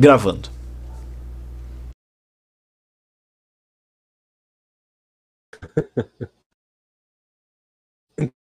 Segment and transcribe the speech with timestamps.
[0.00, 0.48] Gravando.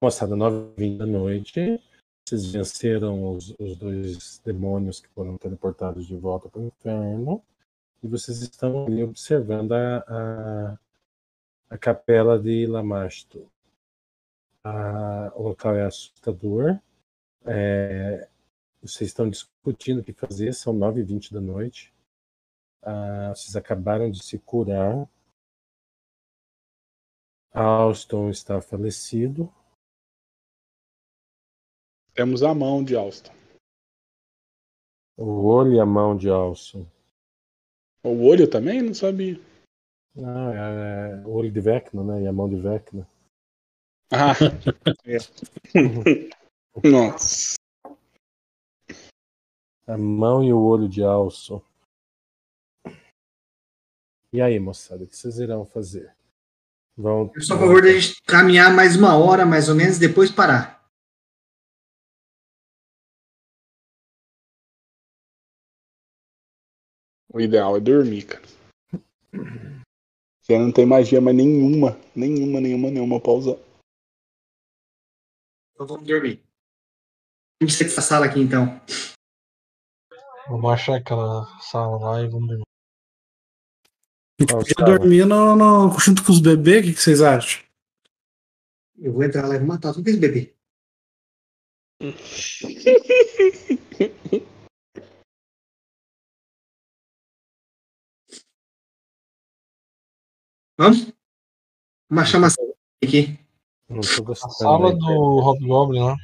[0.01, 1.79] Moçada, 9h20 da noite.
[2.25, 7.43] Vocês venceram os, os dois demônios que foram teleportados de volta para o inferno.
[8.01, 10.79] E vocês estão ali observando a, a,
[11.69, 13.47] a capela de Lamasto.
[14.63, 16.79] A, o local é assustador.
[17.45, 18.27] É,
[18.83, 21.93] vocês estão discutindo o que fazer, são 9h20 da noite.
[22.81, 25.09] Ah, vocês acabaram de se curar.
[27.53, 29.49] Alston está falecido.
[32.13, 33.33] Temos a mão de Alston.
[35.17, 36.85] O olho e a mão de Alston.
[38.03, 38.81] O olho também?
[38.81, 39.39] Não sabia.
[40.13, 42.23] Não, é, é o olho de Vecna, né?
[42.23, 43.07] E a mão de Vecna.
[44.11, 44.33] Ah,
[45.07, 45.17] é.
[46.89, 47.62] Nossa.
[49.85, 51.61] A mão e o olho de Alson.
[54.31, 56.15] E aí, moçada, o que vocês irão fazer?
[56.95, 57.31] Vão.
[57.35, 60.31] Eu sou a favor de a gente caminhar mais uma hora, mais ou menos, depois
[60.31, 60.83] parar.
[67.33, 68.45] O ideal é dormir, cara.
[70.39, 71.97] Você não tem magia mais nenhuma.
[72.15, 73.57] Nenhuma, nenhuma, nenhuma pra usar.
[75.73, 76.43] Então vamos dormir.
[77.59, 78.79] Vamos ter que essa sala aqui então.
[80.47, 82.63] Vamos achar aquela sala lá e vamos dormir.
[84.39, 87.63] A gente podia dormir no, no- junto com os bebês, o que, que vocês acham?
[88.97, 90.53] Eu vou entrar lá e vou matar tudo esse bebê.
[100.77, 101.13] Vamos?
[102.09, 102.47] Uma sala
[103.03, 103.39] aqui.
[103.89, 104.95] A sala né?
[104.97, 106.15] do Hobgoblin lá.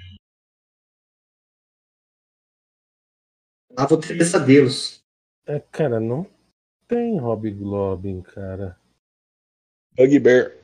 [3.71, 5.03] Lá vou ter pesadelos.
[5.45, 6.25] É, cara, não
[6.87, 8.79] tem Hobgoblin, cara.
[9.95, 10.57] Bugbear.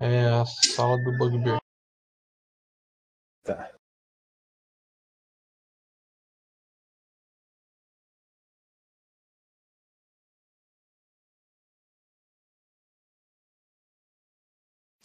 [0.00, 1.58] É a sala do Bugbear.
[3.42, 3.72] Tá.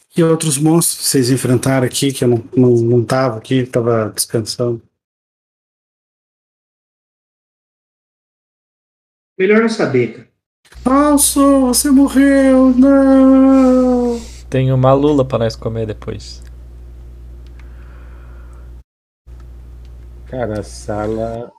[0.10, 4.82] Que outros monstros vocês enfrentaram aqui que eu não, não, não tava aqui, tava descansando?
[9.38, 10.34] Melhor não saber, cara.
[10.86, 12.70] Alson, você morreu!
[12.72, 14.20] Não!
[14.50, 16.44] Tem uma lula pra nós comer depois.
[20.30, 21.52] Cara, a sala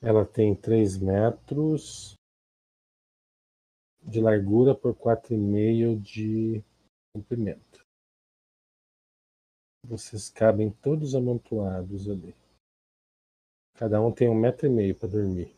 [0.00, 2.14] ela tem 3 metros
[4.02, 6.62] de largura por 4,5 de
[7.12, 7.84] comprimento.
[9.86, 12.34] Vocês cabem todos amontoados ali.
[13.76, 15.56] Cada um tem um metro e meio para dormir.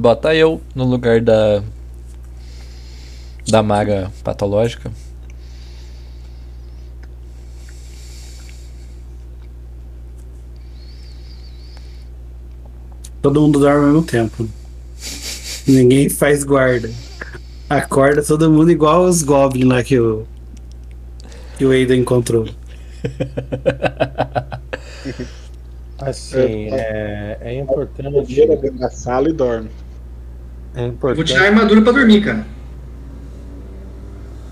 [0.00, 1.62] Bota eu no lugar da.
[3.46, 4.90] Da maga patológica.
[13.20, 14.48] Todo mundo dorme ao mesmo tempo.
[15.68, 16.90] Ninguém faz guarda.
[17.68, 20.26] Acorda todo mundo igual os goblins lá que o.
[21.58, 22.48] que o Ada encontrou.
[25.98, 28.46] Assim, é, é importante.
[28.78, 29.68] Da sala e dorme.
[30.74, 32.46] É Eu vou importante, tirar a armadura pra dormir, cara.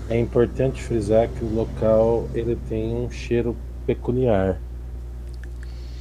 [0.09, 4.59] é importante frisar que o local ele tem um cheiro peculiar.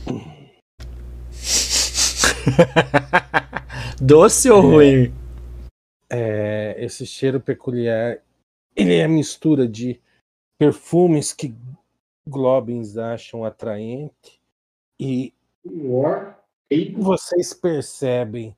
[4.01, 5.13] Doce ou ruim?
[6.11, 8.19] É, esse cheiro peculiar
[8.75, 10.01] ele é a mistura de
[10.59, 11.55] perfumes que
[12.27, 14.41] globins acham atraente
[14.99, 15.33] e
[15.65, 16.39] War.
[16.71, 18.57] E vocês percebem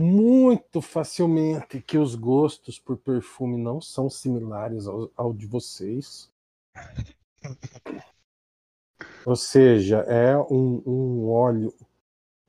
[0.00, 6.30] muito facilmente que os gostos por perfume não são similares ao, ao de vocês.
[9.26, 11.72] Ou seja, é um, um óleo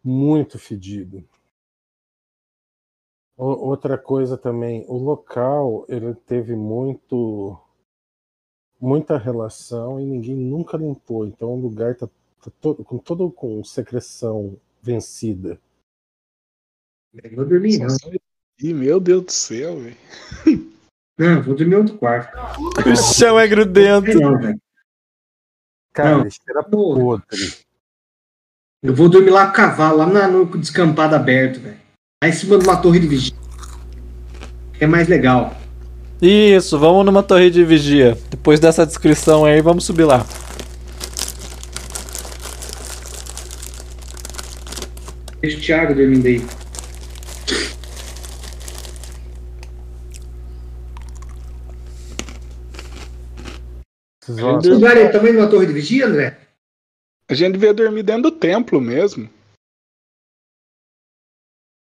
[0.04, 1.24] muito fedido.
[3.38, 7.60] O- Outra coisa também, o local ele teve muito
[8.80, 11.26] muita relação e ninguém nunca limpou.
[11.26, 12.08] Então o lugar tá,
[12.44, 15.60] tá todo, com todo com secreção vencida.
[17.24, 17.88] Eu vou dormir, não.
[18.62, 19.98] Ih, meu Deus do céu, velho.
[21.18, 22.38] Não, eu vou dormir em outro quarto.
[22.88, 24.20] O chão é grudento.
[24.20, 24.62] Não, velho.
[25.94, 26.30] Cara, Não.
[26.30, 27.00] cheira Porra.
[27.00, 27.54] podre.
[28.84, 31.78] Eu vou dormir lá com o cavalo, lá na- no descampado aberto, velho.
[32.24, 33.36] Lá em cima de uma torre de vigia.
[34.80, 35.56] É mais legal.
[36.22, 38.18] Isso, vamos numa torre de vigia.
[38.30, 40.26] Depois dessa descrição aí, vamos subir lá.
[45.42, 46.46] Deixa o Thiago dormindo aí.
[54.36, 56.38] Vocês olharem também numa torre de vigia, André?
[57.28, 59.30] A gente devia dormir dentro do templo mesmo.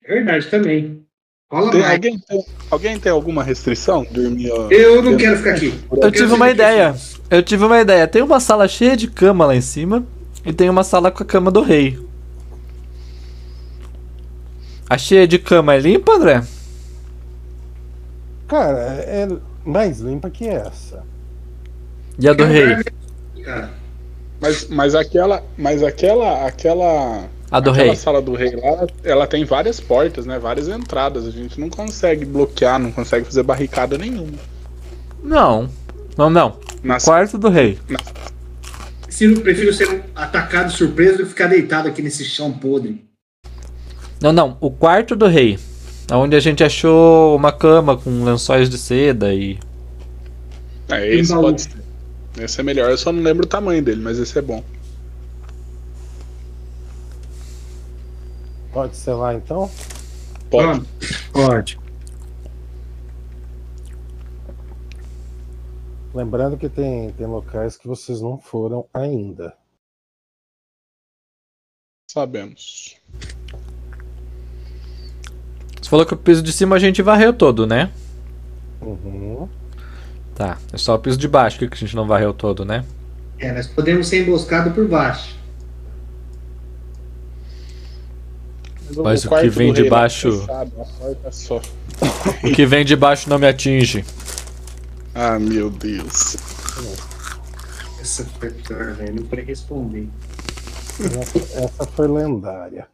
[0.04, 1.04] É verdade também.
[1.50, 1.92] Tem- mais.
[1.92, 4.04] alguém, tem, alguém tem alguma restrição?
[4.10, 4.50] Dormir.
[4.50, 5.72] ó, Eu não quero ficar aqui.
[5.90, 6.94] Eu tive uma ideia.
[7.30, 8.08] Eu tive uma ideia.
[8.08, 10.04] Tem uma sala cheia de cama lá em cima
[10.44, 11.98] e tem uma sala com a cama do rei.
[14.88, 16.42] A cheia de cama é limpa, André?
[18.48, 19.26] Cara, é
[19.64, 21.04] mais limpa que essa.
[22.18, 22.76] E a do rei?
[24.40, 25.42] Mas, mas aquela.
[25.56, 26.46] Mas aquela.
[26.46, 27.28] Aquela.
[27.50, 27.96] A do aquela rei.
[27.96, 30.38] sala do rei lá, ela tem várias portas, né?
[30.38, 31.26] Várias entradas.
[31.26, 34.38] A gente não consegue bloquear, não consegue fazer barricada nenhuma.
[35.22, 35.68] Não.
[36.16, 36.58] Não, não.
[36.82, 37.78] Na Quarto do rei.
[39.06, 43.04] prefiro, prefiro ser atacado de surpresa do que ficar deitado aqui nesse chão podre.
[44.20, 44.56] Não, não.
[44.60, 45.58] O quarto do rei.
[46.12, 49.58] Onde a gente achou uma cama com lençóis de seda e.
[50.88, 51.83] É, esse pode ser.
[52.38, 54.64] Esse é melhor, eu só não lembro o tamanho dele, mas esse é bom.
[58.72, 59.70] Pode ser lá então?
[60.50, 60.66] Pode.
[60.66, 60.88] Vamos.
[61.32, 61.78] Pode.
[66.12, 69.56] Lembrando que tem, tem locais que vocês não foram ainda.
[72.10, 72.96] Sabemos.
[75.80, 77.92] Você falou que o piso de cima a gente varreu todo, né?
[78.80, 79.48] Uhum.
[80.34, 80.58] Tá.
[80.72, 82.84] É só o piso de baixo que a gente não varreu todo, né?
[83.38, 85.36] É, nós podemos ser emboscados por baixo.
[88.96, 90.46] Mas o quarto que vem de rei lá, baixo-.
[92.42, 94.04] O que vem de baixo não me atinge.
[95.14, 96.36] Ah, meu Deus.
[98.00, 99.14] Essa foi pior, velho.
[99.14, 100.08] Não pode responder.
[101.00, 102.86] Essa, essa foi lendária.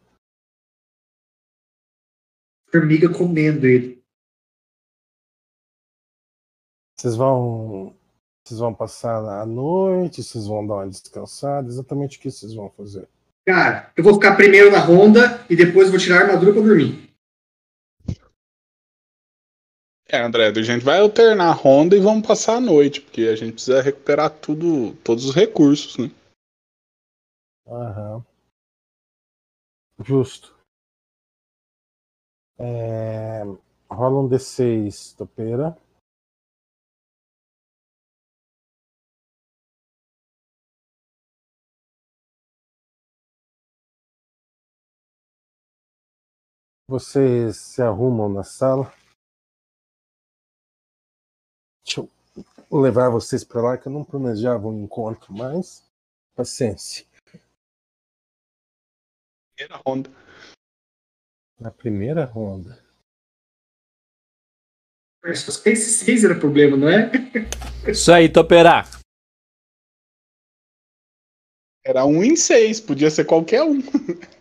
[2.71, 4.00] Formiga comendo ele.
[7.01, 7.95] Vocês vão.
[8.45, 11.67] Vocês vão passar a noite, vocês vão dar uma descansada.
[11.67, 13.07] Exatamente o que vocês vão fazer?
[13.43, 17.11] Cara, eu vou ficar primeiro na ronda e depois vou tirar a armadura pra dormir.
[20.07, 23.35] É, André, a gente vai alternar a ronda e vamos passar a noite, porque a
[23.35, 26.11] gente precisa recuperar tudo, todos os recursos, né?
[27.65, 28.23] Aham.
[30.03, 30.55] Justo.
[32.59, 33.41] É,
[33.89, 35.75] Rola um D6, topeira.
[46.91, 48.93] Vocês se arrumam na sala.
[51.85, 52.09] Deixa eu
[52.69, 55.89] levar vocês para lá, que eu não planejava um encontro mais.
[56.35, 57.07] Paciência.
[59.55, 60.09] Primeira ronda.
[61.57, 62.83] Na primeira ronda.
[65.33, 67.09] Só esse 6 era problema, não é?
[67.89, 68.83] Isso aí, Toperá.
[71.85, 73.79] Era um em seis, podia ser qualquer um.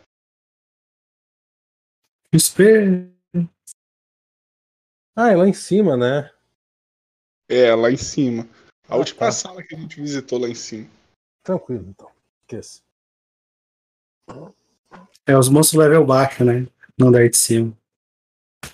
[2.33, 3.11] Espera.
[5.17, 6.31] Ah, é lá em cima, né?
[7.49, 8.45] É, lá em cima.
[8.89, 9.33] A Ah, última tá.
[9.33, 10.89] sala que a gente visitou lá em cima.
[11.43, 12.11] Tranquilo, então.
[12.43, 12.83] Esqueça.
[15.27, 16.67] É os monstros level baixo, né?
[16.97, 17.77] No andar de cima.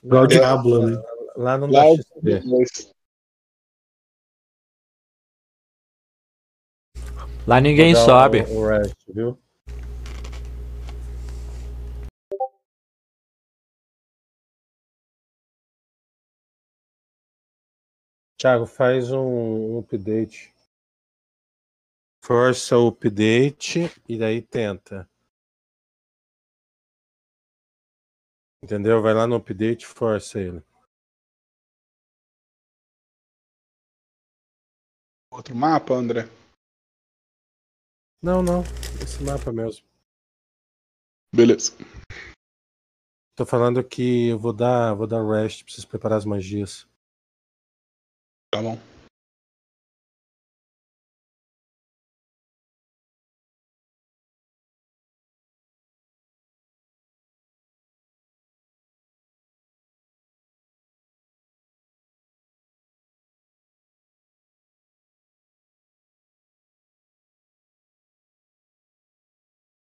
[0.02, 0.28] Igual o É.
[0.28, 1.02] Diablo, né?
[1.36, 2.40] Lá não Lá dá é XP.
[2.40, 2.94] dois.
[7.46, 8.40] Lá ninguém sobe.
[8.42, 9.38] O, o rest, viu?
[18.38, 20.54] Thiago, faz um, update.
[22.22, 25.08] Força o update e daí tenta.
[28.62, 29.00] Entendeu?
[29.00, 30.62] Vai lá no update e força ele.
[35.32, 36.24] Outro mapa, André?
[38.22, 38.62] Não, não.
[39.02, 39.86] Esse mapa mesmo.
[41.34, 41.72] Beleza.
[43.36, 46.88] Tô falando que eu vou dar, vou dar rest vocês preparar as magias.
[48.50, 48.78] Tá bom.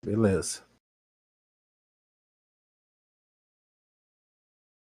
[0.04, 0.64] Beleza.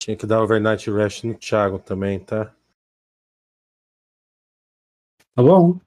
[0.01, 2.51] Tinha que dar overnight rest no Thiago também, tá?
[5.37, 5.79] Tá bom.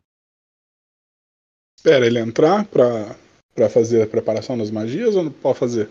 [1.77, 3.17] Espera ele entrar pra,
[3.53, 5.91] pra fazer a preparação das magias ou não pode fazer?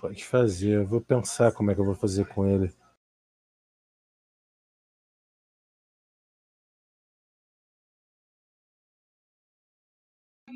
[0.00, 0.76] Pode fazer.
[0.76, 2.72] Eu vou pensar como é que eu vou fazer com ele.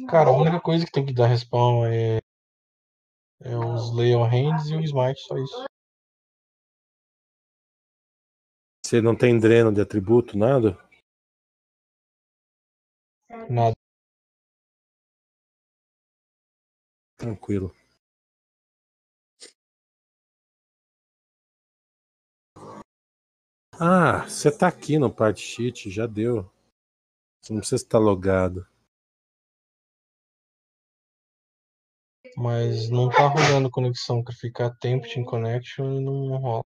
[0.09, 2.19] Cara, a única coisa que tem que dar respawn é,
[3.41, 5.65] é os Leon Hands e o Smite, só isso.
[8.87, 10.79] Você não tem dreno de atributo, nada?
[13.53, 13.75] Nada.
[17.19, 17.71] Tranquilo.
[23.79, 26.51] Ah, você tá aqui no part sheet, já deu.
[27.43, 28.67] Você não precisa estar logado.
[32.35, 36.63] Mas não tá rolando conexão, que fica tempo in connection e não rola.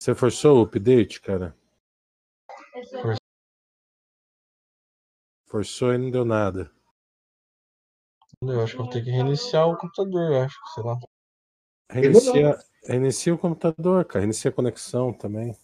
[0.00, 1.56] Você forçou o update, cara?
[5.46, 5.92] Forçou.
[5.92, 6.72] E não deu nada.
[8.42, 10.98] Eu acho que eu vou ter que reiniciar o computador, eu acho, sei lá.
[11.90, 14.20] Reinicia, reinicia o computador, cara.
[14.20, 15.54] Reinicia a conexão também.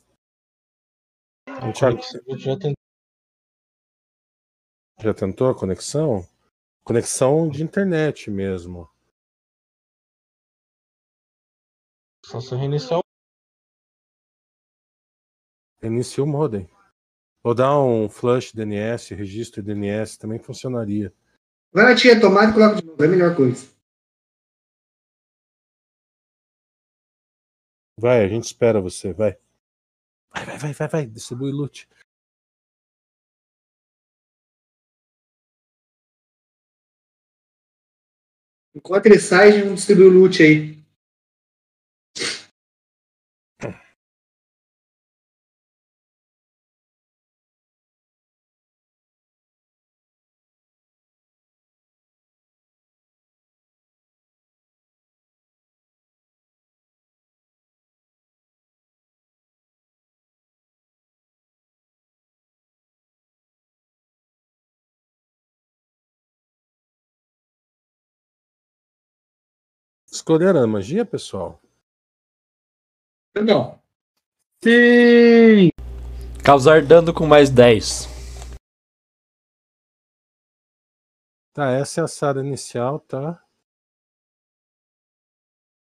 [1.46, 1.88] A já,
[2.26, 2.74] Eu já tentei.
[5.00, 6.22] já tentou a conexão?
[6.84, 8.88] Conexão de internet mesmo.
[12.24, 13.02] Só se reiniciar o.
[15.80, 16.68] Reinicia o modem.
[17.42, 21.12] Ou dar um flush DNS, registro DNS, também funcionaria.
[21.96, 23.02] Tira a tomada e coloca de novo.
[23.02, 23.68] É a melhor coisa.
[27.98, 29.36] Vai, a gente espera você, vai.
[30.30, 31.06] Vai, vai, vai, vai, vai.
[31.06, 31.88] Distribui loot.
[38.74, 40.77] Enquanto ele sai, a gente distribui o loot aí.
[70.18, 71.60] Escolheram a magia, pessoal?
[73.36, 73.80] Não.
[74.64, 75.70] Sim!
[76.44, 78.08] Causar dano com mais 10.
[81.52, 83.40] Tá, essa é a sala inicial, tá?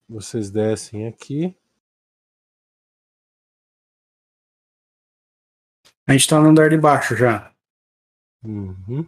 [0.10, 1.56] Vocês descem aqui.
[6.06, 7.56] A gente tá no andar de baixo já.
[8.44, 9.08] Uhum.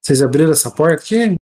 [0.00, 1.41] Vocês abriram essa porta aqui?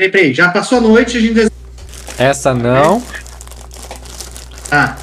[0.00, 0.32] Peraí, peraí.
[0.34, 1.52] Já passou a noite, a gente.
[2.16, 3.02] Essa não.
[4.70, 4.96] Ah.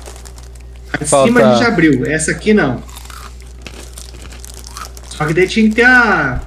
[0.92, 2.06] A de Falta- cima a gente abriu.
[2.08, 2.82] Essa aqui não.
[5.08, 6.42] Só que daí tinha que ter a.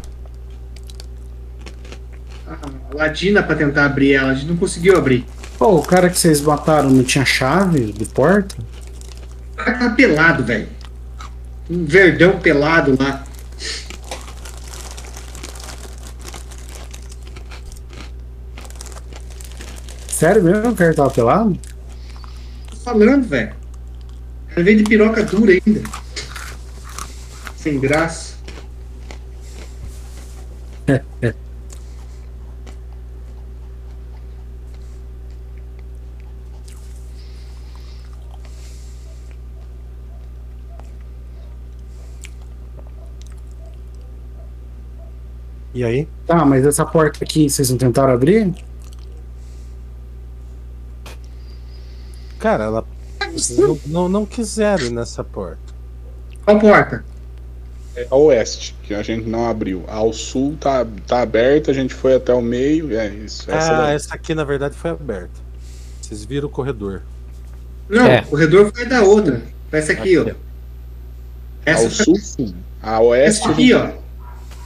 [2.49, 4.33] A ladina pra tentar abrir ela.
[4.33, 5.25] A gente não conseguiu abrir.
[5.57, 8.57] Pô, o cara que vocês mataram não tinha chave de porta?
[9.53, 10.67] O cara tá pelado, velho.
[11.71, 13.23] Um verdão pelado lá.
[20.21, 20.73] Sério mesmo?
[20.73, 21.59] O cara tava pelado?
[22.71, 23.55] Tô falando, velho.
[24.55, 25.83] Ele veio de piroca dura ainda.
[27.57, 28.35] Sem graça.
[45.73, 46.09] E aí?
[46.27, 48.53] Tá, mas essa porta aqui vocês não tentaram abrir?
[52.41, 52.85] Cara, ela.
[53.59, 55.61] Não, não, não quiseram ir nessa porta.
[56.45, 57.05] Qual porta?
[57.95, 59.85] É a oeste, que a gente não abriu.
[59.87, 62.97] Ao sul tá, tá aberta, a gente foi até o meio.
[62.99, 63.51] É isso.
[63.51, 63.95] Essa ah, daí.
[63.95, 65.31] essa aqui na verdade foi aberta.
[66.01, 67.03] Vocês viram o corredor.
[67.89, 68.21] Não, É.
[68.21, 69.43] o corredor foi da outra.
[69.71, 70.23] Essa aqui, ó.
[70.23, 70.35] Aqui,
[71.67, 72.55] Essa, Ao sul, sim.
[72.83, 73.43] A oeste.
[73.43, 73.91] essa aqui, ó.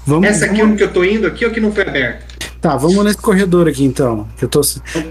[0.07, 2.25] Vamos, Essa aqui onde que eu tô indo, aqui, ó, que não foi aberta.
[2.65, 4.27] Tá, vamos nesse corredor aqui então.
[4.39, 4.63] que Eu tô...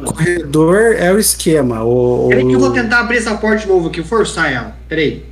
[0.04, 1.84] Corredor é o esquema.
[1.84, 2.74] O, Peraí que eu vou o...
[2.74, 4.76] tentar abrir essa porta de novo aqui, forçar ela.
[4.90, 5.24] Peraí.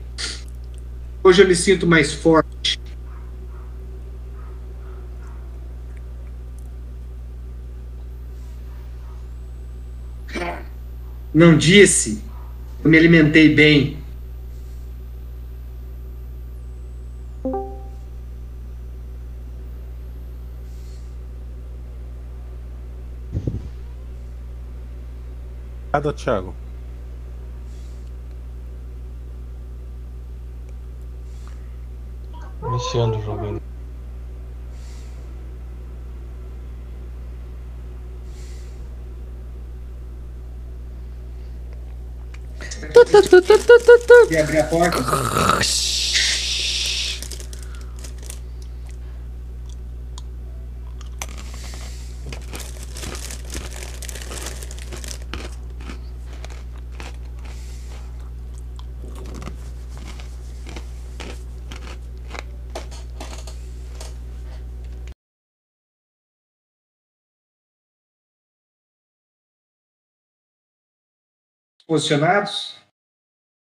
[1.23, 2.79] Hoje eu me sinto mais forte.
[11.33, 12.23] Não disse.
[12.83, 13.97] Eu me alimentei bem.
[25.91, 26.55] Cada Thiago.
[32.65, 33.59] Iniciando o jogo.
[42.93, 44.33] Tu, tu, tu, tu, tu, tu, tu.
[44.33, 44.97] E abrir a porta.
[71.91, 72.81] Posicionados?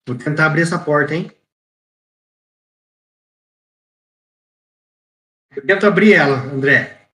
[0.05, 1.31] Vou tentar abrir essa porta, hein?
[5.55, 7.09] Eu tento abrir ela, André.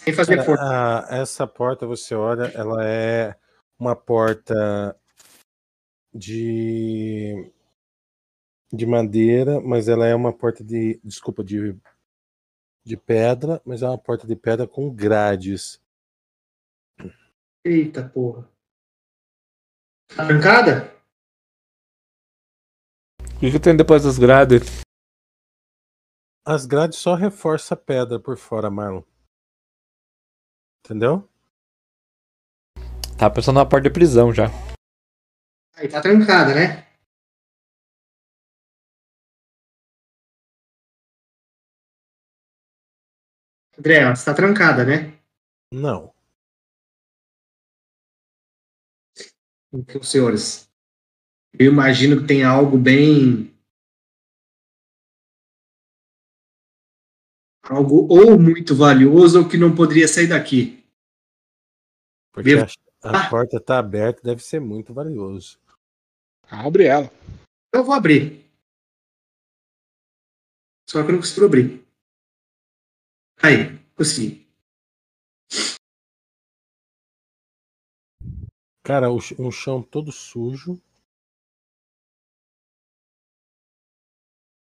[0.00, 1.06] Sem fazer força.
[1.10, 3.38] essa porta, você olha, ela é
[3.78, 4.98] uma porta
[6.10, 7.52] de
[8.72, 11.78] de madeira, mas ela é uma porta de, desculpa, de
[12.82, 15.82] de pedra, mas é uma porta de pedra com grades.
[17.62, 18.48] Eita porra.
[20.16, 20.90] Tá trancada?
[23.36, 24.82] O que, que tem depois das grades?
[26.44, 29.02] As grades só reforçam a pedra por fora, Marlon.
[30.84, 31.28] Entendeu?
[33.18, 34.46] Tá pensando na porta de prisão já.
[35.76, 36.86] Aí tá trancada, né?
[43.78, 45.18] André, ela está trancada, né?
[45.72, 46.12] Não.
[49.72, 50.68] Então, senhores,
[51.58, 53.54] eu imagino que tem algo bem.
[57.62, 60.84] Algo ou muito valioso ou que não poderia sair daqui.
[62.32, 62.64] Porque Viu?
[62.64, 63.30] a, a Ah.
[63.30, 65.60] porta está aberta, deve ser muito valioso.
[66.50, 67.10] Abre ela.
[67.72, 68.44] Eu vou abrir.
[70.88, 71.86] Só que eu não consigo abrir.
[73.40, 74.49] Aí, consegui.
[78.82, 80.80] Cara, um chão todo sujo.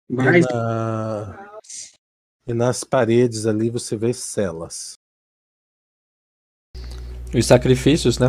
[0.09, 1.59] Mas E, na-
[2.47, 4.93] e nas paredes ali você vê celas.
[7.33, 8.27] Os sacrifícios, né?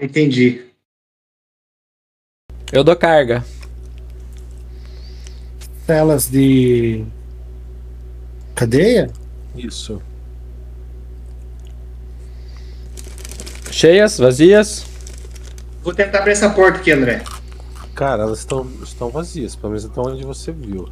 [0.00, 0.70] entendi.
[2.72, 3.44] Eu dou carga.
[5.84, 7.04] Celas de.
[8.56, 9.08] Cadeia?
[9.54, 10.00] Isso.
[13.80, 14.84] Cheias, vazias.
[15.82, 17.24] Vou tentar abrir essa porta aqui, André.
[17.94, 20.86] Cara, elas estão, estão vazias, pelo menos até onde você viu.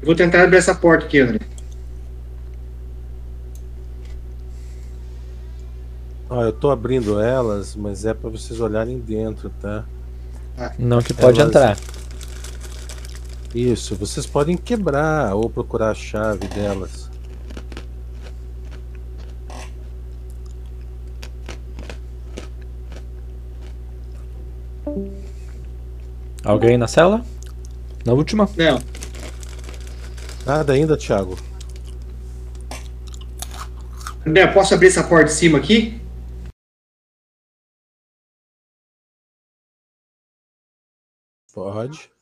[0.00, 1.40] Vou tentar abrir essa porta aqui, André.
[6.30, 9.84] Ó, eu tô abrindo elas, mas é pra vocês olharem dentro, tá?
[10.78, 11.76] Não que pode Elas- entrar.
[13.52, 17.05] Isso, vocês podem quebrar ou procurar a chave delas.
[26.46, 27.22] Alguém na cela?
[28.06, 28.44] Na última?
[28.56, 28.78] Não.
[30.46, 31.34] Nada ainda, Thiago?
[34.24, 36.00] André, posso abrir essa porta de cima aqui?
[41.52, 42.12] Pode.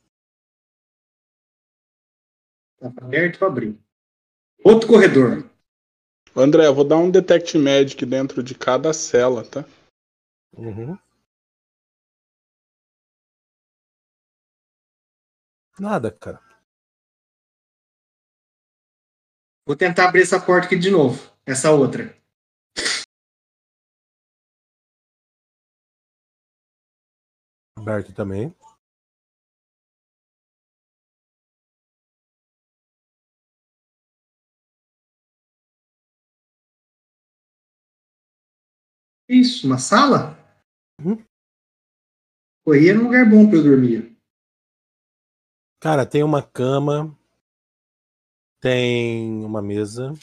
[2.81, 3.79] Tá aberto para abrir.
[4.65, 5.51] Outro corredor.
[6.35, 9.67] André, eu vou dar um Detect Magic dentro de cada cela, tá?
[10.57, 10.97] Uhum.
[15.79, 16.41] Nada, cara.
[19.67, 21.33] Vou tentar abrir essa porta aqui de novo.
[21.45, 22.17] Essa outra.
[27.77, 28.55] Aberto também.
[39.29, 40.37] Isso, uma sala?
[41.01, 41.25] Uhum.
[42.69, 44.14] Aí era um lugar bom para eu dormir.
[45.85, 47.15] Cara, tem uma cama.
[48.59, 50.15] Tem uma mesa.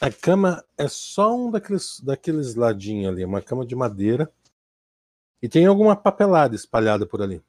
[0.00, 4.32] A cama é só um daqueles, daqueles ladinhos ali, uma cama de madeira.
[5.42, 7.42] E tem alguma papelada espalhada por ali.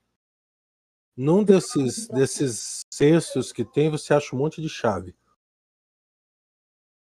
[1.16, 5.16] Num desses, desses cestos que tem, você acha um monte de chave.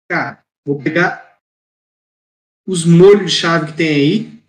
[0.08, 1.40] Cara, vou pegar
[2.68, 4.44] os molhos de chave que tem aí.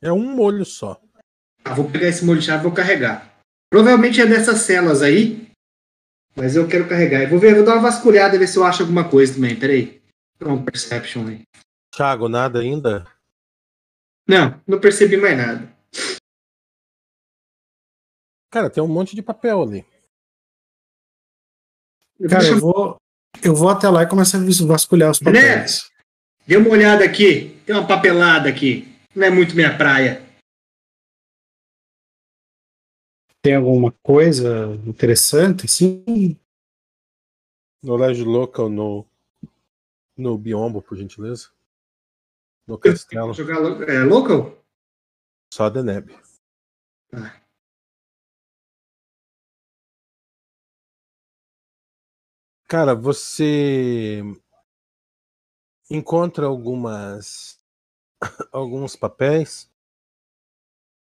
[0.00, 1.02] É um molho só.
[1.64, 3.31] Ah, vou pegar esse molho de chave e vou carregar.
[3.72, 5.48] Provavelmente é dessas celas aí.
[6.36, 7.22] Mas eu quero carregar.
[7.22, 9.58] Eu vou ver, vou dar uma vasculhada e ver se eu acho alguma coisa também.
[9.58, 10.02] Peraí.
[10.42, 11.42] Um perception aí.
[11.90, 13.06] Thiago, nada ainda?
[14.28, 15.74] Não, não percebi mais nada.
[18.50, 19.86] Cara, tem um monte de papel ali.
[22.28, 22.96] Cara, Deixa eu vou.
[23.42, 25.90] Eu vou até lá e começo a vasculhar os papéis.
[26.46, 27.58] Dê uma olhada aqui.
[27.64, 28.94] Tem uma papelada aqui.
[29.16, 30.22] Não é muito minha praia.
[33.42, 36.38] Tem alguma coisa interessante, assim?
[37.82, 39.04] Knowledge local no,
[40.16, 41.48] no biombo, por gentileza.
[42.66, 43.34] No castelo.
[43.34, 44.64] Jogar lo- é, local?
[45.52, 46.16] Só Deneb.
[47.10, 47.42] Tá.
[52.68, 54.22] Cara, você
[55.90, 57.60] encontra algumas
[58.52, 59.71] alguns papéis.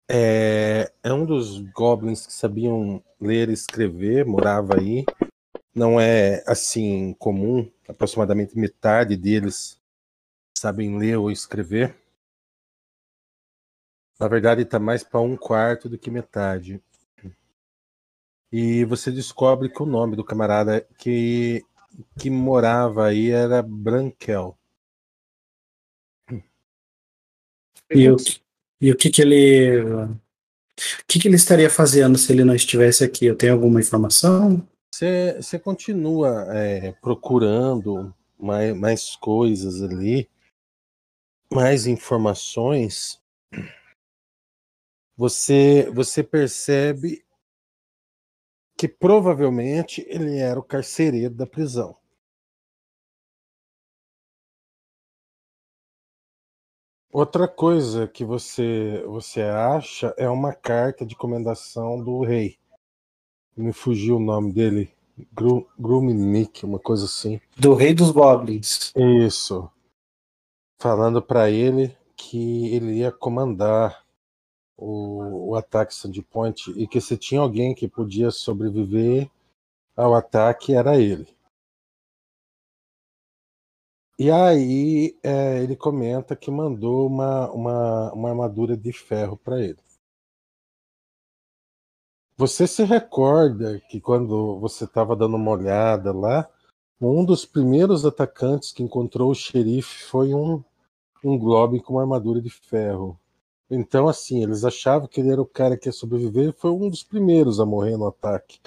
[0.09, 5.05] É, é um dos goblins que sabiam ler e escrever, morava aí.
[5.75, 9.81] Não é assim comum, aproximadamente metade deles
[10.59, 11.97] sabem ler ou escrever.
[14.19, 16.83] Na verdade, está mais para um quarto do que metade.
[18.53, 21.65] E você descobre que o nome do camarada que,
[22.19, 24.57] que morava aí era Brankel.
[27.95, 28.41] E o, que-
[28.83, 29.81] e o que que ele...
[29.81, 30.18] O
[31.07, 33.27] que que ele estaria fazendo se ele não estivesse aqui?
[33.27, 34.66] Eu tenho alguma informação?
[34.92, 40.29] Você, continua é, procurando mais, mais coisas ali,
[41.53, 43.23] mais informações.
[45.16, 47.25] Você, você percebe
[48.77, 51.97] que provavelmente ele era o carcereiro da prisão.
[57.12, 62.57] Outra coisa que você, você acha é uma carta de comendação do rei.
[63.55, 64.90] Me fugiu o nome dele.
[65.31, 67.38] Gru, Gruminick, uma coisa assim.
[67.55, 68.94] Do rei dos goblins.
[68.96, 69.70] Isso.
[70.81, 74.03] Falando para ele que ele ia comandar
[74.75, 79.31] o, o ataque Sandpoint e que se tinha alguém que podia sobreviver
[79.94, 81.29] ao ataque era ele.
[84.22, 89.80] E aí é, ele comenta que mandou uma, uma, uma armadura de ferro para ele.
[92.37, 96.48] Você se recorda que quando você estava dando uma olhada lá,
[97.00, 100.62] um dos primeiros atacantes que encontrou o xerife foi um,
[101.24, 103.18] um Globe com uma armadura de ferro.
[103.68, 106.88] Então, assim, eles achavam que ele era o cara que ia sobreviver e foi um
[106.88, 108.61] dos primeiros a morrer no ataque.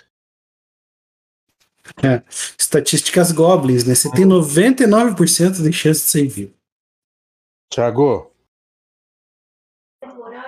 [2.03, 2.23] É,
[2.57, 3.93] estatísticas goblins, né?
[3.93, 6.53] Você tem 99% de chance de ser vivo.
[7.71, 8.35] Tiago,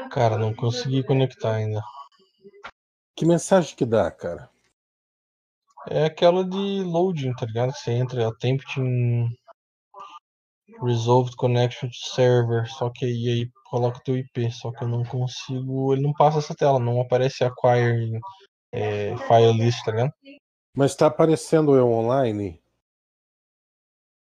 [0.09, 1.81] Cara, não consegui conectar ainda.
[3.15, 4.49] que mensagem que dá, cara?
[5.89, 7.71] É aquela de loading, tá ligado?
[7.73, 9.29] Você entra, attempting
[10.81, 15.03] resolved connection to server, só que aí, aí coloca teu IP, só que eu não
[15.03, 18.19] consigo, ele não passa essa tela, não aparece acquire
[18.71, 20.11] é, file list, tá ligado?
[20.77, 22.61] Mas está aparecendo eu online?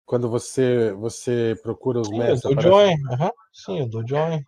[0.05, 4.07] Quando você você procura os Sim, eu mestres, dou aparece- join, aham, sim, eu dou
[4.07, 4.41] join.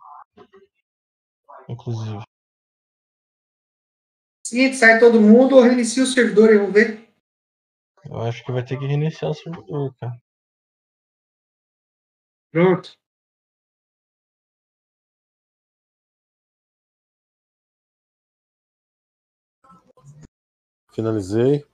[1.68, 2.22] Inclusive.
[4.46, 7.06] Seguinte, sai todo mundo ou reinicia o servidor aí, vamos ver.
[8.06, 10.18] Eu acho que vai ter que reiniciar o servidor, cara.
[12.50, 12.92] Pronto.
[20.92, 21.64] finalizei.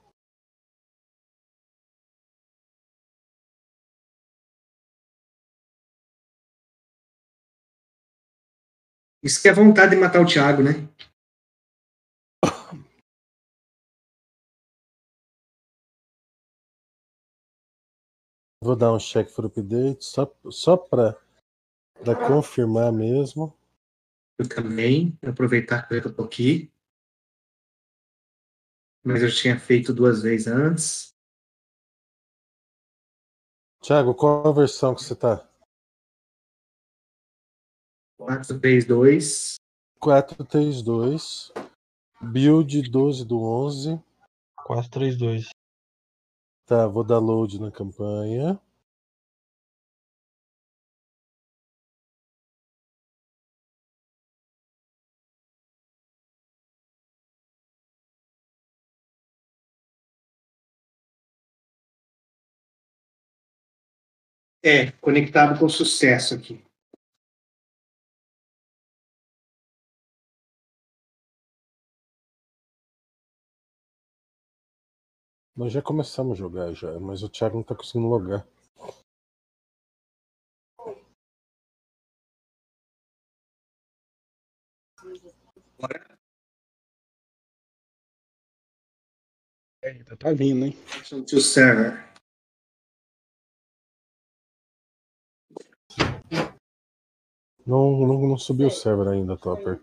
[9.26, 10.88] Isso que é vontade de matar o Thiago, né?
[18.62, 21.18] Vou dar um check for update só, só para
[22.28, 23.52] confirmar mesmo.
[24.38, 25.18] Eu também.
[25.26, 26.72] Aproveitar que eu tô aqui.
[29.04, 31.16] Mas eu tinha feito duas vezes antes.
[33.82, 35.44] Thiago, qual a versão que você tá?
[38.18, 39.56] 4, 3, 2.
[40.00, 41.52] 432,
[42.20, 44.02] build 12 do 11.
[44.56, 45.50] 432.
[46.66, 48.60] Tá, vou dar load na campanha.
[64.64, 66.60] É, conectado com sucesso aqui.
[75.56, 78.46] Nós já começamos a jogar já, mas o Thiago não tá conseguindo logar.
[85.78, 86.18] Bora.
[89.82, 90.76] É, ainda tá vindo, hein?
[91.26, 92.04] To server.
[97.66, 99.80] Não, não, não subiu o server ainda, Topper.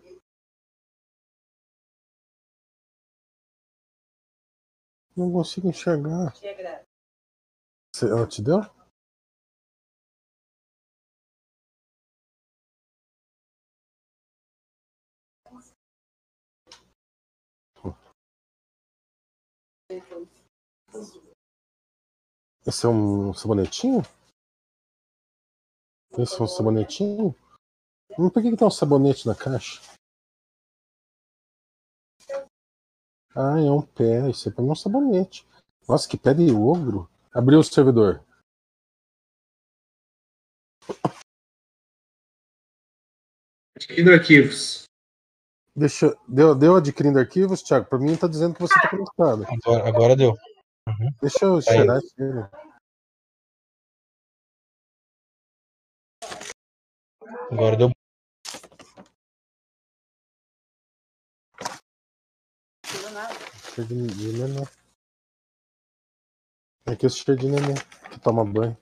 [5.16, 6.32] Não consigo enxergar.
[7.94, 8.60] Você- Ela te deu?
[22.66, 24.02] Esse é um sabonetinho?
[26.18, 27.34] Esse é um sabonetinho?
[28.18, 29.80] Mas por que, que tem um sabonete na caixa?
[33.34, 34.30] Ah, é um pé.
[34.30, 35.46] Isso é pra mim um sabonete.
[35.88, 37.10] Nossa, que pé de ogro.
[37.32, 38.22] Abriu o servidor.
[43.76, 44.84] Adquirindo arquivos.
[45.76, 47.86] Deixa, deu, deu adquirindo arquivos, Thiago?
[47.86, 49.44] Pra mim tá dizendo que você tá conectado.
[49.48, 50.36] Agora, agora deu.
[51.20, 52.22] Deixa eu cheirar aqui.
[57.50, 57.90] Agora deu.
[63.74, 64.64] Cheiro de, neném.
[66.86, 67.74] Aqui é cheiro de neném
[68.08, 68.78] que toma banho.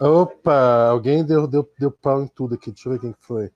[0.00, 2.70] Opa, alguém deu, deu, deu pau em tudo aqui.
[2.70, 3.52] Deixa eu ver quem que foi.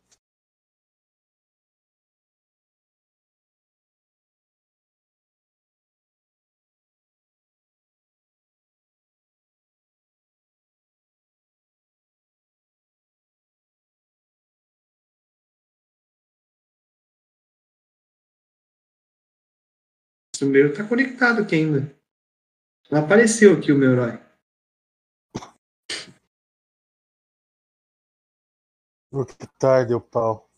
[20.42, 21.94] O meu tá conectado aqui ainda.
[22.90, 24.24] Não apareceu aqui o meu herói.
[29.38, 30.50] Que tarde, deu pau.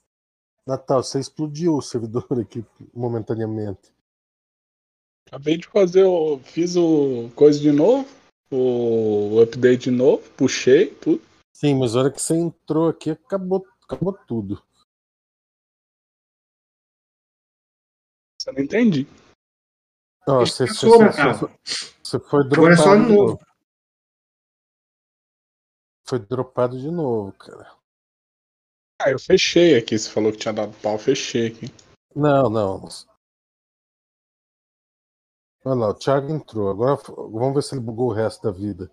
[0.66, 3.92] Natal, você explodiu o servidor aqui momentaneamente.
[5.26, 6.38] Acabei de fazer o.
[6.38, 8.08] Fiz o coisa de novo.
[8.50, 10.28] O update de novo.
[10.30, 11.22] Puxei tudo.
[11.52, 14.62] Sim, mas a hora que você entrou aqui, acabou, acabou tudo.
[18.38, 19.06] Você não entendi.
[20.26, 21.50] Você, só, você, Natal.
[22.02, 23.46] você foi Agora é só dropado no de novo.
[26.08, 27.76] Foi dropado de novo, cara.
[29.00, 29.96] Ah, eu fechei aqui.
[29.96, 31.66] Você falou que tinha dado pau, eu fechei aqui.
[32.14, 32.88] Não, não.
[35.64, 36.70] Olha lá, o Thiago entrou.
[36.70, 38.90] Agora vamos ver se ele bugou o resto da vida.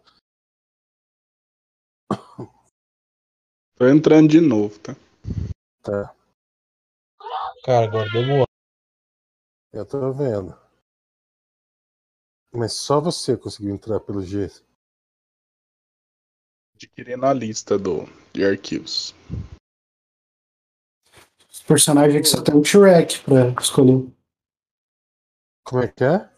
[3.75, 4.93] Tô entrando de novo, tá?
[5.81, 6.15] Tá,
[7.63, 8.45] Cara, agora deu boa.
[9.71, 10.62] eu tô vendo.
[12.55, 14.63] Mas só você conseguiu entrar pelo jeito.
[16.75, 19.15] Adquirindo a lista do, de arquivos.
[21.51, 24.07] Os personagens aqui só tem um T-Rex pra escolher.
[25.65, 26.29] Como é que é?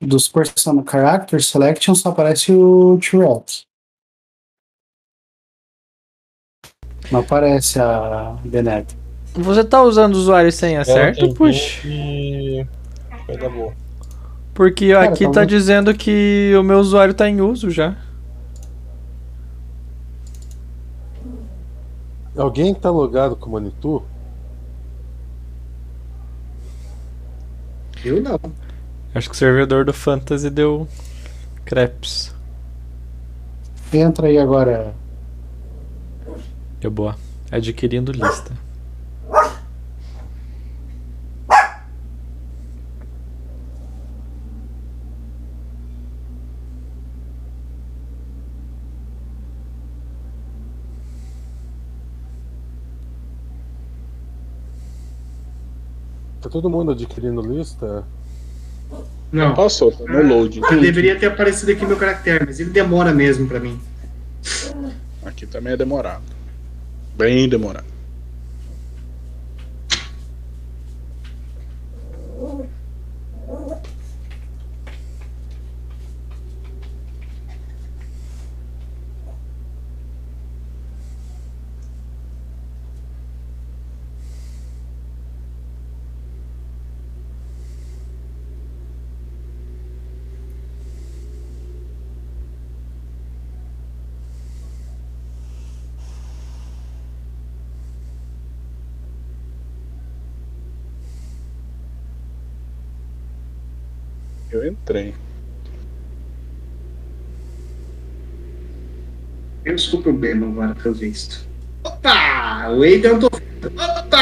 [0.00, 3.66] Dos person Character Selection só aparece o T-Rex.
[7.10, 8.96] Não aparece a Benet.
[9.32, 11.34] Você tá usando o usuário e senha certo?
[11.34, 11.86] Puxa.
[11.86, 12.64] E...
[13.26, 13.85] Vai dar boa.
[14.56, 17.94] Porque Cara, aqui tá talvez- dizendo que o meu usuário tá em uso já.
[22.34, 24.06] Alguém tá logado com o Manitou?
[28.02, 28.40] Eu não.
[29.14, 30.88] Acho que o servidor do Fantasy deu
[31.66, 32.34] crepes.
[33.92, 34.94] Entra aí agora.
[36.80, 37.14] Deu boa.
[37.50, 38.52] Adquirindo lista.
[56.56, 58.02] Todo mundo adquirindo lista?
[59.30, 59.54] Não.
[59.54, 60.60] Passou, tá no load.
[60.70, 63.78] Eu deveria ter aparecido aqui meu caractere, mas ele demora mesmo pra mim.
[65.24, 66.22] Aqui também é demorado.
[67.14, 67.84] Bem demorado.
[104.66, 105.14] Eu entrei.
[109.64, 111.46] Eu problema agora, pelo visto.
[111.84, 112.68] Opa!
[112.70, 113.26] O Adrian tô.
[113.26, 114.18] Opa!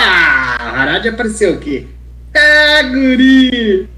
[0.61, 1.89] Harad apareceu aqui.
[2.35, 3.89] É, guri!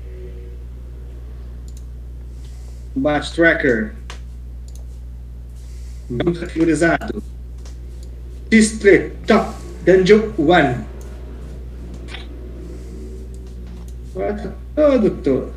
[2.95, 3.95] Combate Tracker.
[6.09, 7.21] Não configurizado.
[8.51, 9.53] District Top
[9.85, 10.85] Dungeon 1.
[14.15, 14.53] Quatro.
[14.77, 15.56] Ô, doutor.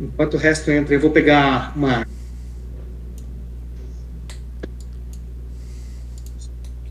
[0.00, 2.06] Enquanto o resto entra, eu vou pegar uma.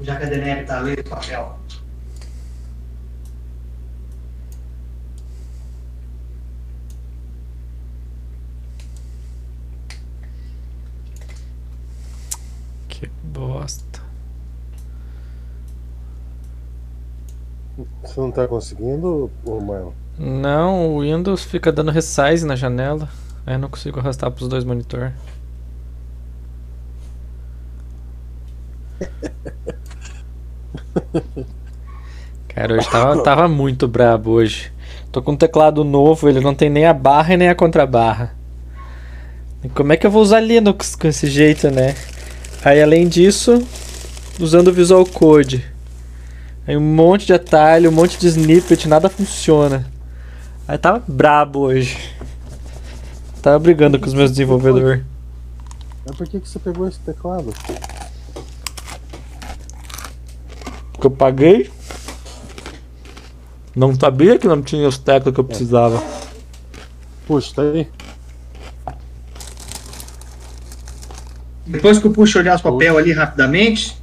[0.02, 1.60] Já que a Deneb tá lendo o papel.
[12.88, 14.07] Que bosta.
[18.04, 19.92] Você não tá conseguindo, ô Marlon?
[20.18, 23.08] Não, o Windows fica dando resize na janela.
[23.46, 25.14] Aí eu não consigo arrastar pros dois monitor.
[32.50, 34.72] Cara, hoje tava, tava muito brabo hoje.
[35.12, 38.36] Tô com um teclado novo, ele não tem nem a barra e nem a contrabarra.
[39.64, 41.94] E como é que eu vou usar Linux com esse jeito, né?
[42.66, 43.64] Aí além disso,
[44.40, 45.77] usando o Visual Code.
[46.68, 49.90] Aí um monte de atalho, um monte de snippet, nada funciona.
[50.68, 51.98] Aí tava brabo hoje.
[53.42, 55.02] Tava brigando com os meus desenvolvedores.
[56.06, 57.54] Mas por que, que você pegou esse teclado?
[60.92, 61.72] Porque eu paguei.
[63.74, 66.04] Não sabia que não tinha os teclas que eu precisava.
[67.26, 67.88] Puxa, tá aí.
[71.66, 73.96] Depois que eu puxo olhar os papel ali rapidamente,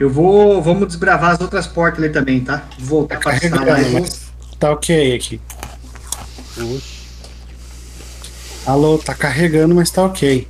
[0.00, 0.62] eu vou.
[0.62, 2.64] Vamos desbravar as outras portas ali também, tá?
[2.78, 5.40] Vou voltar pra sala mas tá ok aqui.
[6.54, 7.00] Puxa.
[8.66, 10.48] Alô, tá carregando, mas tá ok.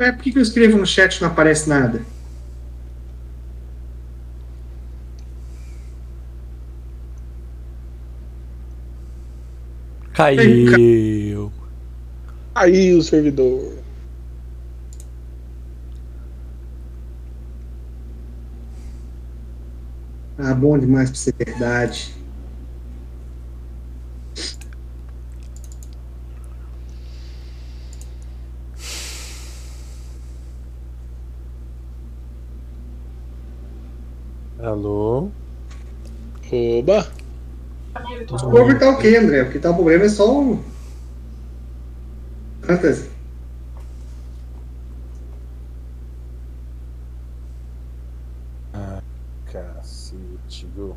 [0.00, 2.00] É, por que, que eu escrevo no chat e não aparece nada?
[10.14, 11.52] Caiu.
[12.54, 13.74] Aí o servidor.
[20.38, 22.14] Ah, bom demais pra ser verdade.
[34.62, 35.30] Alô?
[36.52, 37.10] Oba!
[38.30, 39.42] O cover tá ok, André.
[39.42, 40.62] O que tá o problema é só o.
[42.62, 43.08] Fantasy.
[48.74, 49.02] Ah,
[49.46, 50.94] cacete, viu?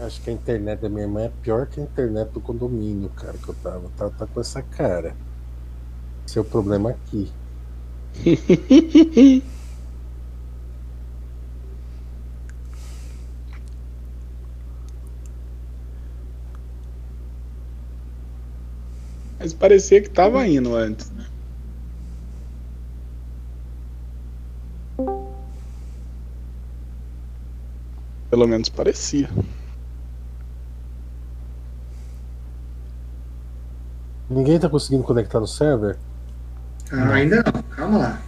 [0.00, 3.48] Acho a internet da minha irmã é pior que a internet do condomínio, cara, que
[3.48, 3.90] eu tava.
[3.96, 5.14] Tá, tá com essa cara.
[6.26, 7.30] Esse é problema aqui.
[19.38, 21.26] Mas parecia que tava indo antes, né?
[28.28, 29.28] Pelo menos parecia.
[34.30, 35.98] Ninguém tá conseguindo conectar no server?
[36.92, 37.62] Ah, ainda não.
[37.64, 38.22] Calma lá.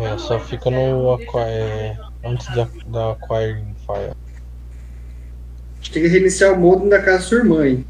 [0.00, 4.10] É, só fica no aqua- é, antes da, da acquiring file.
[4.10, 7.86] A gente tem que reiniciar o modem da casa da sua irmã, hein?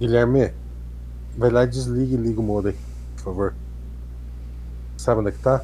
[0.00, 0.52] Guilherme,
[1.36, 2.74] vai lá e desliga e liga o modem,
[3.16, 3.54] por favor.
[4.96, 5.62] Sabe onde é que tá?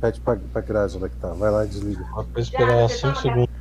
[0.00, 1.28] Pede pra, pra Grazi onde é que tá.
[1.28, 2.04] Vai lá e desliga.
[2.32, 3.54] Pra esperar 5 segundos.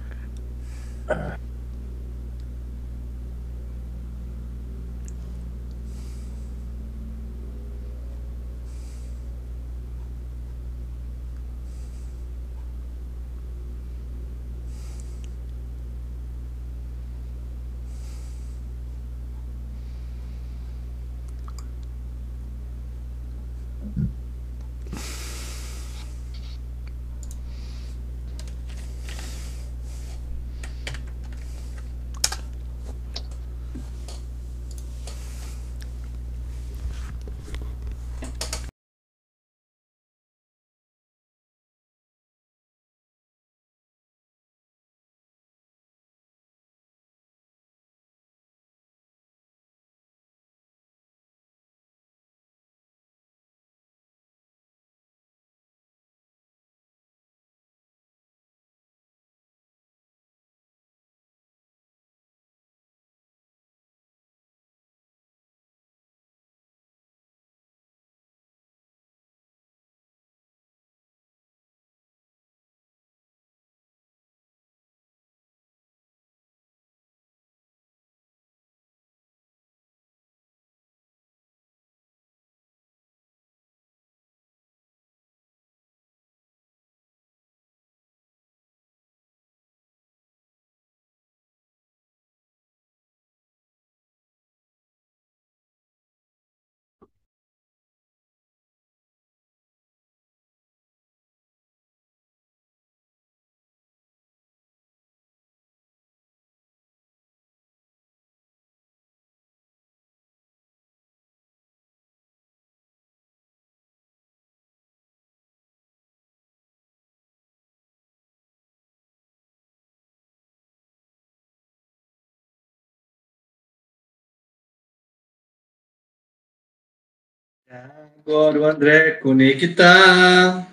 [127.72, 130.70] Agora o André conectar.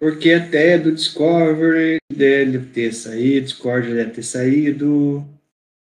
[0.00, 5.24] Porque até do Discovery deve ter saído, Discord deve ter saído.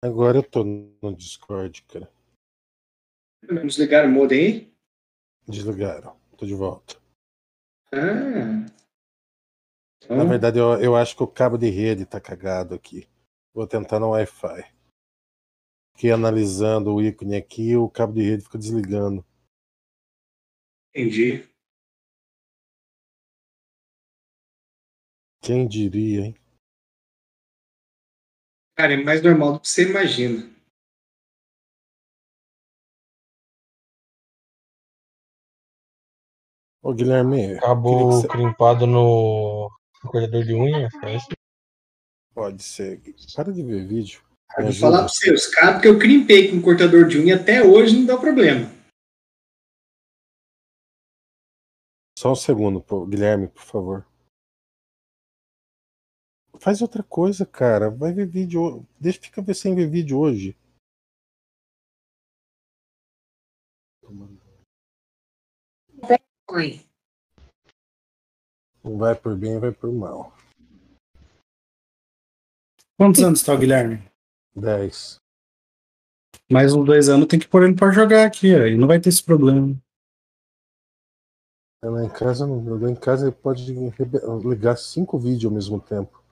[0.02, 2.10] Agora eu tô no Discord, cara.
[3.62, 4.72] Desligaram o modem aí?
[5.48, 6.16] Desligaram.
[6.36, 6.96] Tô de volta.
[7.92, 8.66] Ah.
[10.08, 13.06] Na Então, verdade, eu, eu acho que o cabo de rede tá cagado aqui.
[13.52, 14.72] Vou tentar no Wi-Fi.
[15.94, 19.24] Fiquei analisando o ícone aqui o cabo de rede fica desligando.
[20.94, 21.48] Entendi.
[25.42, 26.34] Quem diria, hein?
[28.76, 30.48] Cara, é mais normal do que você imagina.
[36.82, 39.70] Ô, Guilherme, Acabou você- crimpado no
[40.02, 40.88] no cortador de unha.
[41.14, 41.28] Isso?
[42.34, 43.02] pode ser.
[43.36, 44.22] Para de ver vídeo.
[44.58, 45.08] Vou falar pra ajuda.
[45.08, 48.70] você, os cabos que eu crimpei com cortador de unha até hoje não dá problema.
[52.20, 53.06] Só um segundo, pô.
[53.06, 54.06] Guilherme, por favor.
[56.60, 57.88] Faz outra coisa, cara.
[57.88, 58.86] Vai ver vídeo.
[59.00, 60.54] Deixa fica ver sem ver vídeo hoje.
[68.84, 70.36] Não vai por bem, vai por mal.
[72.98, 73.96] Quantos anos tá o Guilherme?
[74.54, 75.16] 10.
[76.52, 78.48] Mais uns dois anos tem que pôr ele pra jogar aqui.
[78.48, 79.74] E não vai ter esse problema.
[81.82, 83.72] Lá em casa, lá em casa ele pode
[84.44, 86.22] ligar cinco vídeos ao mesmo tempo.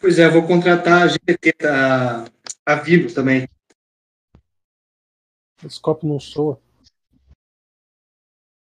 [0.00, 2.24] Pois é, vou contratar a GPT da
[2.66, 3.48] a Vivo também.
[5.64, 6.60] Esse copo não soa.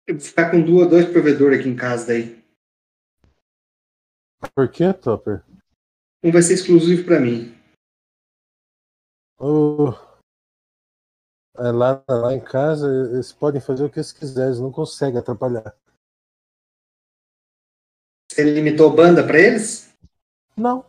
[0.07, 2.42] Eu vou ficar com duas, dois provedores aqui em casa daí.
[4.55, 5.45] Por que, Topper?
[6.23, 7.55] Um vai ser exclusivo para mim.
[9.39, 9.93] Ô,
[11.59, 15.19] é, lá, lá em casa, eles podem fazer o que eles quiserem, eles não conseguem
[15.19, 15.77] atrapalhar.
[18.31, 19.95] Você limitou banda para eles?
[20.57, 20.87] Não.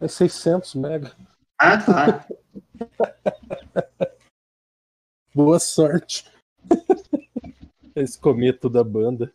[0.00, 1.16] É 600 mega.
[1.58, 2.26] Ah, tá.
[5.34, 6.30] Boa sorte.
[7.96, 9.32] Esse cometo da banda.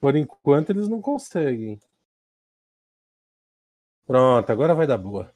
[0.00, 1.80] Por enquanto eles não conseguem.
[4.06, 5.32] Pronto, agora vai dar boa.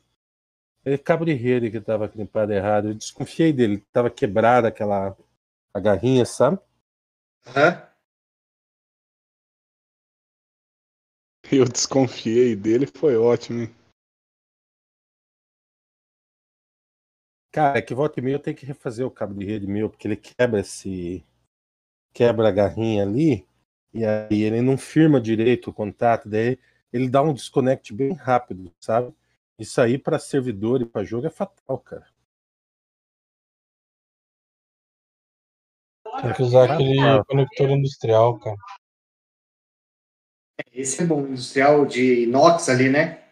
[0.84, 2.88] É cabo de rede que estava crimpado errado.
[2.88, 3.78] Eu desconfiei dele.
[3.92, 5.16] Tava quebrada aquela
[5.74, 6.58] a garrinha, sabe?
[7.46, 7.92] Aham.
[11.50, 13.74] Eu desconfiei dele, foi ótimo, hein?
[17.52, 19.90] Cara, é que volta e meia eu tenho que refazer o cabo de rede meu,
[19.90, 21.22] porque ele quebra esse.
[22.14, 23.46] Quebra a garrinha ali,
[23.92, 26.58] e aí ele não firma direito o contato, daí
[26.92, 29.14] ele dá um desconect bem rápido, sabe?
[29.58, 32.06] Isso aí para servidor e para jogo é fatal, cara.
[36.20, 38.56] Tem que usar aquele Ah, conector industrial, cara.
[40.72, 43.22] Esse é bom, industrial de inox ali, né?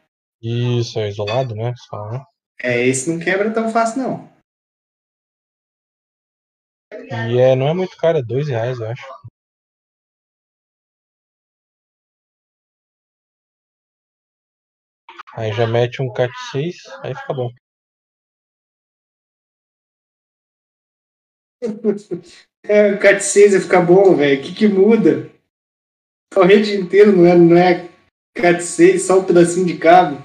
[0.42, 1.74] Isso, é isolado, né?
[1.76, 2.24] Só, né?
[2.62, 4.30] É, esse não quebra tão fácil, não.
[6.92, 9.02] E é, não é muito caro, é dois reais, eu acho.
[15.34, 17.50] Aí já mete um CAT 6, aí fica bom.
[22.62, 24.38] É, o CAT 6 vai ficar bom, velho.
[24.38, 25.30] O que, que muda?
[26.36, 27.88] A rede inteira não é, não é
[28.34, 30.18] CAT 6, só um pedacinho de cabo.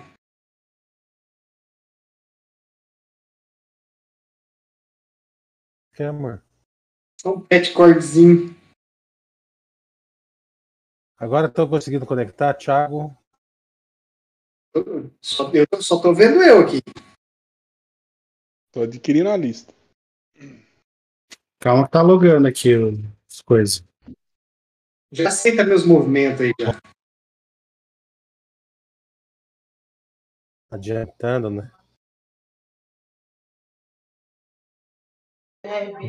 [5.95, 6.43] que, amor?
[7.21, 8.53] Só um petcordzinho.
[11.17, 13.17] Agora estou conseguindo conectar, Thiago.
[15.21, 16.81] Só, eu só tô vendo eu aqui.
[18.71, 19.73] Tô adquirindo a lista.
[21.59, 22.73] Calma que tá logando aqui
[23.25, 23.83] as coisas.
[25.11, 26.77] Já aceita meus movimentos aí já.
[30.69, 31.71] Adiantando, né?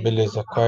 [0.02, 0.66] Beleza, qual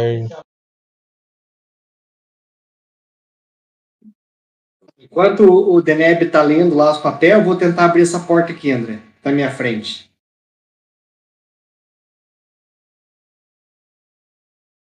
[5.11, 8.71] Enquanto o Deneb tá lendo lá os papéis, eu vou tentar abrir essa porta aqui,
[8.71, 9.03] André.
[9.25, 10.09] Na minha frente.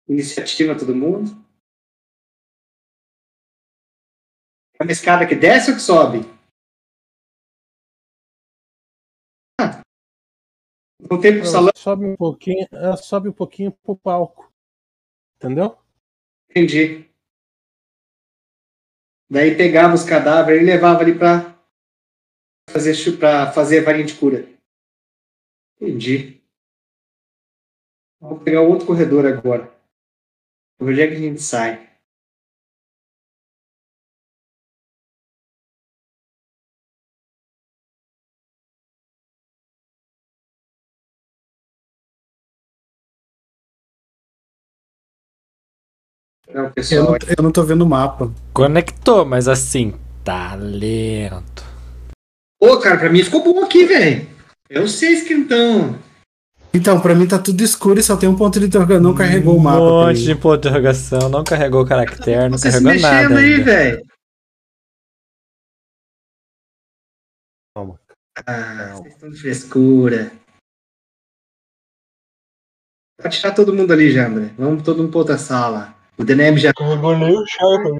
[0.07, 1.31] Iniciativa todo mundo.
[4.79, 6.19] É uma escada que desce ou que sobe?
[9.59, 9.81] Ah.
[11.01, 14.51] Voltei pro salão, Sobe um pouquinho, ela sobe um pouquinho pro palco.
[15.35, 15.77] Entendeu?
[16.49, 17.14] entendi.
[19.29, 21.55] Daí pegava os cadáveres e levava ali pra
[22.69, 24.47] fazer, pra fazer varinha de cura.
[25.75, 26.41] Entendi.
[28.19, 29.73] Vou pegar outro corredor agora.
[30.79, 31.94] Onde é que a gente sai?
[46.55, 48.31] Não, Eu pessoal, não, eu não tô vendo o mapa.
[48.53, 49.93] Conectou, mas assim,
[50.23, 51.65] tá lento.
[52.61, 54.25] Ô, cara, pra mim ficou bom aqui, velho.
[54.69, 55.99] Eu sei esquentão.
[56.73, 59.03] Então, pra mim tá tudo escuro e só tem um ponto de interrogação.
[59.03, 59.79] Não carregou o mapa.
[59.79, 63.29] Um monte de ponto de interrogação, não carregou o caractere, não Você se carregou mexendo
[63.31, 63.39] nada.
[63.39, 64.07] aí, velho.
[67.75, 67.99] Calma.
[68.47, 70.31] Ah, vocês estão de frescura.
[73.21, 74.53] Pode tirar todo mundo ali já, André.
[74.57, 75.94] Vamos todo mundo pra outra sala.
[76.17, 76.73] O DNM já.
[76.73, 77.99] Carregou nem o Sharp.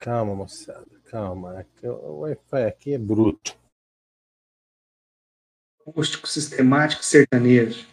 [0.00, 1.00] Calma, moçada.
[1.04, 1.64] Calma.
[1.84, 3.56] O Wi-Fi aqui é bruto.
[5.86, 7.91] Acústico sistemático sertanejo.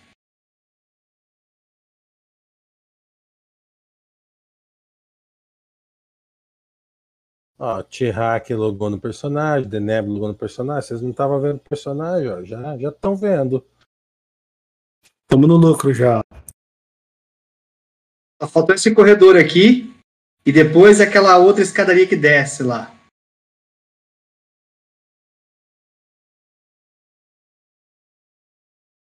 [7.61, 10.87] Ó, T-Hack logou no personagem, Deneb logou no personagem.
[10.87, 12.41] Vocês não estavam vendo o personagem, ó.
[12.41, 13.67] Já estão vendo.
[15.27, 16.23] Tamo no lucro já.
[18.41, 19.93] Só faltou esse corredor aqui.
[20.45, 22.97] E depois aquela outra escadaria que desce lá.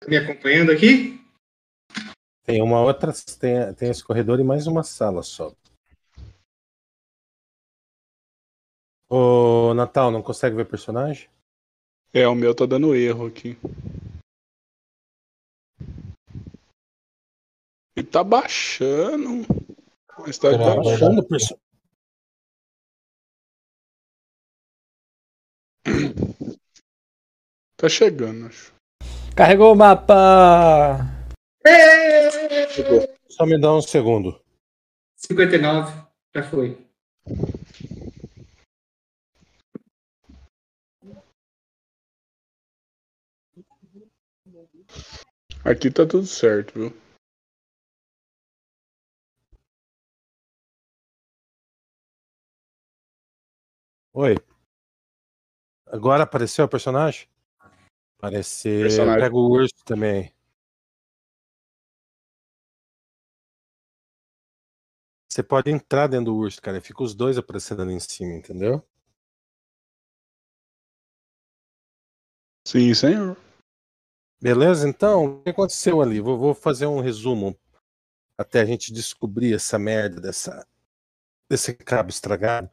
[0.00, 1.20] Tá me acompanhando aqui?
[2.42, 3.12] Tem uma outra.
[3.38, 5.54] Tem, tem esse corredor e mais uma sala só.
[9.08, 11.28] Ô, Natal, não consegue ver personagem?
[12.12, 13.56] É, o meu tá dando erro aqui.
[17.96, 19.46] Ele tá baixando.
[20.18, 21.58] Mas tá, tá Baixando o perso-
[27.76, 28.74] Tá chegando, acho.
[29.36, 30.98] Carregou o mapa!
[33.28, 34.40] Só me dá um segundo.
[35.16, 35.92] 59.
[36.34, 36.86] Já foi.
[45.68, 46.96] Aqui tá tudo certo, viu?
[54.12, 54.36] Oi.
[55.86, 57.28] Agora apareceu o personagem?
[58.16, 58.82] Apareceu.
[58.82, 59.20] Personagem.
[59.20, 60.32] Pega o urso também.
[65.28, 66.80] Você pode entrar dentro do urso, cara.
[66.80, 68.86] Fica os dois aparecendo ali em cima, entendeu?
[72.64, 73.36] Sim, senhor.
[74.40, 74.88] Beleza?
[74.88, 76.20] Então, o que aconteceu ali?
[76.20, 77.56] Vou, vou fazer um resumo
[78.38, 80.66] até a gente descobrir essa merda dessa,
[81.48, 82.70] desse cabo estragado.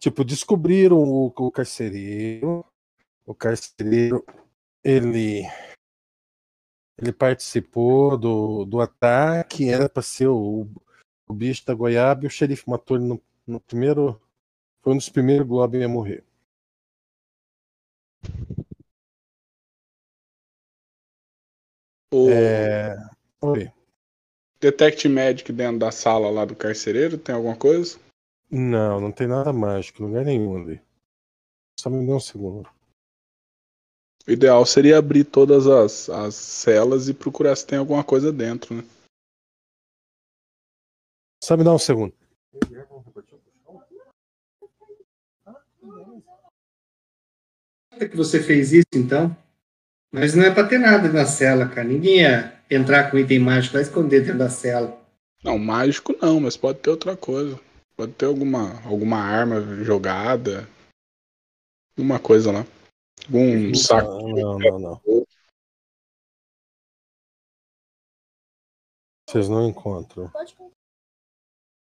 [0.00, 2.64] Tipo, descobriram o, o carcereiro.
[3.24, 4.24] O carcereiro,
[4.82, 5.42] ele.
[6.98, 10.68] Ele participou do, do ataque, era para ser o,
[11.26, 14.20] o bicho da goiaba e o xerife matou ele no, no primeiro.
[14.82, 16.24] Foi um dos primeiros Goblin a morrer.
[22.12, 22.96] O É...
[23.42, 23.72] Oi.
[24.60, 27.98] Detect Magic dentro da sala lá do carcereiro, tem alguma coisa?
[28.50, 30.82] Não, não tem nada mágico, lugar nenhum ali.
[31.78, 32.68] Só me dê um segundo.
[34.26, 38.74] O ideal seria abrir todas as, as celas e procurar se tem alguma coisa dentro,
[38.74, 38.82] né?
[41.42, 42.14] Só me dá um segundo.
[47.90, 49.34] Por que você fez isso, então?
[50.12, 51.86] Mas não é pra ter nada na cela, cara.
[51.86, 55.00] Ninguém ia entrar com item mágico lá e esconder dentro da cela.
[55.42, 57.58] Não, mágico não, mas pode ter outra coisa.
[57.96, 60.68] Pode ter alguma, alguma arma jogada.
[61.96, 62.66] Alguma coisa lá.
[63.26, 64.28] Algum saco.
[64.28, 65.00] Não, não, não.
[69.28, 70.30] Vocês não encontram.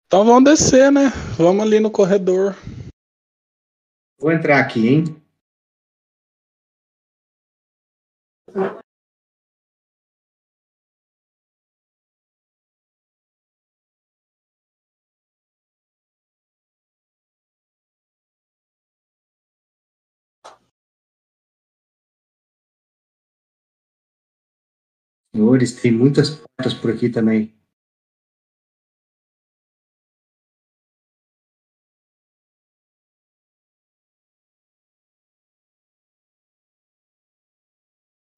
[0.07, 1.11] Então vamos descer, né?
[1.37, 2.57] Vamos ali no corredor.
[4.18, 5.26] Vou entrar aqui, hein?
[25.34, 27.55] Senhores, tem muitas portas por aqui também.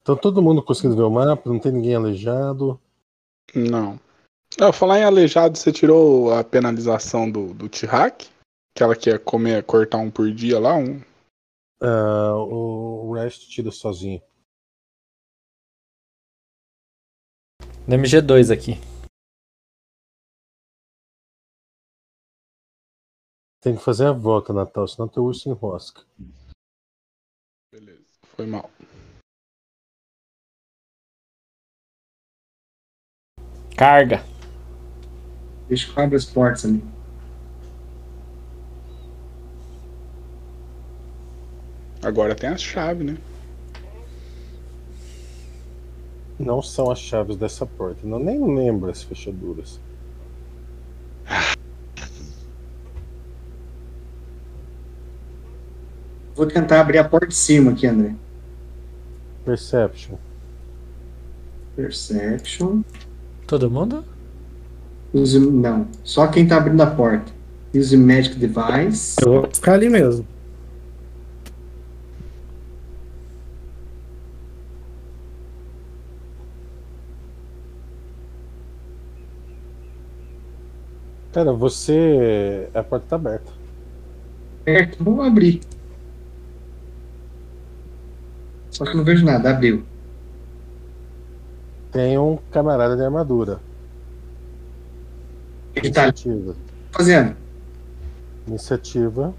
[0.09, 2.81] Então todo mundo conseguindo ver o mapa, não tem ninguém aleijado.
[3.55, 4.01] Não.
[4.59, 8.25] Ah, falar em aleijado, você tirou a penalização do, do T-Hack?
[8.75, 10.77] Que ela quer comer, cortar um por dia lá?
[10.77, 11.03] Um...
[11.83, 14.23] Ah, o, o Rest tira sozinho.
[17.87, 18.81] No MG2 aqui.
[23.61, 26.03] Tem que fazer a volta, Natal, senão teu urso enrosca.
[27.71, 28.07] Beleza.
[28.35, 28.71] Foi mal.
[33.79, 34.25] Carga.
[35.69, 36.83] Deixa que eu abra as portas ali.
[42.03, 43.17] Agora tem as chaves, né?
[46.41, 48.01] Não são as chaves dessa porta.
[48.03, 49.79] Não nem lembro as fechaduras.
[56.35, 58.17] Vou tentar abrir a porta de cima aqui, André.
[59.45, 60.17] Perception.
[61.77, 62.83] Perception.
[63.49, 64.05] Todo mundo?
[65.15, 67.33] Use, não, só quem tá abrindo a porta.
[67.75, 69.17] Use Magic Device.
[69.25, 70.27] Eu vou ficar ali mesmo.
[81.33, 82.69] Cara, você.
[82.75, 83.51] A porta tá aberta.
[84.65, 85.61] Certo, vamos abrir.
[88.71, 89.85] Só que eu não vejo nada, abriu.
[91.91, 93.61] Tem um camarada de armadura.
[95.75, 96.13] Ele tá
[96.91, 97.37] fazendo.
[98.47, 99.35] Iniciativa.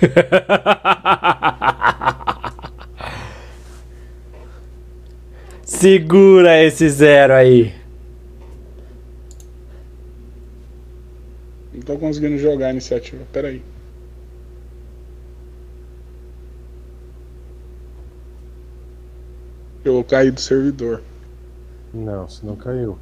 [5.64, 7.74] Segura esse zero aí.
[11.72, 13.24] Não tô conseguindo jogar a iniciativa.
[13.32, 13.62] Pera aí.
[19.84, 21.02] Eu vou cair do servidor.
[21.92, 22.98] Não, se não caiu.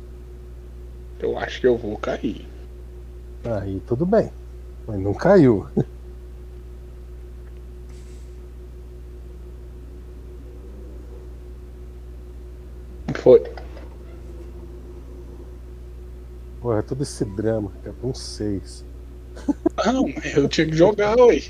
[1.21, 2.47] Eu acho que eu vou cair.
[3.45, 4.31] Aí tudo bem.
[4.87, 5.67] Mas não caiu.
[13.15, 13.43] Foi.
[16.61, 17.97] Porra, todo esse drama, cara.
[18.03, 18.85] Um 6.
[19.87, 21.41] Não, eu tinha que jogar, ué.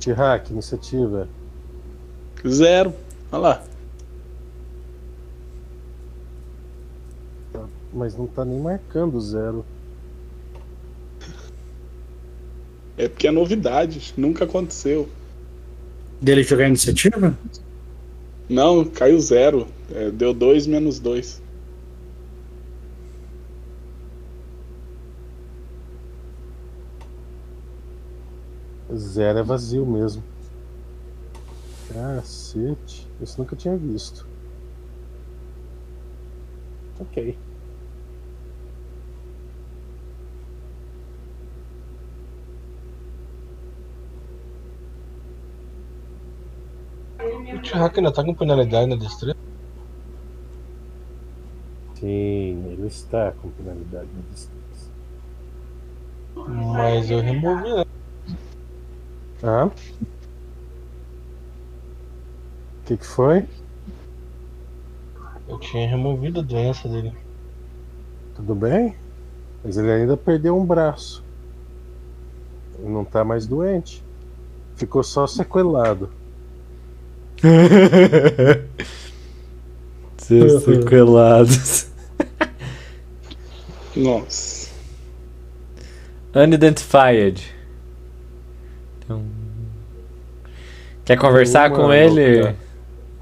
[0.00, 1.28] T-Hack, iniciativa.
[2.46, 2.94] Zero.
[3.30, 3.64] Olha lá.
[7.92, 9.64] Mas não tá nem marcando zero.
[12.96, 14.14] É porque é novidade.
[14.16, 15.08] Nunca aconteceu.
[16.20, 17.38] Dele jogar iniciativa?
[18.48, 19.66] Não, caiu zero.
[19.94, 21.40] É, deu dois menos dois.
[28.94, 30.22] Zero é vazio mesmo.
[31.92, 33.08] Cacete.
[33.20, 34.26] Isso nunca tinha visto.
[36.98, 37.38] Ok.
[47.60, 49.36] O T-Hack ainda tá com penalidade na destreza?
[51.94, 54.90] Sim, ele está com penalidade na distância.
[56.34, 57.84] Mas eu removi, né?
[59.42, 59.66] Ah?
[59.66, 59.72] O
[62.86, 63.46] que, que foi?
[65.46, 67.12] Eu tinha removido a doença dele.
[68.34, 68.96] Tudo bem?
[69.62, 71.22] Mas ele ainda perdeu um braço.
[72.78, 74.02] Ele não tá mais doente.
[74.76, 76.08] Ficou só sequelado.
[80.18, 81.90] Seus sequelados.
[83.96, 84.70] Nossa.
[86.34, 87.54] Unidentified.
[88.98, 89.24] Então...
[91.04, 92.42] Quer conversar Um com ele?
[92.42, 92.56] cara.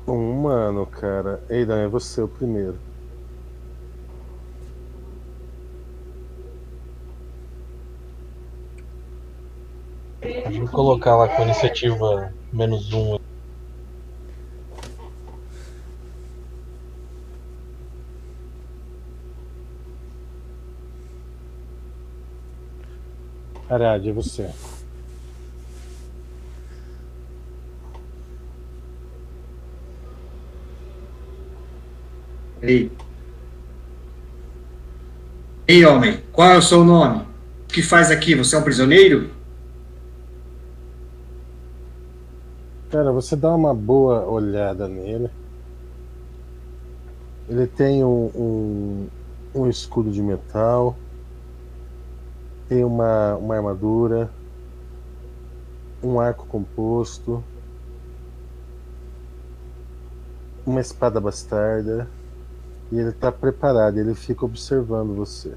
[0.06, 1.42] Um humano, cara.
[1.48, 2.76] Eidan, é você o primeiro.
[10.58, 13.18] Vou colocar lá com a iniciativa menos um.
[23.70, 24.48] Ariad, é você.
[32.62, 32.90] Ei.
[35.66, 37.26] Ei, homem, qual é o seu nome?
[37.64, 38.34] O que faz aqui?
[38.34, 39.30] Você é um prisioneiro?
[42.90, 45.28] Cara, você dá uma boa olhada nele.
[47.46, 49.08] Ele tem um, um,
[49.54, 50.96] um escudo de metal
[52.68, 54.30] tem uma, uma armadura,
[56.02, 57.42] um arco composto,
[60.66, 62.08] uma espada bastarda
[62.92, 65.54] e ele está preparado, ele fica observando você.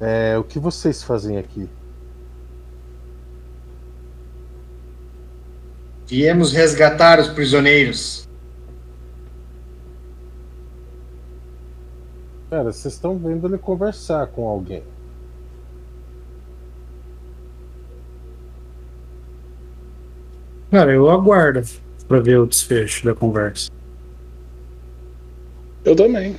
[0.00, 1.68] É, o que vocês fazem aqui?
[6.06, 8.28] Viemos resgatar os prisioneiros.
[12.50, 14.82] Cara, vocês estão vendo ele conversar com alguém.
[20.68, 21.62] Cara, eu aguardo
[22.08, 23.70] pra ver o desfecho da conversa.
[25.84, 26.36] Eu também.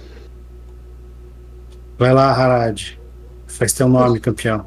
[1.98, 2.98] Vai lá, Harad.
[3.48, 4.66] Faz teu nome, campeão.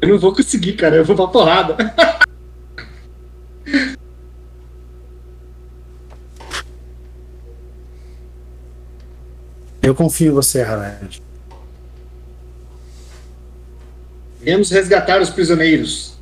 [0.00, 0.96] Eu não vou conseguir, cara.
[0.96, 1.76] Eu vou pra porrada.
[9.90, 11.18] Eu confio em você, Harad.
[14.40, 16.16] Viemos resgatar os prisioneiros.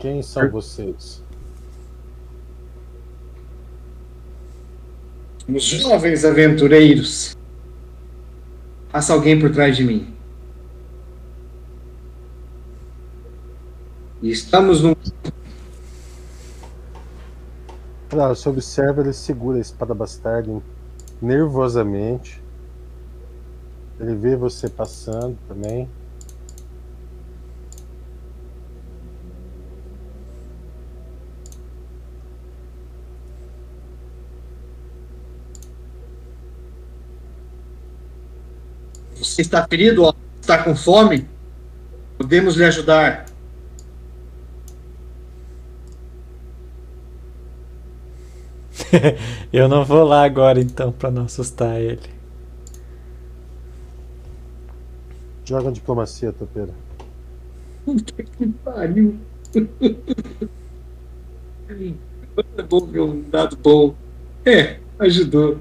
[0.00, 1.22] Quem são vocês?
[5.46, 7.36] Os jovens aventureiros.
[8.90, 10.12] Passa alguém por trás de mim.
[14.22, 14.96] E estamos num.
[18.08, 20.62] Claro, você observa, ele segura a espada bastarda
[21.20, 22.42] nervosamente.
[24.00, 25.86] Ele vê você passando também.
[39.16, 40.14] Você está ferido?
[40.40, 41.28] Está com fome?
[42.16, 43.27] Podemos lhe ajudar.
[49.52, 52.18] Eu não vou lá agora então pra não assustar ele.
[55.44, 56.74] Joga diplomacia, topeira.
[57.84, 59.18] Puta que pariu.
[62.56, 63.94] É bom ver um dado bom.
[64.44, 65.58] É, ajudou.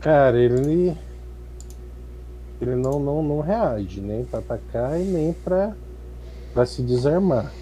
[0.00, 0.94] Cara, ele.
[2.64, 5.76] Ele não, não, não reage nem pra atacar e nem pra,
[6.54, 7.52] pra se desarmar.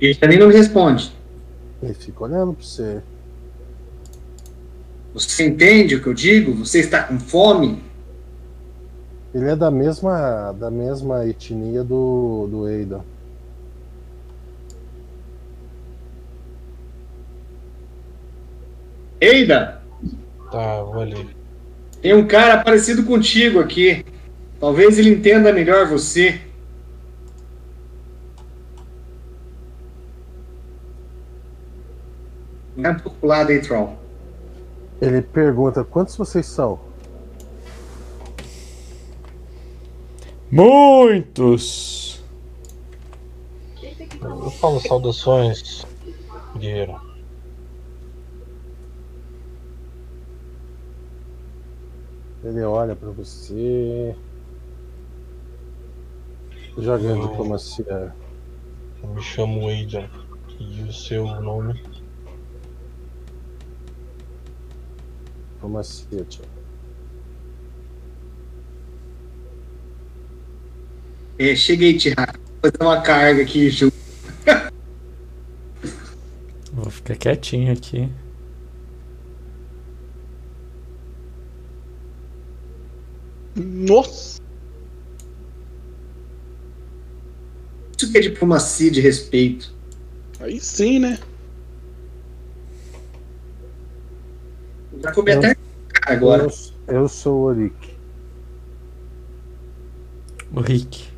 [0.00, 1.12] Ele também não responde.
[1.82, 3.02] Ele fica olhando pra você.
[5.12, 6.54] Você entende o que eu digo?
[6.64, 7.82] Você está com fome?
[9.34, 13.00] Ele é da mesma, da mesma etnia do, do Eidan.
[19.20, 19.80] Eida,
[20.50, 21.28] Tá, vou ali.
[22.02, 24.04] tem um cara parecido contigo aqui.
[24.58, 26.40] Talvez ele entenda melhor você.
[32.76, 33.96] Vai um pouco pro lado aí, Troll.
[35.00, 36.80] Ele pergunta: quantos vocês são?
[40.50, 42.22] Muitos!
[44.22, 45.86] Eu falo saudações,
[46.58, 47.09] guerreiro.
[52.42, 54.14] Ele olha pra você.
[56.78, 58.14] Jogando Eu- diplomacia.
[59.02, 60.08] Eu me chamo Aidan.
[60.58, 61.82] E o seu nome?
[65.54, 66.44] Diplomacia, tio.
[71.38, 72.38] É, cheguei, Tiago.
[72.62, 73.90] Vou fazer uma carga aqui, Ju.
[76.72, 78.08] Vou ficar quietinho aqui.
[83.60, 84.40] Nossa!
[87.96, 89.74] Isso que é diplomacia de respeito.
[90.40, 91.18] Aí sim, né?
[95.02, 95.56] Já comi até
[96.06, 96.46] agora.
[96.88, 97.96] Eu, eu sou o Orik.
[100.54, 101.08] O Rick.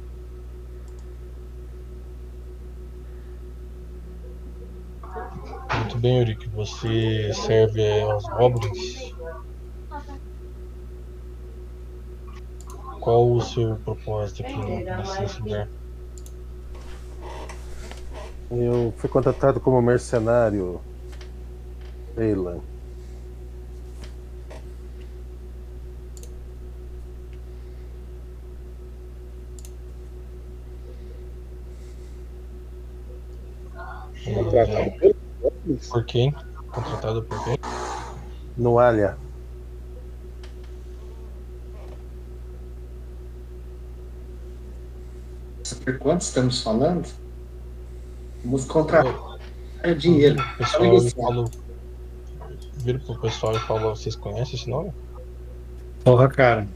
[5.75, 9.12] Muito bem, Yuri, você serve aos goblins?
[13.03, 15.69] Qual o seu propósito aqui nesse lugar?
[18.49, 20.81] Eu fui contratado como mercenário.
[22.17, 22.61] Eilan.
[34.25, 34.93] Contratado?
[35.91, 36.33] Por quem?
[36.71, 37.59] Contratado por quem?
[38.57, 39.19] No Alha.
[45.75, 47.07] Por quanto estamos falando?
[48.45, 49.33] Vamos contratar
[49.83, 50.41] é dinheiro.
[50.41, 51.51] O pessoal e falou.
[52.79, 54.93] Viram pro pessoal e falou, vocês conhecem esse nome?
[56.05, 56.69] Porra, cara.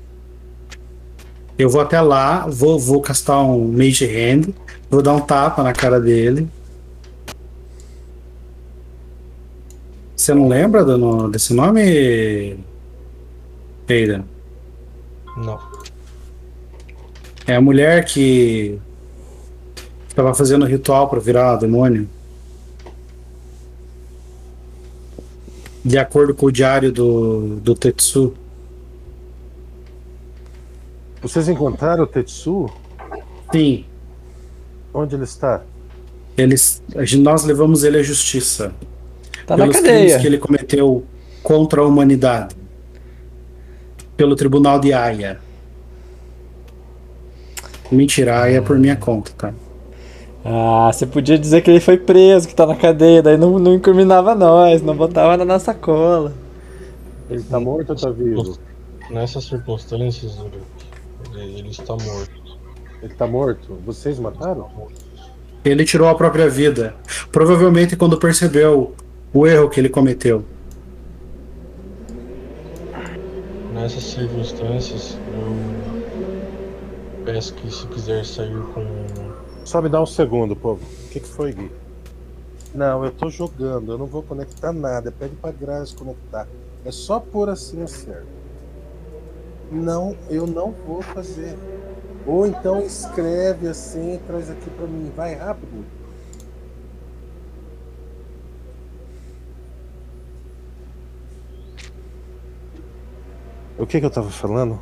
[1.58, 4.52] Eu vou até lá, vou, vou castar um Mage Hand,
[4.90, 6.48] vou dar um tapa na cara dele.
[10.14, 12.58] Você não lembra do, no- desse nome,
[13.88, 14.24] Aiden?
[15.36, 15.75] Não.
[17.46, 18.78] É a mulher que
[20.08, 22.08] estava fazendo ritual para virar demônio.
[25.84, 28.34] De acordo com o diário do, do Tetsu.
[31.22, 32.68] Vocês encontraram o Tetsu?
[33.52, 33.84] Sim,
[34.92, 35.62] Onde ele está?
[37.04, 38.72] gente- nós levamos ele à justiça.
[39.46, 39.94] Tá na pelos cadeia.
[40.04, 41.04] crimes que ele cometeu
[41.42, 42.56] contra a humanidade.
[44.16, 45.38] Pelo tribunal de Haia.
[47.90, 49.54] Mentira, Haia é por minha conta, tá?
[50.44, 53.74] Ah, você podia dizer que ele foi preso, que tá na cadeia, daí não, não
[53.74, 56.32] incriminava nós, não botava na nossa cola.
[57.28, 58.56] Ele tá morto ou tá vivo?
[59.10, 60.38] Nessas circunstâncias,
[61.34, 62.58] ele, ele está morto.
[63.02, 63.78] Ele tá morto?
[63.84, 64.68] Vocês mataram?
[65.64, 66.94] Ele tirou a própria vida.
[67.32, 68.94] Provavelmente quando percebeu
[69.34, 70.44] o erro que ele cometeu.
[73.74, 75.85] Nessas circunstâncias, eu
[77.26, 78.86] peço que se quiser sair com.
[79.64, 80.80] Só me dá um segundo, povo.
[80.84, 81.72] O que, que foi, Gui?
[82.72, 85.10] Não, eu tô jogando, eu não vou conectar nada.
[85.10, 86.46] Pede pra Grazi conectar.
[86.84, 88.28] É só pôr assim o certo.
[89.72, 91.58] Não, eu não vou fazer.
[92.24, 95.10] Ou então escreve assim e traz aqui pra mim.
[95.16, 95.84] Vai rápido.
[103.76, 104.80] O que que eu tava falando?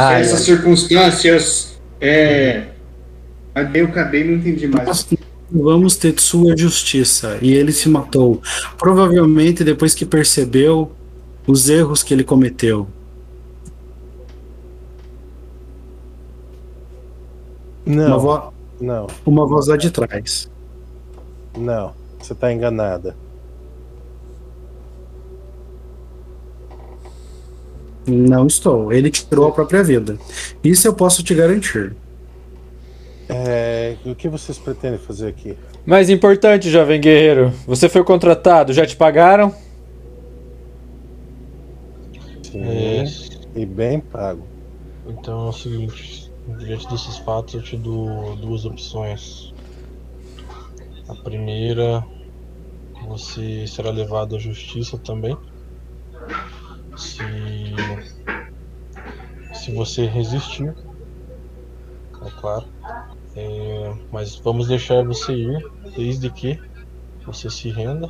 [0.00, 1.78] Ah, Essas circunstâncias.
[2.00, 2.68] É.
[3.54, 4.86] Aí eu acabei não entendi mais.
[4.86, 5.06] Nós
[5.52, 8.40] levamos Tetsu à justiça e ele se matou.
[8.78, 10.92] Provavelmente depois que percebeu
[11.46, 12.86] os erros que ele cometeu.
[17.84, 20.48] Uma, Não, vo- não, uma voz lá de trás.
[21.56, 21.92] não.
[22.20, 23.16] Você tá enganada.
[28.08, 28.92] Não estou.
[28.92, 30.18] Ele tirou a própria vida.
[30.64, 31.94] Isso eu posso te garantir.
[33.28, 35.56] É, o que vocês pretendem fazer aqui?
[35.84, 39.54] Mais importante, jovem guerreiro, você foi contratado, já te pagaram?
[42.42, 43.04] Sim, É,
[43.54, 44.46] e bem pago.
[45.06, 49.52] então é o seguinte: diante desses fatos, eu te dou duas opções.
[51.08, 52.04] A primeira,
[53.06, 55.36] você será levado à justiça também.
[56.96, 57.22] Se,
[59.68, 60.74] se você resistir,
[62.22, 62.64] é claro.
[63.36, 66.58] É, mas vamos deixar você ir, desde que
[67.26, 68.08] você se renda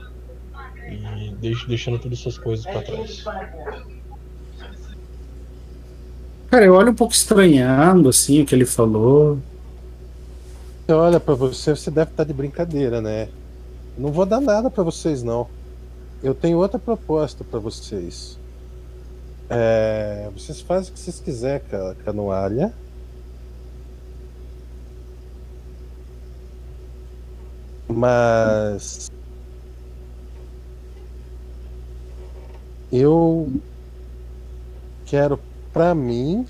[0.89, 3.25] e deixe deixando todas as suas coisas para trás.
[6.49, 9.39] Cara, eu olho um pouco estranhando assim o que ele falou.
[10.87, 13.29] Você olha pra você, você deve estar de brincadeira, né?
[13.99, 15.49] Não vou dar nada pra vocês, não.
[16.23, 18.39] Eu tenho outra proposta pra vocês.
[19.51, 22.73] É, vocês fazem o que vocês quiserem com a canoalha.
[27.89, 29.11] Mas.
[32.91, 33.53] Eu
[35.05, 35.39] quero
[35.73, 36.47] pra mim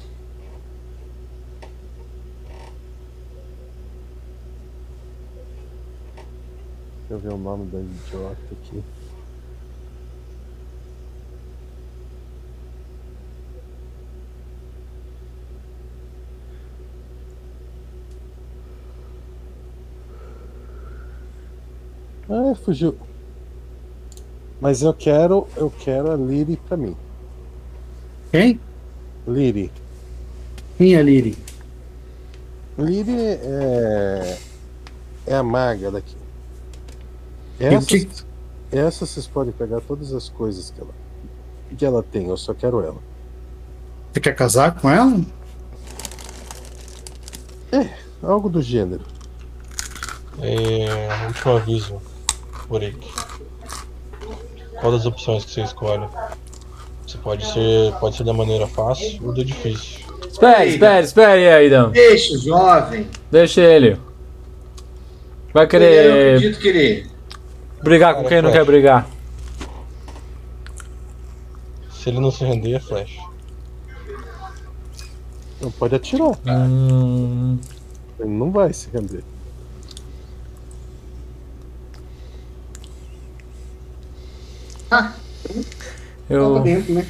[7.09, 8.85] Deixa eu ver o nome da idiota aqui.
[22.29, 22.97] Ah, fugiu.
[24.61, 26.97] Mas eu quero, eu quero a Liri pra mim.
[28.31, 28.61] Quem?
[29.27, 29.71] Liri.
[30.77, 31.37] Quem é Liri?
[32.79, 34.39] Liri é,
[35.27, 36.17] é a maga daqui.
[37.59, 38.09] Essa, que-
[38.71, 40.91] essa vocês podem pegar todas as coisas que ela,
[41.77, 42.99] que ela tem, eu só quero ela.
[44.13, 45.21] Você quer casar com ela?
[48.23, 49.05] Algo do gênero.
[50.41, 52.03] É, último aviso,
[52.69, 52.99] Borik.
[54.81, 56.07] Qual das opções que você escolhe?
[57.07, 60.01] Você pode ser, pode ser da maneira fácil ou da difícil.
[60.31, 61.91] Espere, espere, espere, Aidan.
[61.91, 63.09] Deixa, jovem.
[63.31, 63.99] Deixa ele.
[65.53, 67.07] Vai Eu querer acredito que ele.
[67.83, 68.59] brigar com Cara, quem não Flash.
[68.61, 69.09] quer brigar?
[71.91, 73.17] Se ele não se render, é flash.
[75.61, 76.39] Não pode atirar.
[76.47, 77.59] Hum,
[78.21, 79.25] Ele não vai se render.
[84.91, 85.13] Ah,
[86.31, 87.07] eu, dentro, né?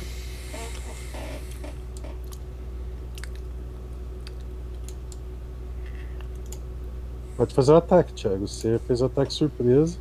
[7.37, 8.49] Pode fazer o ataque, Thiago.
[8.49, 9.97] Você fez o ataque surpresa.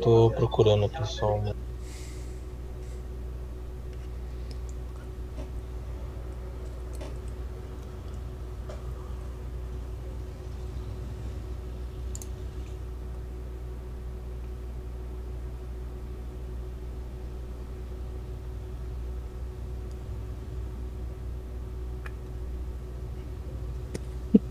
[0.00, 1.52] Tô procurando aqui só um.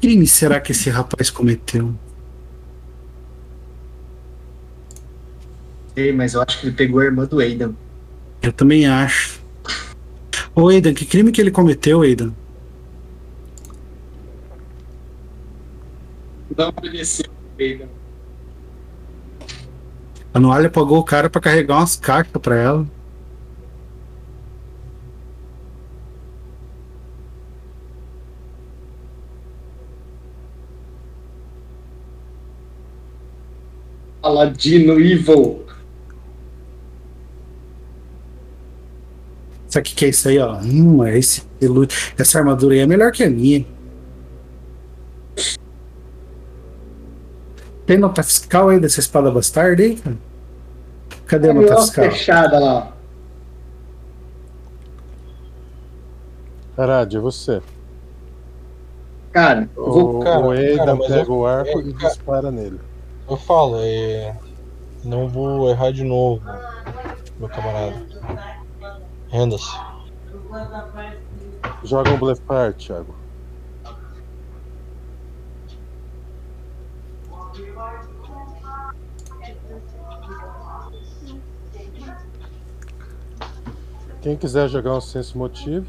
[0.05, 1.91] Crime será que esse rapaz cometeu?
[5.95, 7.73] Sei, mas eu acho que ele pegou a irmã do Aidan.
[8.39, 9.41] Eu também acho.
[10.53, 12.31] Ô, Aidan, que crime que ele cometeu, Aidan?
[16.55, 17.87] Não obedeceu o Aidan.
[20.31, 22.85] A Noalia pagou o cara pra carregar umas caixas pra ela.
[34.29, 35.63] Paladino Evil.
[39.67, 40.57] Sabe o que, que é isso aí, ó?
[40.61, 41.43] Hum, esse,
[42.17, 43.63] essa armadura aí é melhor que a minha.
[47.85, 50.17] Tem nota fiscal aí dessa espada bastarda aí, cara?
[51.27, 52.05] Cadê a Olha nota uma fiscal?
[52.05, 52.93] fechada lá.
[56.75, 57.61] Arad, é você.
[59.31, 60.15] Cara, eu vou.
[60.17, 62.79] O, cara, o Aidan cara, pega eu- o arco é, e cara- dispara nele.
[63.27, 64.37] Eu falo, é.
[65.03, 66.43] Não vou errar de novo,
[67.39, 67.95] meu camarada.
[69.29, 69.79] Renda-se.
[71.83, 73.15] Joga um blefar, Thiago.
[84.21, 85.85] Quem quiser jogar um senso motivo,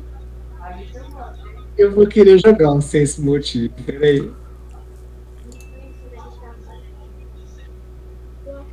[1.78, 3.72] Eu vou querer jogar um sem esse motivo.
[3.84, 4.30] Peraí.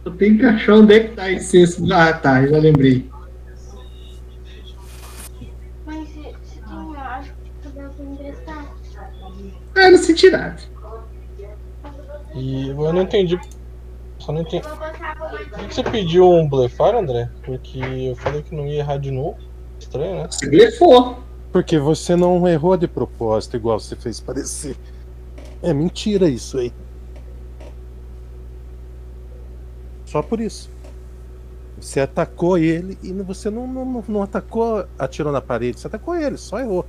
[0.06, 1.93] Eu tenho que achar onde é que tá esse senso.
[1.93, 3.10] Ah, tá, já lembrei.
[5.86, 8.76] Mas se, se tem acho que tu deu pra emprestar.
[9.76, 10.58] Ah, não se tirar.
[12.36, 13.39] E eu não entendi.
[14.20, 14.68] Só não entendi.
[14.68, 17.30] Por que você pediu um blefar, André?
[17.43, 19.38] Porque eu falei que não ia errar de novo.
[19.80, 20.28] Estranho, né?
[20.32, 21.24] Se blefou.
[21.51, 24.76] porque você não errou de propósito, igual você fez parecer.
[25.62, 26.74] É mentira isso aí.
[30.14, 30.70] Só por isso.
[31.82, 36.38] Você atacou ele e você não, não, não- atacou, atirou na parede, você atacou ele,
[36.38, 36.86] só errou.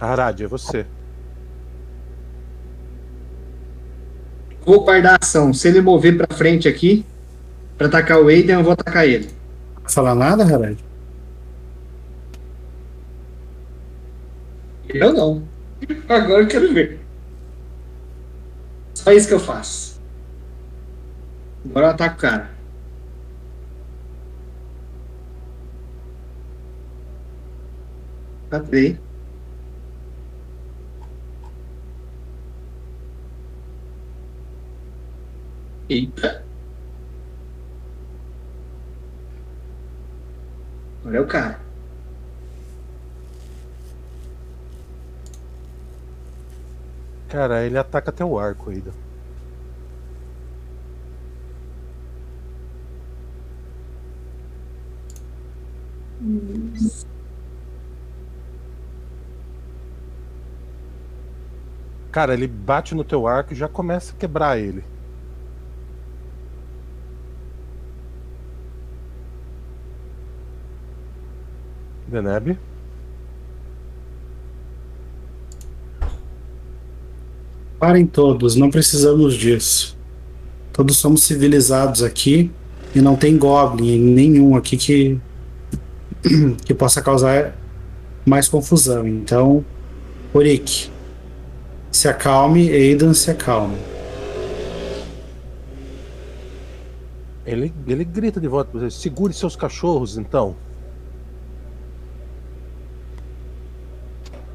[0.00, 0.84] Arad, é você.
[4.64, 5.54] Vou guardar a ação.
[5.54, 7.06] Se ele mover pra frente aqui,
[7.78, 9.30] pra atacar o Aiden, eu vou atacar ele.
[9.80, 10.84] Não falar nada, Harald?
[14.88, 15.55] Eu não.
[16.08, 17.00] Agora eu quero ver.
[18.94, 20.00] Só isso que eu faço.
[21.64, 22.50] Agora eu ataco o cara.
[28.50, 28.98] Atei.
[35.88, 36.44] Eita.
[41.04, 41.65] Agora é o cara.
[47.28, 48.92] Cara, ele ataca até o arco ainda.
[62.10, 64.84] Cara, ele bate no teu arco e já começa a quebrar ele.
[72.08, 72.58] Deneb?
[77.78, 79.96] Parem todos, não precisamos disso.
[80.72, 82.50] Todos somos civilizados aqui
[82.94, 85.20] e não tem goblin nenhum aqui que
[86.64, 87.54] que possa causar
[88.24, 89.06] mais confusão.
[89.06, 89.64] Então,
[90.32, 90.90] Orik,
[91.92, 93.76] se acalme, Aidan, se acalme.
[97.44, 100.56] Ele, ele grita de volta segure seus cachorros então.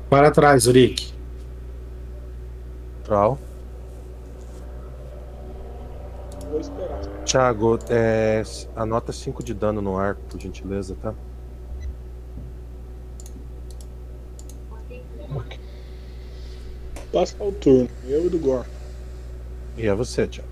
[0.09, 1.20] Para trás, Uric.
[3.11, 3.37] Troll.
[6.49, 7.01] Vou esperar.
[7.25, 8.41] Thiago, é,
[8.73, 11.13] anota 5 de dano no arco, por gentileza, tá?
[17.11, 17.89] Passa o turno.
[18.07, 18.65] Eu e do Gor.
[19.75, 20.50] E é você, Thiago.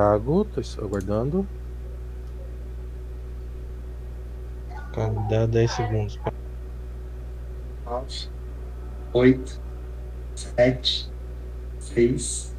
[0.00, 1.46] Thiago, tô só aguardando.
[5.28, 6.16] Dá 10 segundos.
[6.16, 6.34] cara.
[7.84, 8.30] nove,
[9.12, 9.60] oito,
[10.34, 11.10] sete,
[11.78, 12.56] seis,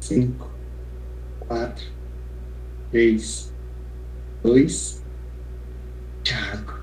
[0.00, 0.50] cinco,
[1.40, 1.84] quatro,
[2.90, 3.52] três,
[4.42, 5.02] dois.
[6.24, 6.82] Thiago.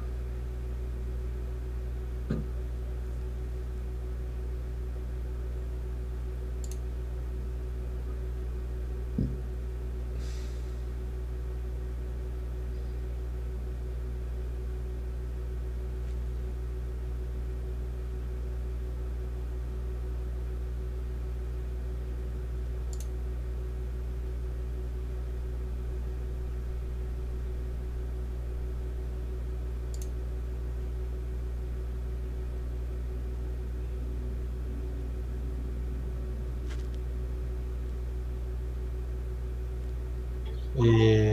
[40.79, 41.29] E.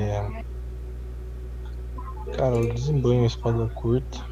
[2.37, 4.25] Cara, eu desembanho a espada curta.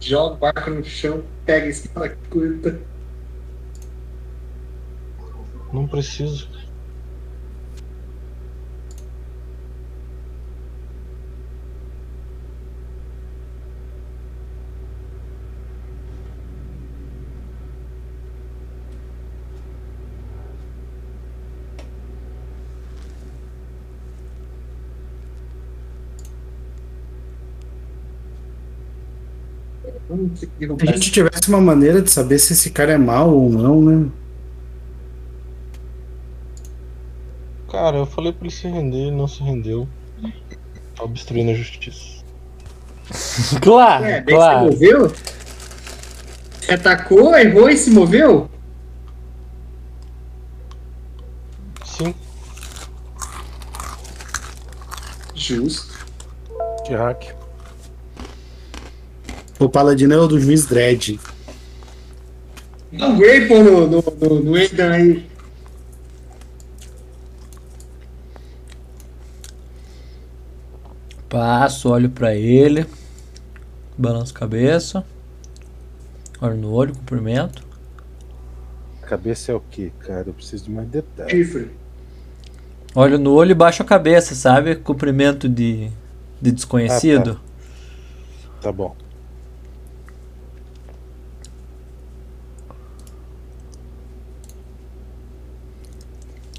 [0.00, 2.80] Joga o barco no chão, pega a espada curta.
[5.72, 6.48] Não preciso.
[30.38, 33.82] Se a gente tivesse uma maneira de saber se esse cara é mal ou não,
[33.82, 34.08] né?
[37.70, 39.88] Cara, eu falei pra ele se render, ele não se rendeu.
[40.96, 42.18] Tá obstruindo a justiça.
[43.62, 44.66] Claro, É, claro.
[44.66, 45.12] você moveu?
[46.60, 48.50] Você atacou, errou e se moveu?
[51.84, 52.14] Sim,
[55.34, 56.06] Justo.
[56.84, 57.34] Tirak.
[59.58, 61.18] O paladino é o do juiz Dredd.
[62.92, 65.26] Dá um Grapple no, no, no, no Aidan aí.
[71.28, 72.86] Passo, olho pra ele.
[73.96, 75.04] Balanço a cabeça.
[76.40, 77.66] Olho no olho, cumprimento.
[79.02, 80.28] Cabeça é o que, cara?
[80.28, 81.32] Eu preciso de mais detalhes.
[81.32, 81.70] Chifre.
[82.94, 84.76] Olho no olho e baixo a cabeça, sabe?
[84.76, 85.90] Cumprimento de,
[86.40, 87.40] de desconhecido.
[88.62, 88.96] Tá bom.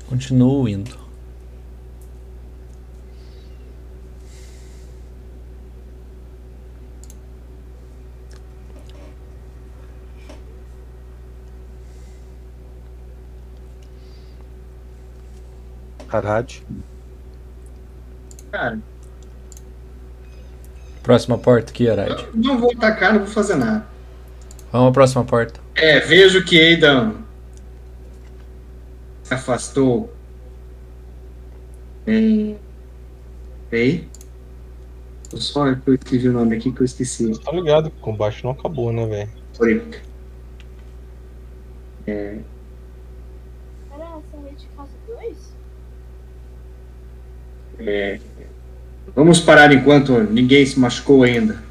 [0.10, 0.98] Continuo indo.
[16.12, 16.64] Harad.
[18.52, 18.80] Cara,
[21.04, 22.10] Próxima porta aqui, Arad.
[22.10, 23.86] eu não vou atacar, não vou fazer nada.
[24.72, 25.60] Vamos à próxima porta.
[25.76, 27.29] É, vejo que Aidan
[29.30, 30.12] se afastou.
[32.04, 32.58] Bem.
[33.70, 34.10] Peraí.
[35.30, 37.32] Só que eu escrevi o nome aqui que eu esqueci.
[37.40, 39.30] tá ligado que o combate não acabou, né, velho?
[39.54, 39.84] Sorry.
[42.08, 42.44] Era
[43.94, 45.38] essa rede de fase 2?
[47.82, 48.20] É,
[49.16, 51.64] vamos parar enquanto ninguém se machucou ainda.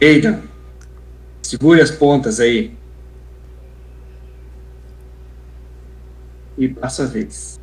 [0.00, 0.42] Aidan,
[1.42, 2.76] segure as pontas aí.
[6.56, 7.60] E passa a vez.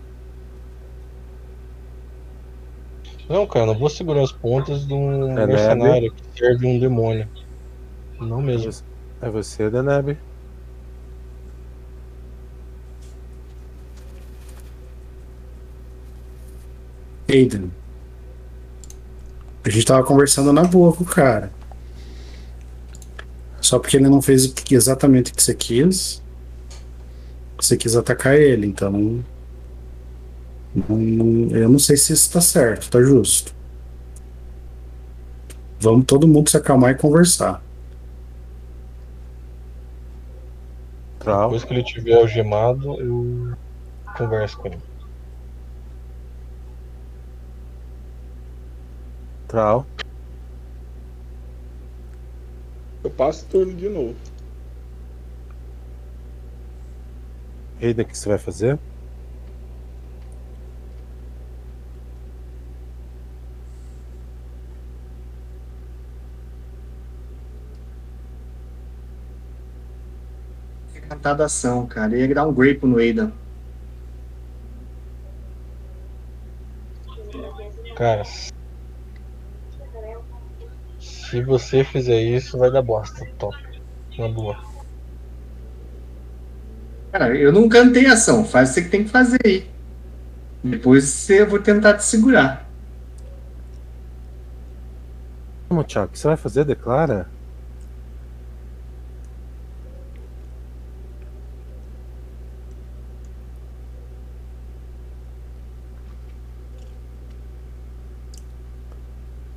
[3.29, 6.79] Não, cara, não vou segurar as pontas de um É, né, mercenário que serve um
[6.79, 7.27] demônio.
[8.19, 8.71] Não mesmo.
[9.21, 10.17] É você, Deneb.
[17.29, 17.71] Aiden.
[19.63, 21.51] A gente tava conversando na boa com o cara.
[23.61, 26.23] Só porque ele não fez exatamente o que você quis.
[27.59, 28.91] Você quis atacar ele, então.
[28.91, 29.23] não-
[30.97, 33.53] não- eu não sei se isso tá certo, tá justo.
[35.79, 37.61] Vamos todo mundo se acalmar e conversar.
[41.19, 41.49] Trau.
[41.49, 43.53] Depois que ele tiver algemado, eu
[44.17, 44.79] converso com ele.
[49.47, 49.85] Trau.
[53.03, 54.15] Eu passo o turno de novo.
[57.81, 58.77] O que você vai fazer?
[71.07, 72.17] Cantada ação, cara.
[72.17, 73.31] Ia dar um grape no Aidan.
[77.95, 78.23] Cara,
[80.99, 83.25] se você fizer isso, vai dar bosta.
[83.37, 83.57] Top.
[84.17, 84.68] Na boa.
[87.11, 88.45] Cara, eu não cantei ação.
[88.45, 89.67] Faz você que tem que fazer aí.
[90.63, 92.69] Depois eu vou tentar te segurar.
[95.69, 96.65] Vamos, Thiago, o que você vai fazer?
[96.65, 97.27] Declara.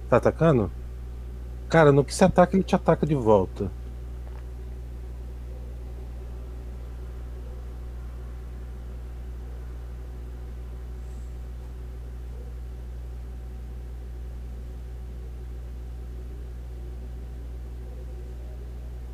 [0.09, 0.70] Tá atacando?
[1.70, 3.70] Cara, no que você ataca, ele te ataca de volta.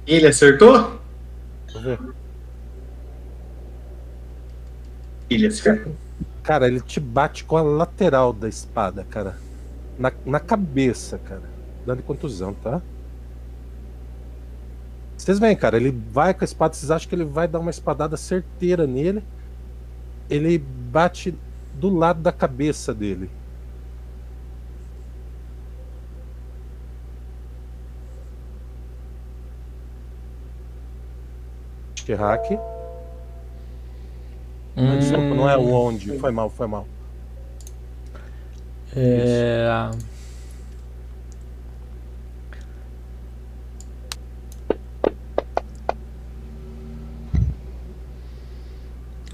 [0.08, 0.98] Ele acertou?
[1.66, 2.00] Deixa eu ver.
[5.28, 5.94] Ele acertou.
[6.42, 9.36] Cara, ele te bate com a lateral da espada, cara.
[9.98, 11.42] Na, na cabeça, cara.
[11.84, 12.80] Dando contusão, tá?
[15.14, 17.70] Vocês veem, cara, ele vai com a espada, vocês acham que ele vai dar uma
[17.70, 19.22] espadada certeira nele.
[20.30, 21.36] Ele bate
[21.74, 23.30] do lado da cabeça dele.
[32.12, 32.58] É hack.
[34.74, 36.18] Mas, Desculpa, não é o onde.
[36.18, 36.86] Foi mal, foi mal.
[38.96, 39.90] É...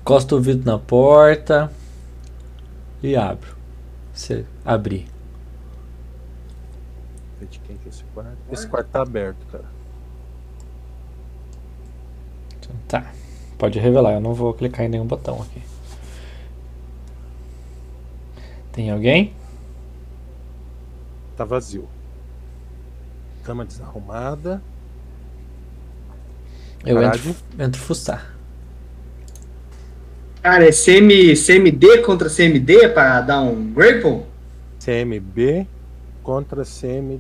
[0.01, 1.73] Encosta o vidro na porta
[3.03, 3.57] e abro.
[4.13, 5.07] Você abrir.
[7.41, 8.53] É.
[8.53, 9.65] Esse quarto tá aberto, cara.
[12.59, 13.13] Então, tá.
[13.59, 15.63] Pode revelar, eu não vou clicar em nenhum botão aqui.
[18.73, 19.33] Tem alguém?
[21.37, 21.89] Tá vazio.
[23.45, 24.61] Cama desarrumada.
[26.85, 28.35] Eu entro, entro fuçar.
[30.43, 34.23] Cara, é CM, CMD contra CMD pra dar um grapple?
[34.79, 35.67] CMB
[36.23, 37.15] contra CM.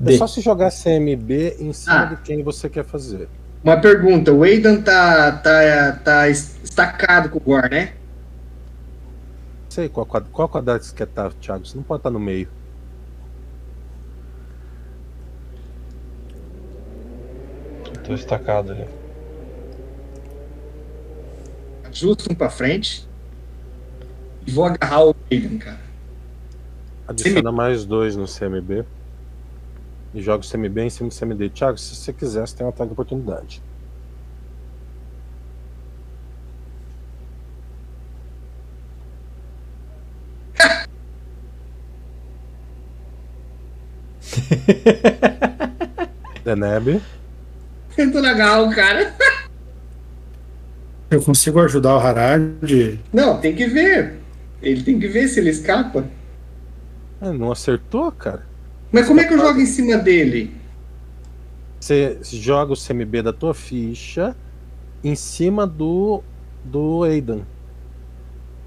[0.00, 0.18] É D.
[0.18, 2.04] só se jogar CMB em cima Ah.
[2.04, 3.28] de quem você quer fazer.
[3.64, 7.94] Uma pergunta, o Aidan tá, tá, tá estacado com o Gore, né?
[9.70, 11.66] Sei qual, qual quadrado que você quer estar, Thiago.
[11.66, 12.46] Você não pode estar no meio.
[18.04, 18.86] Tô estacado ali.
[21.90, 23.08] Justo um pra frente.
[24.46, 25.80] E vou agarrar o Aidan, cara.
[27.08, 28.84] Adiciona mais dois no CMB.
[30.14, 31.50] E joga o CMB em cima do CMD.
[31.50, 33.62] Thiago, se você quiser, você tem um ataque de oportunidade.
[46.44, 47.00] Deneb.
[47.94, 49.14] Tentando agarrar o cara.
[51.10, 52.42] Eu consigo ajudar o Harad?
[53.12, 54.14] Não, tem que ver.
[54.60, 56.04] Ele tem que ver se ele escapa.
[57.20, 58.44] Ah, Não acertou, cara?
[58.94, 60.54] Mas como é que eu jogo em cima dele?
[61.80, 64.36] Você joga o CMB da tua ficha
[65.02, 66.22] em cima do
[66.64, 67.40] do Aidan.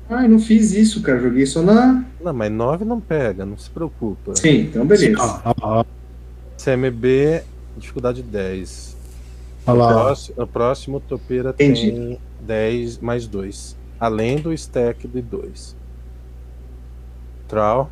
[0.10, 1.22] Ai, não fiz isso, cara.
[1.22, 2.04] Joguei só na.
[2.22, 4.36] Não, mas 9 não pega, não se preocupa.
[4.36, 5.18] Sim, então beleza.
[5.46, 5.86] Ó, ó, ó.
[6.62, 7.42] CMB,
[7.78, 8.98] dificuldade 10.
[9.66, 10.04] Olha O lá, ó.
[10.04, 11.92] próximo, o próximo topeira Entendi.
[11.92, 13.78] tem 10 mais 2.
[13.98, 15.74] Além do stack de 2.
[17.48, 17.90] Trau.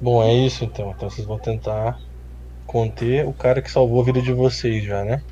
[0.00, 0.92] Bom, é isso então.
[0.96, 2.00] Então vocês vão tentar
[2.66, 5.22] conter o cara que salvou a vida de vocês já, né?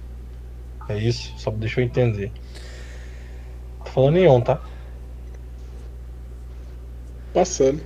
[0.89, 1.33] É isso?
[1.39, 2.33] Só deixa eu entender.
[3.85, 4.61] Tô falando em on, tá?
[7.33, 7.81] Passando.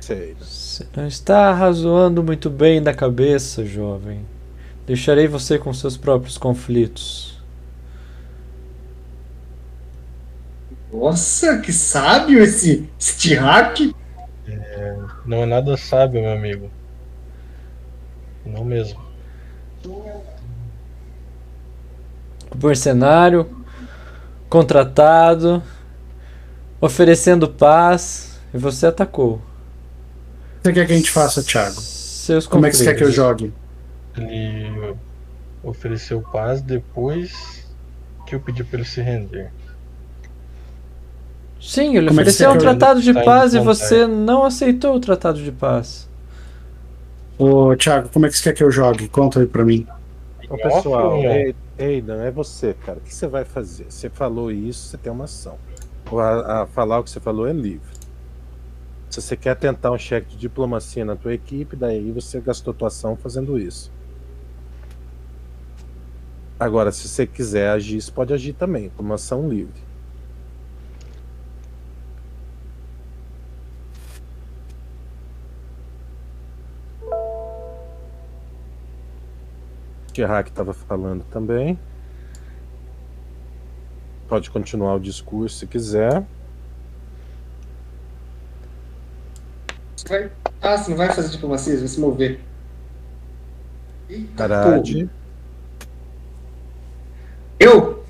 [0.00, 0.44] você, Aida.
[0.44, 4.24] Você não está razoando muito bem da cabeça, jovem.
[4.86, 7.38] Deixarei você com seus próprios conflitos.
[10.90, 13.36] Nossa, que sábio esse, esse
[14.78, 15.28] Tihak.
[15.28, 16.70] Não é nada sábio, meu amigo.
[18.44, 19.00] Não mesmo.
[22.62, 23.48] Mercenário,
[24.48, 25.62] contratado,
[26.80, 29.34] oferecendo paz, e você atacou.
[29.34, 29.40] O
[30.62, 31.80] que você quer que a gente faça, Thiago?
[31.80, 33.52] Seus Como é que você quer que eu jogue?
[34.16, 34.96] Ele
[35.62, 37.66] ofereceu paz depois
[38.26, 39.50] que eu pedi pra ele se render.
[41.60, 44.94] Sim, ele Como é ofereceu você um tratado de tá paz e você não aceitou
[44.94, 46.08] o tratado de paz.
[47.38, 49.08] Ô, Thiago, como é que você quer que eu jogue?
[49.08, 49.86] Conta aí pra mim.
[50.48, 51.24] Ô, pessoal, on?
[51.78, 52.98] Ei- é você, cara.
[52.98, 53.86] O que você vai fazer?
[53.88, 55.56] Você falou isso, você tem uma ação.
[56.10, 57.98] O- A, a falar o que você falou é livre.
[59.10, 62.88] Se você quer tentar um cheque de diplomacia na tua equipe, daí você gastou tua
[62.88, 63.90] ação fazendo isso.
[66.58, 69.87] Agora, se você quiser agir, você pode agir também, como ação livre.
[80.18, 81.78] Tierrak estava falando também.
[84.26, 86.24] Pode continuar o discurso se quiser.
[90.08, 90.30] Vai-
[90.60, 92.40] Ah, você não vai fazer diplomacia, você vai se mover.
[94.10, 95.04] Eita, Parade.
[95.04, 95.10] pô.
[97.60, 98.04] Eu?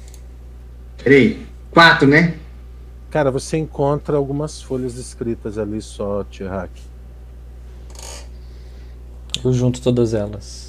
[1.04, 1.46] Peraí.
[1.70, 2.38] Quatro, né?
[3.10, 6.72] Cara, você encontra algumas folhas escritas ali só, Tierrak.
[9.44, 10.67] Eu junto todas elas.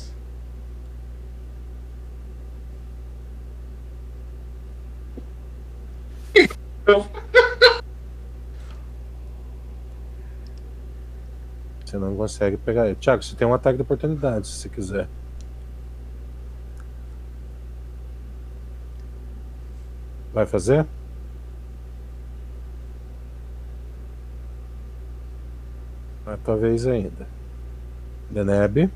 [11.85, 12.95] Você não consegue pegar ele.
[12.95, 15.07] Tiago, você tem um ataque de oportunidade se você quiser.
[20.31, 20.85] Vai fazer?
[26.27, 27.27] É a tua vez ainda.
[28.29, 28.89] Deneb.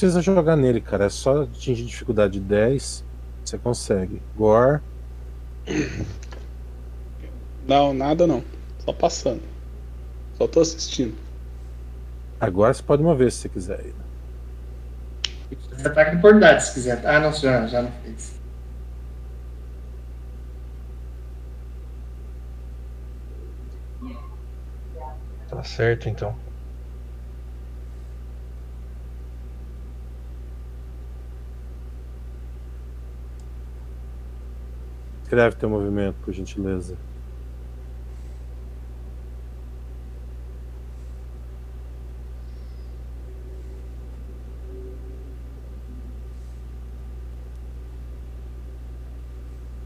[0.00, 1.04] Precisa jogar nele, cara.
[1.04, 3.04] É só atingir dificuldade 10.
[3.44, 4.22] Você consegue.
[4.34, 4.80] Gore.
[7.68, 8.42] Não, nada não.
[8.78, 9.42] Só passando.
[10.38, 11.14] Só tô assistindo.
[12.40, 13.80] Agora você pode mover se você quiser.
[13.80, 13.94] aí.
[15.70, 17.06] Você ataca de oportunidade se quiser.
[17.06, 18.40] Ah, não, já, já não fez.
[25.50, 26.34] Tá certo, então.
[35.30, 36.96] Escreve teu movimento, por gentileza.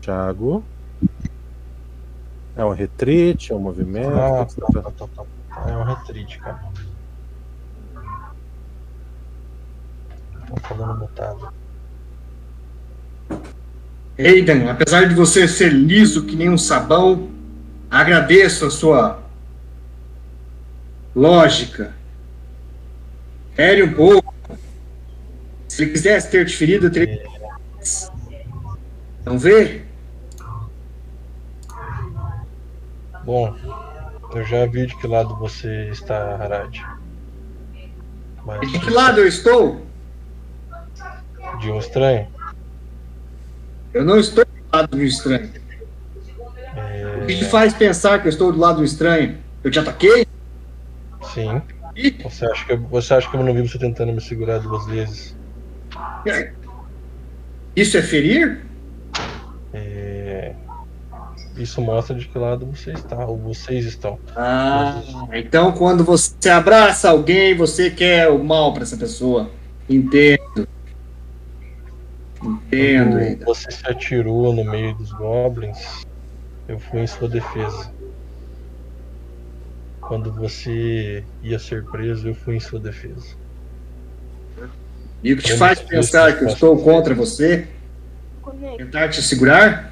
[0.00, 0.64] Thiago.
[2.56, 4.16] É um retreat, é um movimento.
[4.16, 5.70] Ah, tá, tá tá, tá, tá.
[5.70, 6.72] É um retreat, cara.
[10.48, 11.52] Tô falando mutado.
[14.18, 17.30] Aidan, apesar de você ser liso que nem um sabão,
[17.90, 19.22] agradeço a sua
[21.14, 21.92] lógica.
[23.50, 24.34] Espere um pouco.
[25.68, 27.22] Se ele quisesse ter te ferido, eu teria.
[29.24, 29.82] Não vê?
[33.24, 33.56] Bom,
[34.34, 36.78] eu já vi de que lado você está, Harad.
[38.44, 39.84] Mas De que lado eu estou?
[41.60, 42.26] de um estranho?
[43.94, 45.48] Eu não estou do lado do estranho.
[47.22, 49.38] O que te faz pensar que eu estou do lado do estranho?
[49.62, 50.26] Eu te ataquei?
[51.32, 51.62] Sim.
[52.24, 55.36] Você acha, que, você acha que eu não vi você tentando me segurar duas vezes?
[57.76, 58.66] Isso é ferir?
[59.72, 60.54] É,
[61.56, 64.18] Isso mostra de que lado você está, ou vocês estão.
[64.36, 65.00] Ah,
[65.32, 69.50] então quando você abraça alguém, você quer o mal para essa pessoa.
[69.88, 70.68] Entendo.
[72.44, 73.44] Entendo, Quando Aidan.
[73.46, 76.04] você se atirou no meio dos goblins,
[76.68, 77.90] eu fui em sua defesa.
[80.00, 83.34] Quando você ia ser preso, eu fui em sua defesa.
[85.22, 87.66] E o que te faz pensar que eu estou contra você?
[88.76, 89.90] Tentar te segurar?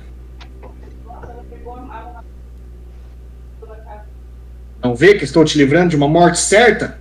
[4.83, 7.01] Não vê que estou te livrando de uma morte certa?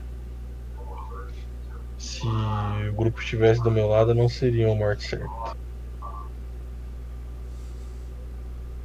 [2.90, 5.25] o grupo estivesse do meu lado, não seria uma morte certa.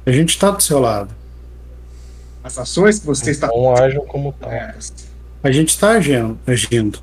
[0.05, 1.13] A gente tá do seu lado.
[2.43, 4.51] As ações que você está Então ajam como tal.
[4.51, 4.75] É,
[5.43, 6.39] A gente tá agindo.
[6.47, 6.99] agindo.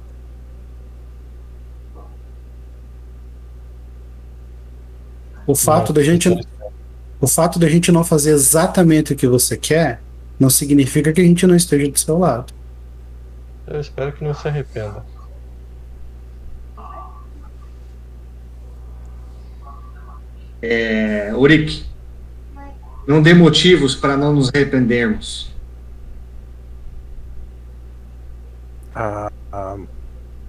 [5.47, 6.29] O fato da gente
[7.21, 10.01] o fato da gente não fazer exatamente o que você quer
[10.41, 12.53] não significa que a gente não esteja do seu lado.
[13.67, 15.05] Eu espero que não se arrependa.
[20.67, 21.85] É, Uric,
[23.07, 25.53] não dê motivos para não nos arrependermos.
[28.95, 29.77] A- a-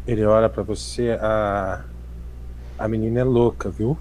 [0.07, 1.81] ele olha pra você, a,
[2.79, 3.97] a menina é louca, viu?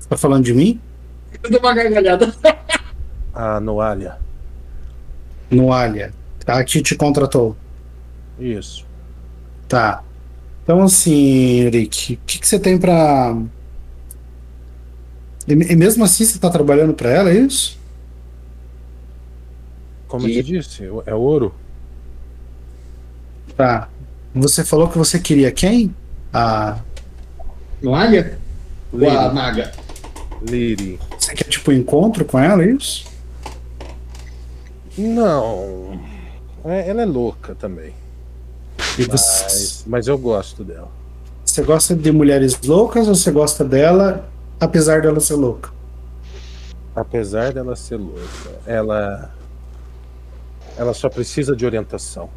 [0.00, 0.80] Você tá falando de mim?
[1.42, 2.34] Eu dou uma gargalhada.
[3.32, 4.16] A Noalia.
[5.50, 6.12] No Alia.
[6.46, 7.54] A que te contratou.
[8.40, 8.84] Isso.
[9.68, 10.02] Tá.
[10.66, 13.40] Então, assim, Rick, o que, que você tem pra.
[15.46, 17.78] E, e mesmo assim você tá trabalhando pra ela, é isso?
[20.08, 21.54] Como eu te disse, é ouro.
[23.56, 23.88] Tá.
[24.34, 25.94] Você falou que você queria quem?
[26.32, 26.80] A.
[27.80, 28.36] Noalha?
[28.92, 29.34] Ou a Liri.
[29.36, 29.72] maga?
[30.42, 30.98] Liri.
[31.16, 33.06] Você quer, tipo, um encontro com ela, é isso?
[34.98, 36.00] Não.
[36.64, 37.94] É, ela é louca também.
[38.96, 40.88] Você, Mas, mas eu gosto dela.
[41.44, 44.28] você gosta de mulheres loucas ou você gosta dela,
[44.60, 45.70] apesar dela ser louca?
[46.94, 48.20] Apesar dela ser louca,
[48.66, 49.30] ela.
[50.78, 52.28] Ela só precisa de orientação.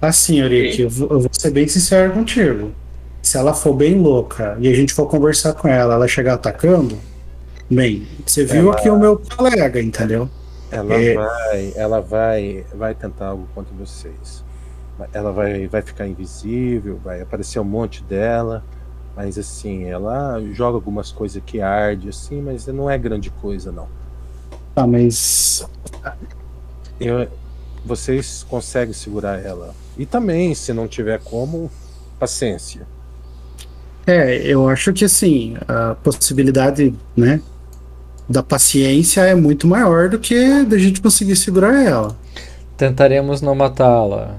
[0.00, 2.72] Assim, eu vou eu vou ser bem sincero contigo.
[3.22, 6.96] Se ela for bem louca e a gente for conversar com ela, ela chegar atacando,
[7.68, 10.30] bem, você viu Ela- aqui o meu colega, entendeu?
[10.70, 11.14] Ela É.
[11.14, 14.44] vai, ela vai, vai tentar algo contra vocês.
[15.12, 18.64] Ela vai, vai ficar invisível, vai aparecer um monte dela,
[19.16, 23.88] mas assim, ela joga algumas coisas que arde assim, mas não é grande coisa não.
[24.74, 25.66] Tá, mas
[27.00, 27.28] Eu-
[27.84, 29.74] vocês conseguem segurar ela.
[29.96, 31.70] E também, se não tiver como,
[32.18, 32.86] paciência.
[34.06, 37.40] é, eu acho que assim, a possibilidade, né,
[38.28, 42.16] da paciência é muito maior do que da gente conseguir segurar ela.
[42.76, 44.36] Tentaremos não matá-la.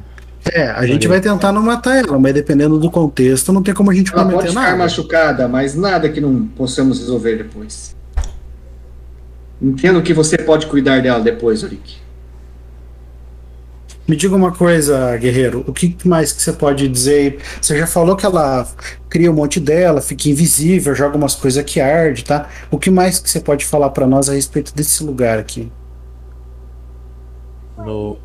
[0.51, 3.91] É, a gente vai tentar não matar ela, mas dependendo do contexto, não tem como
[3.91, 4.77] a gente Ela pode prometer ficar nada.
[4.77, 7.95] machucada, mas nada que não possamos resolver depois.
[9.61, 11.97] Entendo que você pode cuidar dela depois, Uric.
[14.07, 17.39] Me diga uma coisa, guerreiro, o que mais que você pode dizer?
[17.61, 18.67] Você já falou que ela
[19.07, 22.49] cria um monte dela, fica invisível, joga umas coisas que arde, tá?
[22.71, 25.71] O que mais que você pode falar pra nós a respeito desse lugar aqui?
[27.77, 28.17] No,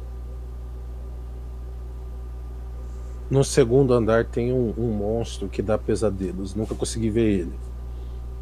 [3.34, 6.54] no segundo andar tem um, um monstro que dá pesadelos.
[6.54, 7.52] Nunca consegui ver ele.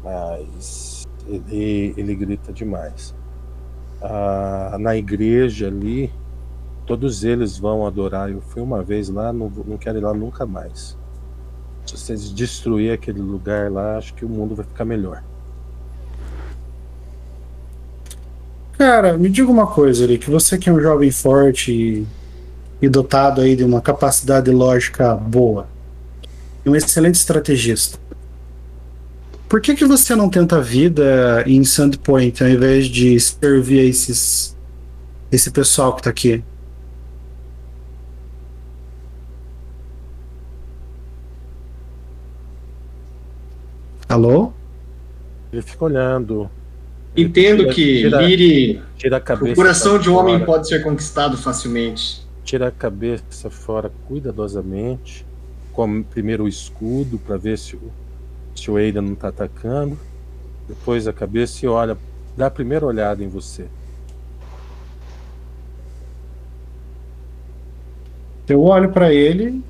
[0.03, 3.15] Mas ele, ele grita demais.
[3.99, 6.11] Ah, na igreja ali,
[6.85, 8.29] todos eles vão adorar.
[8.29, 10.95] Eu fui uma vez lá, não, não quero ir lá nunca mais.
[11.87, 15.23] Se vocês destruir aquele lugar lá, acho que o mundo vai ficar melhor.
[18.77, 22.07] Cara, me diga uma coisa, Eric, você que é um jovem forte e,
[22.83, 25.69] e dotado aí de uma capacidade lógica boa,
[26.65, 27.97] e um excelente estrategista.
[29.47, 33.83] Por que que você não tenta a vida em Sandpoint ao invés de servir a
[33.83, 34.53] esses
[35.31, 36.43] esse pessoal que tá aqui?
[44.09, 44.51] Alô?
[45.53, 46.49] Ele fica olhando.
[47.15, 52.22] Entendo Tira- que tira- Liri, Tira o coração de um homem pode ser conquistado facilmente.
[52.43, 55.25] Tira a cabeça fora cuidadosamente,
[55.71, 57.91] come primeiro o escudo para ver se o,
[58.55, 59.97] se o Aida não tá atacando,
[60.67, 61.97] depois a cabeça e olha,
[62.37, 63.67] dá a primeira olhada em você.
[68.47, 69.63] Eu olho pra ele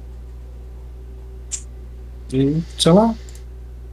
[2.34, 3.14] e, sei lá,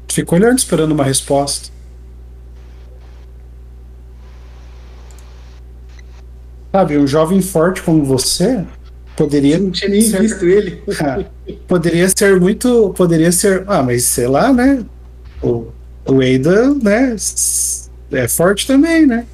[0.09, 1.71] fico olhando esperando uma resposta.
[6.73, 8.65] Sabe, um jovem forte como você
[9.17, 10.83] poderia Eu não tinha nem ser- visto ele.
[11.67, 14.85] poderia ser muito, poderia ser, ah, mas sei lá, né?
[15.43, 15.67] O,
[16.07, 17.17] o Eida, né,
[18.13, 19.27] é forte também, né?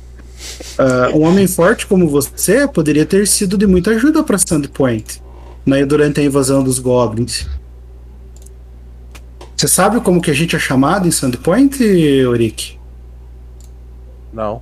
[0.79, 5.23] Ah, um homem forte como você poderia ter sido de muita ajuda para Sandpoint,
[5.65, 7.47] né, durante a invasão dos Goblins.
[9.57, 11.83] Você sabe como que a gente é chamado em Sandpoint,
[12.27, 12.79] Oric?
[14.33, 14.61] Não,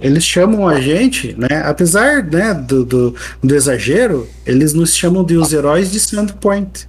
[0.00, 1.62] Eles chamam a gente, né?
[1.64, 6.88] Apesar né, do, do, do exagero, eles nos chamam de os heróis de Sandpoint.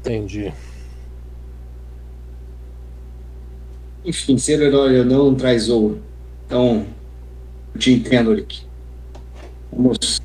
[0.00, 0.52] Entendi.
[4.04, 6.02] Enfim, ser herói ou não traz ouro.
[6.46, 6.84] Então,
[7.72, 8.62] eu te entendo, Rick.
[9.72, 10.20] Vamos.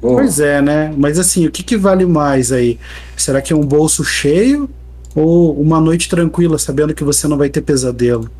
[0.00, 0.92] Pois é, né?
[0.96, 2.78] Mas assim, o que, que vale mais aí?
[3.16, 4.68] Será que é um bolso cheio
[5.14, 8.30] ou uma noite tranquila, sabendo que você não vai ter pesadelo?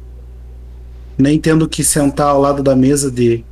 [1.19, 3.44] Nem tendo que sentar ao lado da mesa de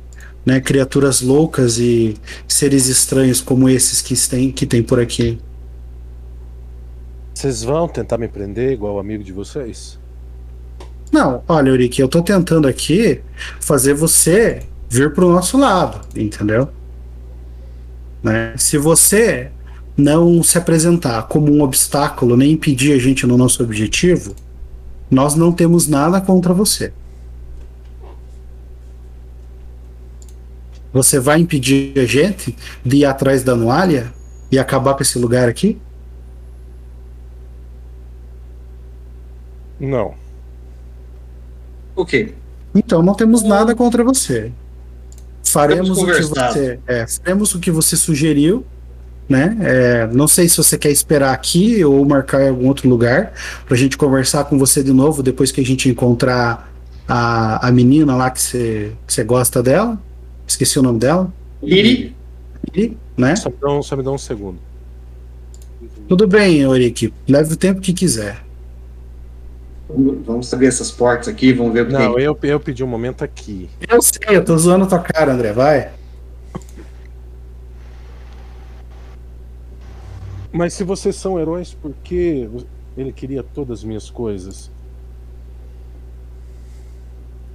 [0.45, 2.15] né, criaturas loucas e
[2.47, 5.39] seres estranhos como esses que tem, que tem por aqui.
[7.33, 9.99] Vocês vão tentar me prender igual o amigo de vocês?
[11.11, 13.21] Não, olha, Eurique, eu tô tentando aqui
[13.59, 16.69] fazer você vir pro nosso lado, entendeu?
[18.23, 18.53] Né?
[18.57, 19.51] Se você
[19.97, 24.35] não se apresentar como um obstáculo, nem impedir a gente no nosso objetivo,
[25.09, 26.93] nós não temos nada contra você.
[30.93, 32.55] Você vai impedir a gente
[32.85, 34.13] de ir atrás da Anuália
[34.51, 35.77] e acabar com esse lugar aqui?
[39.79, 40.13] Não.
[41.95, 42.35] Ok.
[42.75, 44.51] Então não temos nada contra você.
[45.43, 48.65] Faremos o que você, é, faremos o que você sugeriu,
[49.29, 49.57] né?
[49.61, 53.33] É, não sei se você quer esperar aqui ou marcar em algum outro lugar
[53.65, 56.69] pra gente conversar com você de novo depois que a gente encontrar
[57.07, 59.97] a, a menina lá que você, que você gosta dela.
[60.45, 61.31] Esqueci o nome dela.
[61.63, 62.13] Liri,
[62.75, 63.35] E, né?
[63.37, 64.59] Só me dá um, só me dá um segundo.
[66.09, 67.13] Tudo bem, Eurique.
[67.27, 68.43] Leve o tempo que quiser.
[70.25, 72.23] vamos saber essas portas aqui, vamos ver o que Não, tem.
[72.23, 73.69] eu, eu pedi um momento aqui.
[73.89, 75.53] Eu sei, eu tô zoando a tua cara, André.
[75.53, 75.89] Vai.
[80.51, 82.49] Mas se vocês são heróis, por que
[82.97, 84.69] ele queria todas as minhas coisas?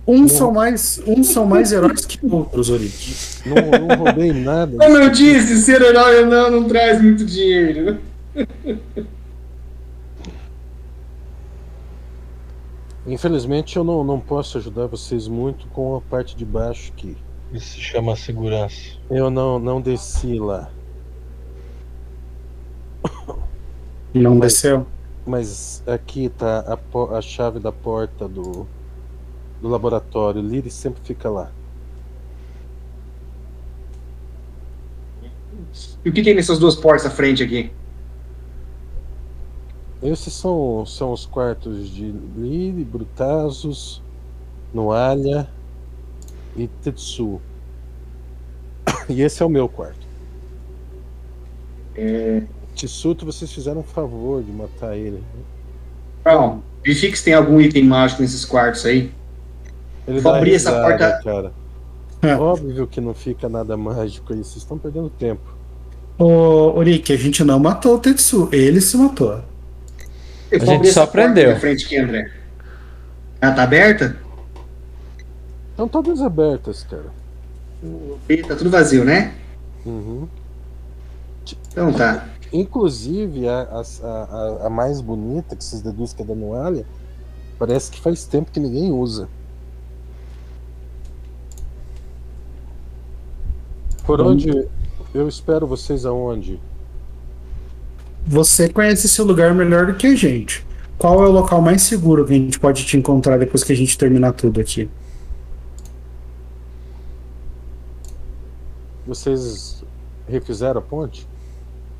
[0.06, 3.12] Uns são mais, uns são mais heróis que outros, Eurique.
[3.44, 4.78] Não, não roubei nada.
[4.78, 7.98] Como eu disse, ser herói ou não não traz muito dinheiro.
[13.04, 17.16] Infelizmente eu não, não posso ajudar vocês muito com a parte de baixo aqui.
[17.52, 18.96] Isso se chama segurança.
[19.10, 20.70] Eu não, não desci lá.
[24.14, 24.86] Não Mas- desceu?
[25.26, 28.66] Mas aqui tá a, a chave da porta do,
[29.60, 30.40] do laboratório.
[30.40, 31.50] Liri sempre fica lá.
[36.04, 37.72] E o que tem nessas duas portas à frente aqui?
[40.02, 44.00] Esses são, são os quartos de Liri, Brutazos,
[44.72, 45.48] Noalha
[46.56, 47.40] e Tetsu.
[49.08, 50.06] E esse é o meu quarto.
[51.94, 52.42] É...
[52.76, 55.22] Tsuto, vocês fizeram um favor de matar ele.
[56.22, 59.12] Brown, verifique se tem algum item mágico nesses quartos aí.
[60.06, 61.52] Ele Vou abrir essa risada, porta- cara.
[62.22, 62.34] É.
[62.36, 65.54] Óbvio que não fica nada mágico aí, vocês estão perdendo tempo.
[66.18, 69.42] Ô, Eurique, a gente não matou o Tetsu, ele se matou.
[70.50, 71.56] Eu A gente só essa prendeu.
[71.58, 72.30] Frente aqui, André.
[73.40, 74.16] Ela tá aberta?
[75.70, 77.12] Estão todas abertas, cara.
[78.48, 79.34] Tá tudo vazio, né?
[79.84, 80.26] Uhum.
[81.70, 82.26] Então tá.
[82.56, 86.86] Inclusive, a, a, a, a mais bonita, que vocês deduzem que é da Noalha,
[87.58, 89.28] parece que faz tempo que ninguém usa.
[94.06, 94.66] Por onde
[95.12, 96.58] eu espero vocês aonde?
[98.26, 100.66] Você conhece esse lugar melhor do que a gente.
[100.96, 103.76] Qual é o local mais seguro que a gente pode te encontrar depois que a
[103.76, 104.88] gente terminar tudo aqui?
[109.06, 109.84] Vocês
[110.26, 111.28] refizeram a ponte?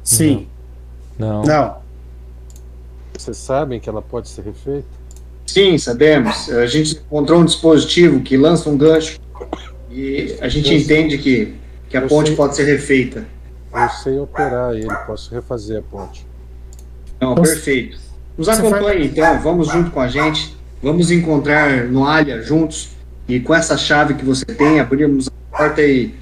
[0.07, 0.47] Sim.
[1.19, 1.43] Não.
[1.43, 1.77] Não.
[3.19, 4.87] Vocês sabem que ela pode ser refeita?
[5.47, 6.49] Sim, sabemos.
[6.51, 9.19] A gente encontrou um dispositivo que lança um gancho
[9.91, 11.55] e a gente Eu- entende que,
[11.89, 12.37] que a eu ponte sei.
[12.37, 13.27] pode ser refeita.
[13.73, 16.27] Eu sei operar ele, posso refazer a ponte.
[17.21, 17.99] Não, Você- perfeito.
[18.39, 20.55] Nos acompanhe então, vamos junto com a gente.
[20.83, 22.91] Vamos encontrar Noalha juntos
[23.27, 26.15] e com essa chave que você tem, abrirmos a porta e,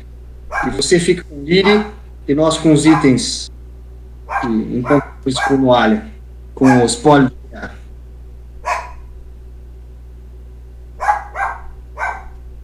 [0.66, 1.84] e você fica com o Liri
[2.28, 3.50] e nós com os itens
[4.40, 6.06] que encontramos com Noalha,
[6.54, 7.32] com os pólios.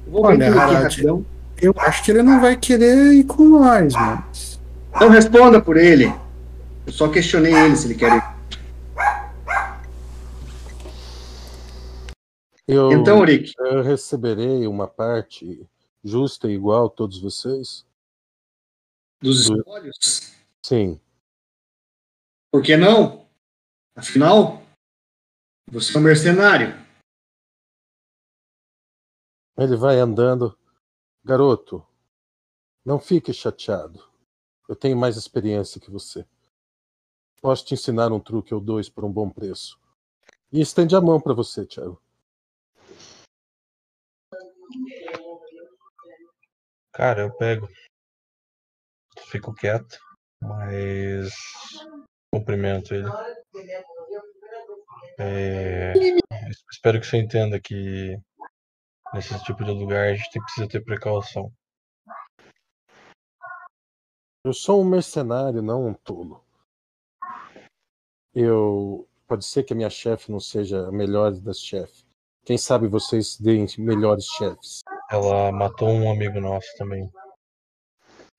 [0.06, 1.02] Vou Olha, aqui.
[1.62, 4.60] Eu acho que ele não vai querer ir com nós, mas.
[5.00, 6.12] Não responda por ele.
[6.86, 8.22] Eu só questionei ele se ele quer ir.
[12.66, 15.60] Eu, Então, Rick, eu receberei uma parte
[16.02, 17.84] justa e igual a todos vocês?
[19.22, 20.32] dos Do- espólios,
[20.62, 20.98] Sim.
[22.50, 23.28] Por que não?
[23.94, 24.62] Afinal,
[25.70, 26.74] você é um mercenário.
[29.56, 30.58] Ele vai andando.
[31.22, 31.86] Garoto,
[32.84, 34.02] não fique chateado.
[34.68, 36.26] Eu tenho mais experiência que você.
[37.42, 39.78] Posso te ensinar um truque ou dois por um bom preço.
[40.52, 42.02] E estende a mão para você, Thiago.
[46.92, 47.68] Cara, eu pego.
[49.30, 49.98] Fico quieto,
[50.40, 51.30] mas
[52.40, 53.08] cumprimento ele.
[55.18, 55.92] É,
[56.70, 58.18] Espero que você entenda que
[59.12, 61.52] nesse tipo de lugar a gente tem- precisa ter precaução.
[64.44, 66.42] Eu sou um mercenário, não um tolo.
[68.34, 69.06] Eu.
[69.26, 72.04] Pode ser que a minha chefe não seja a melhor das chefes.
[72.44, 74.80] Quem sabe vocês deem melhores chefes.
[75.08, 77.08] Ela matou um amigo nosso também.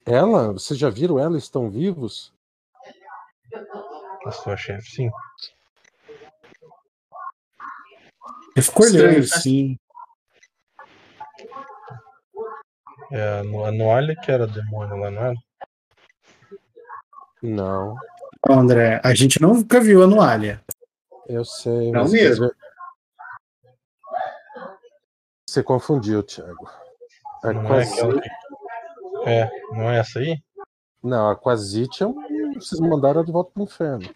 [0.05, 0.51] Ela?
[0.51, 1.37] Vocês já viram ela?
[1.37, 2.33] Estão vivos?
[4.25, 5.11] A sua chefe, sim.
[8.55, 9.77] Eu fico olhando, sim.
[13.11, 15.35] É a No- a Noalia que era demônio lá, não era?
[17.41, 17.95] Não,
[18.47, 20.61] André, a gente nunca viu a Noalia.
[21.27, 21.91] eu sei.
[21.91, 22.51] Não mesmo.
[25.47, 26.69] Você confundiu, Thiago.
[27.43, 28.29] A Não é aquela que...
[29.25, 30.41] É, não é essa aí?
[31.03, 32.15] Não, a Quasite é um...
[32.55, 34.13] vocês mandaram ela de volta pro inferno.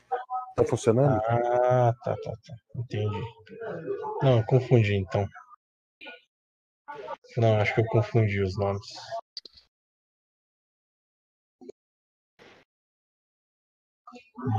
[0.56, 1.22] Tá funcionando?
[1.28, 2.56] Ah, tá, tá, tá.
[2.76, 3.22] Entendi.
[4.22, 5.28] Não, confundi então.
[7.38, 8.88] Não, acho que eu confundi os nomes.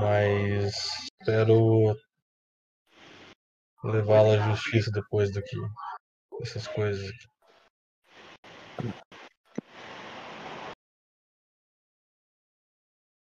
[0.00, 0.74] Mas
[1.20, 1.96] espero
[3.84, 5.56] levá-la à justiça depois do que
[6.42, 7.35] essas coisas aqui.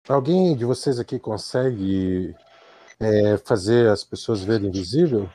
[0.08, 2.32] Alguém de vocês aqui consegue
[3.00, 5.28] é, fazer as pessoas verem invisível?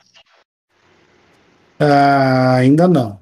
[1.78, 3.20] Ah, ainda não.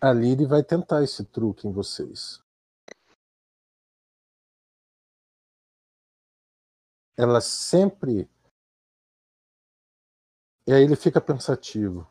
[0.00, 2.40] A Lily vai tentar esse truque em vocês.
[7.16, 8.30] Ela sempre.
[10.68, 12.06] E aí ele fica pensativo.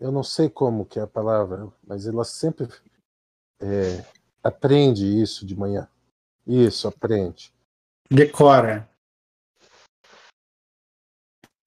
[0.00, 2.66] Eu não sei como que é a palavra, mas ela sempre
[3.60, 4.02] é,
[4.42, 5.86] aprende isso de manhã.
[6.46, 7.52] Isso, aprende.
[8.10, 8.90] Decora.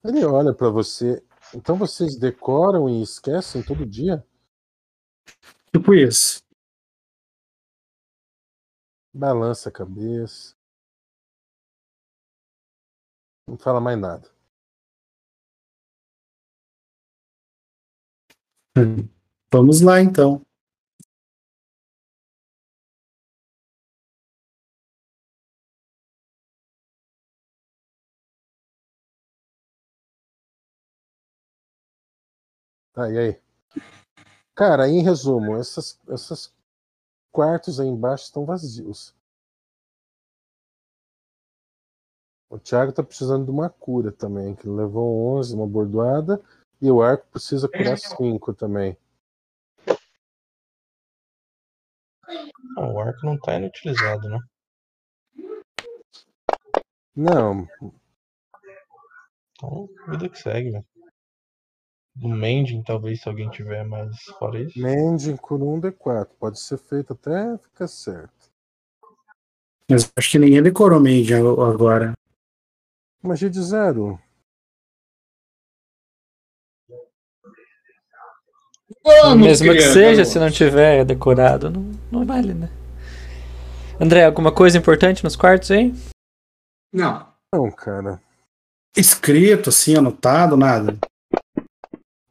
[0.04, 1.24] Ele olha para você.
[1.54, 4.26] Então vocês decoram e esquecem todo dia?
[5.72, 6.42] Tipo isso.
[9.14, 10.56] Balança a cabeça.
[13.48, 14.33] Não fala mais nada.
[19.52, 20.42] Vamos lá, então.
[32.94, 33.42] Tá, e aí?
[34.56, 36.54] Cara, em resumo, essas, essas
[37.32, 39.16] quartos aí embaixo estão vazios.
[42.50, 46.40] O Thiago tá precisando de uma cura também, que levou 11, uma bordoada,
[46.84, 48.98] e o arco precisa curar 5 também.
[52.76, 54.40] Não, o arco não tá inutilizado, né?
[57.16, 57.66] Não,
[59.56, 60.84] Então, vida que segue, né?
[62.16, 64.78] Do Mending, talvez, se alguém tiver, mas fora isso.
[64.78, 66.28] Mending cura 1 D4.
[66.38, 68.52] Pode ser feito até ficar certo.
[69.90, 72.14] Mas acho que ninguém decorou Mage agora.
[73.22, 74.20] Magia de zero.
[79.06, 80.28] Vamos, Mesmo que seja, vamos.
[80.30, 82.70] se não tiver decorado, não, não vale, né?
[84.00, 85.94] André, alguma coisa importante nos quartos aí?
[86.92, 87.28] Não.
[87.54, 88.22] Não, cara.
[88.96, 90.98] Escrito, assim, anotado, nada.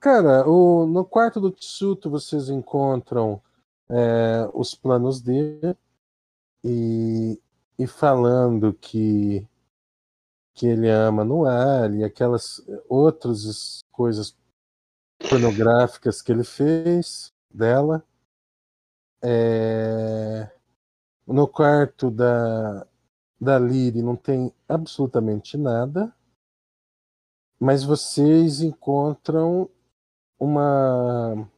[0.01, 3.41] Cara, o, no quarto do Tsuto vocês encontram
[3.89, 5.77] é, os planos dele
[6.65, 7.39] e,
[7.79, 9.47] e falando que,
[10.55, 14.37] que ele ama no ar e aquelas outras coisas
[15.29, 18.05] pornográficas que ele fez dela.
[19.23, 20.51] É,
[21.27, 22.87] no quarto da,
[23.41, 26.15] da Liri não tem absolutamente nada,
[27.59, 29.71] mas vocês encontram
[30.39, 31.49] uma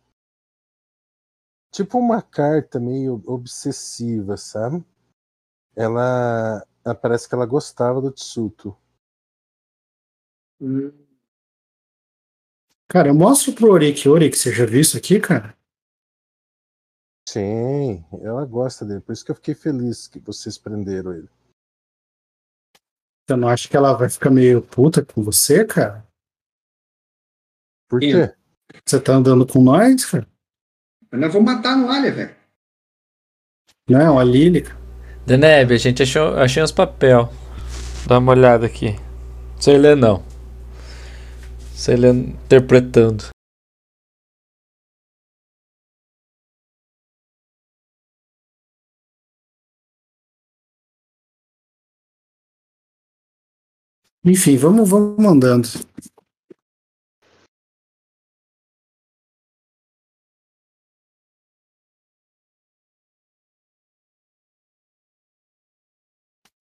[1.71, 4.85] tipo uma carta meio obsessiva, sabe?
[5.75, 6.65] Ela
[7.01, 8.77] parece que ela gostava do Tsuto.
[12.89, 14.09] Cara, eu mostro pro Orik.
[14.09, 15.57] Orik, você já viu isso aqui, cara?
[17.29, 19.01] Sim, ela gosta dele.
[19.01, 21.29] Por isso que eu fiquei feliz que vocês prenderam ele.
[23.27, 26.07] Você não acha que ela vai ficar meio puta com você, cara?
[27.89, 28.35] Por quê?
[28.85, 30.29] Você tá andando com nós, cara?
[31.11, 32.37] Mas nós vamos matar no alha, velho.
[33.89, 34.63] Não, a Lily.
[34.63, 34.79] cara.
[35.27, 37.33] Deneb, a gente achou, achei uns papel.
[38.07, 38.97] Dá uma olhada aqui.
[39.59, 40.23] Sei ler não.
[41.77, 43.25] Sei ler interpretando.
[54.25, 55.69] Enfim, vamos, vamos mandando.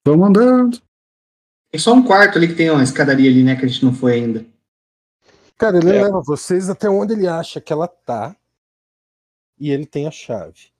[0.05, 0.81] Vamos andando.
[1.71, 3.55] Tem só um quarto ali que tem uma escadaria ali, né?
[3.55, 4.52] Que a gente não foi ainda.
[5.57, 6.03] Cara, ele É.
[6.03, 8.35] leva vocês até onde ele acha que ela tá.
[9.59, 10.71] E ele tem a chave.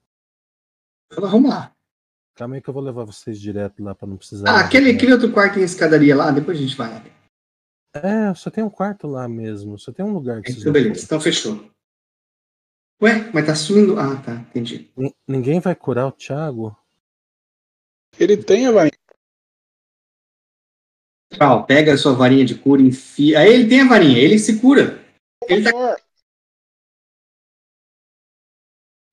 [1.12, 1.74] Vamos lá.
[2.34, 4.50] Calma aí que eu vou levar vocês direto lá pra não precisar.
[4.50, 6.90] Ah, aquele, aquele outro quarto tem escadaria lá, depois a gente vai.
[7.94, 9.78] É, só tem um quarto lá mesmo.
[9.78, 11.04] Só tem um lugar que vocês Então, beleza.
[11.04, 11.70] Então, fechou.
[13.00, 13.98] Ué, mas tá sumindo.
[14.00, 14.32] Ah, tá.
[14.34, 14.90] Entendi.
[14.96, 16.76] N- Ninguém vai curar o Thiago?
[18.18, 18.92] Ele tem a varinha.
[21.36, 23.40] Tchau, pega a sua varinha de cura, enfia.
[23.40, 25.02] Aí ele tem a varinha, ele se cura.
[25.48, 25.96] Ele tá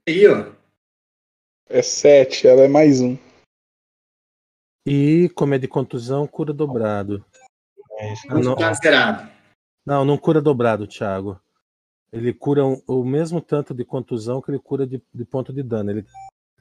[0.07, 0.51] aí, ó.
[1.69, 3.17] É 7, ela é mais um.
[4.85, 7.25] E como é de contusão, cura dobrado.
[7.99, 8.55] É Ah, não.
[8.55, 9.31] Tá zerado.
[9.85, 11.39] Não, não cura dobrado, Thiago.
[12.11, 15.63] Ele cura um- o mesmo tanto de contusão que ele cura de, de ponto de
[15.63, 15.91] dano.
[15.91, 16.05] Ele,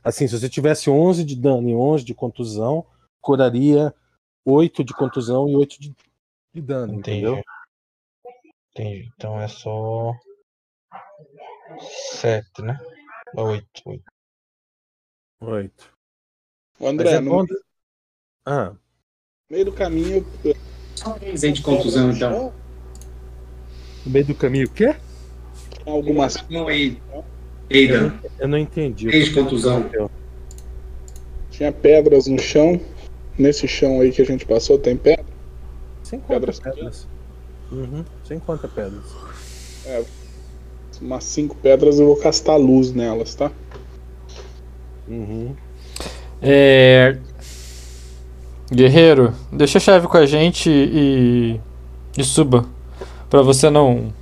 [0.05, 2.87] assim, se você tivesse 11 de dano e 11 de contusão,
[3.21, 3.93] curaria
[4.45, 5.95] 8 de contusão e 8 de,
[6.55, 7.19] de dano, Entendi.
[7.27, 7.43] entendeu?
[8.73, 9.11] Entendi.
[9.17, 10.13] Então é só.
[12.21, 12.79] 7, né?
[13.37, 13.67] 8.
[13.87, 14.03] 8.
[15.41, 15.91] 8.
[16.79, 17.47] O André, é no
[18.47, 18.75] Ah,
[19.51, 20.27] meio do caminho.
[20.45, 20.57] eu-
[20.97, 22.53] Só 10 aí de contusão, então.
[24.05, 24.97] no meio do caminho, o quê?
[25.87, 26.37] Algumas.
[26.49, 27.01] Não, aí.
[27.69, 28.21] Eida.
[28.39, 29.09] Eu não entendi.
[29.09, 29.89] de contusão.
[31.51, 32.81] Tinha pedras no chão.
[33.41, 35.25] Nesse chão aí que a gente passou, tem pedra.
[36.03, 37.09] Sem Pedras pedras.
[37.73, 39.05] Uhum, sem conta pedras.
[41.01, 43.51] Umas cinco pedras eu vou castar luz nelas, tá?
[45.09, 45.55] Uhum.
[46.43, 47.17] É...
[48.71, 51.59] Guerreiro, deixa a chave com a gente e,
[52.19, 52.67] e suba.
[53.31, 54.13] Pra você não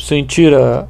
[0.00, 0.88] sentir a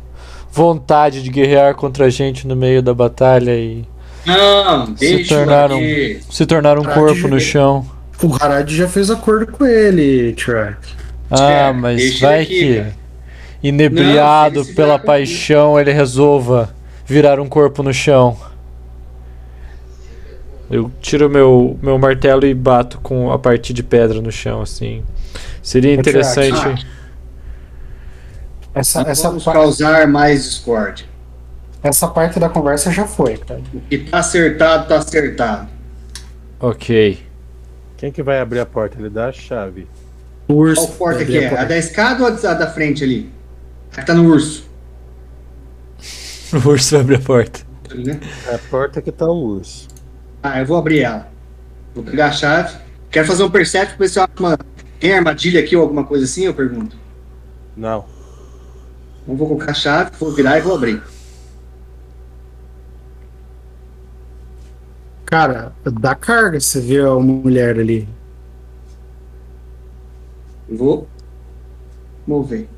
[0.50, 3.84] vontade de guerrear contra a gente no meio da batalha e
[4.26, 6.20] Não, Se deixa tornaram- aqui.
[6.30, 7.86] se tornar um Ah, corpo no chão.
[8.22, 10.76] O Harad já fez acordo com ele, Track.
[11.30, 12.84] Ah, É, mas deixa vai aqui,
[13.62, 16.74] que, inebriado Não, pela paixão, ele resolva
[17.04, 18.36] virar um corpo no chão.
[20.70, 25.02] Eu tiro meu, meu martelo e bato com a parte de pedra no chão, assim.
[25.62, 26.86] Seria interessante.
[28.74, 31.06] Essa, essa, Vamos pa- causar mais discórdia.
[31.82, 33.60] Essa parte da conversa já foi, cara.
[33.72, 35.68] O que tá acertado, tá acertado.
[36.58, 37.24] Ok.
[37.96, 38.98] Quem que vai abrir a porta?
[38.98, 39.86] Ele dá a chave.
[40.48, 40.86] O urso.
[40.86, 41.48] Qual porta que é?
[41.56, 43.30] a A da escada ou a da- frente ali?
[43.96, 44.66] A que tá no urso.
[46.52, 47.60] O urso vai abrir a porta.
[47.94, 48.20] Né?
[48.46, 49.88] É a porta que tá o urso.
[50.42, 51.28] Ah, eu vou abrir ela.
[51.94, 52.76] Vou pegar a chave.
[53.10, 54.56] Quero fazer um perception pra ver se eu acho uma.
[55.00, 56.44] Tem armadilha aqui ou alguma coisa assim?
[56.44, 56.96] Eu pergunto.
[57.76, 58.04] Não.
[59.22, 61.02] Então vou colocar a chave, vou virar e vou abrir.
[65.26, 68.08] Cara, dá carga você vê a mulher ali.
[70.68, 71.08] Vou
[72.26, 72.68] mover.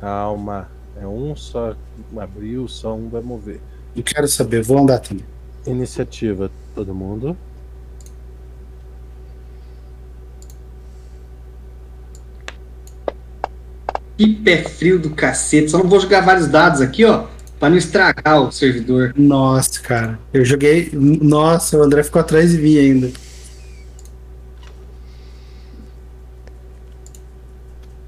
[0.00, 0.68] Calma.
[1.00, 1.74] É um só
[2.16, 3.60] abriu, só um vai mover.
[3.96, 5.26] Não quero saber, vou andar também.
[5.66, 7.36] Iniciativa, todo mundo.
[14.22, 15.68] Que pé frio do cacete.
[15.68, 17.24] Só não vou jogar vários dados aqui, ó.
[17.58, 19.12] Pra não estragar o servidor.
[19.16, 20.16] Nossa, cara.
[20.32, 20.90] Eu joguei.
[20.92, 23.10] Nossa, o André ficou atrás de mim ainda.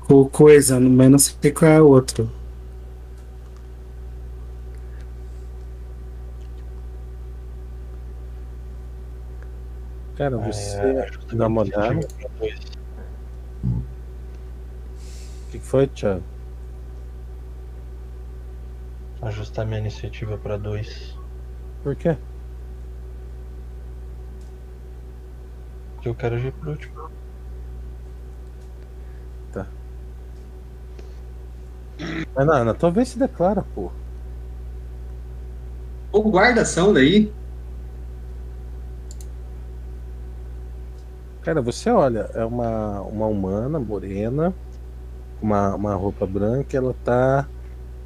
[0.06, 2.26] Co- Coisa, mas não sei qual é a outra.
[10.16, 12.00] Cara, É, você dá uma olhada.
[15.64, 16.22] O foi, Thiago?
[19.22, 21.18] Ajustar minha iniciativa pra 2.
[21.82, 22.18] Por quê?
[25.94, 27.08] Porque eu quero agir por último.
[32.34, 33.90] Mas não, na tua vez se declara, pô.
[36.12, 37.32] Ou guarda-ação daí.
[41.42, 44.52] Cara, você olha, é uma, uma humana morena,
[45.44, 47.46] com uma, uma roupa branca, ela tá.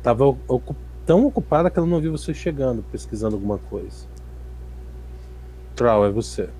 [0.02, 0.74] Tava ocu-
[1.06, 4.06] tão ocupada que ela não viu você chegando, pesquisando alguma coisa.
[5.76, 6.50] Troll, é você.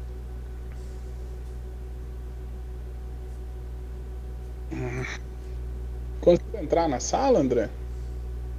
[6.20, 7.68] Consigo entrar na sala, André?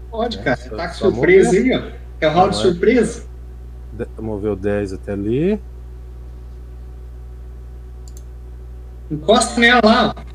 [0.10, 0.58] Pode, É, cara.
[0.94, 2.00] só surpresa aí, ó.
[2.22, 3.26] É o round surpresa.
[3.94, 5.62] De- moveu 10 até ali.
[9.12, 10.29] Encosta nela lá, ó.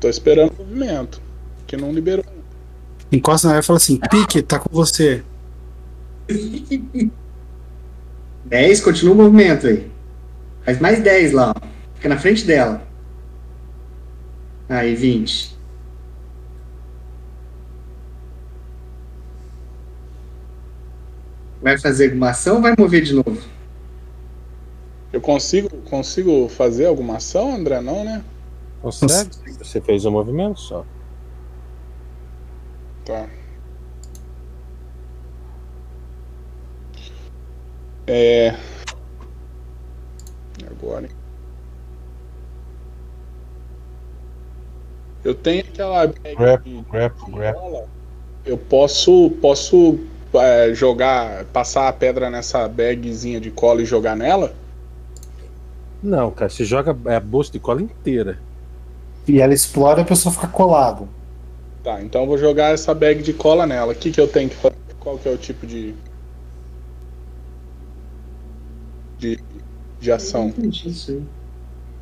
[0.00, 1.20] Tô esperando o movimento.
[1.66, 2.24] Que não liberou.
[3.12, 5.22] Encosta na área e fala assim: pique, tá com você.
[8.44, 9.90] 10, continua o movimento aí.
[10.64, 11.68] Faz mais 10 lá, ó.
[11.94, 12.82] Fica na frente dela.
[14.68, 15.58] Aí, 20.
[21.60, 23.38] Vai fazer alguma ação ou vai mover de novo?
[25.12, 27.80] Eu consigo, consigo fazer alguma ação, André?
[27.80, 28.24] Não, né?
[28.80, 29.30] Consegue?
[29.58, 30.84] Você fez um movimento só.
[33.04, 33.28] Tá.
[38.06, 38.56] É.
[40.70, 41.06] Agora.
[41.06, 41.12] hein?
[45.22, 47.14] Eu tenho aquela Grap, de grap.
[48.44, 49.98] Eu posso, posso
[50.32, 54.54] é, jogar, passar a pedra nessa bagzinha de cola e jogar nela?
[56.02, 58.40] Não, cara, você joga é, a bolsa de cola inteira.
[59.26, 61.06] E ela explora e a pessoa fica colada.
[61.82, 63.92] Tá, então eu vou jogar essa bag de cola nela.
[63.92, 64.76] O que, que eu tenho que fazer?
[64.98, 65.94] Qual que é o tipo de.
[69.18, 69.38] de,
[69.98, 70.48] de ação?
[70.48, 71.22] Entendi isso aí.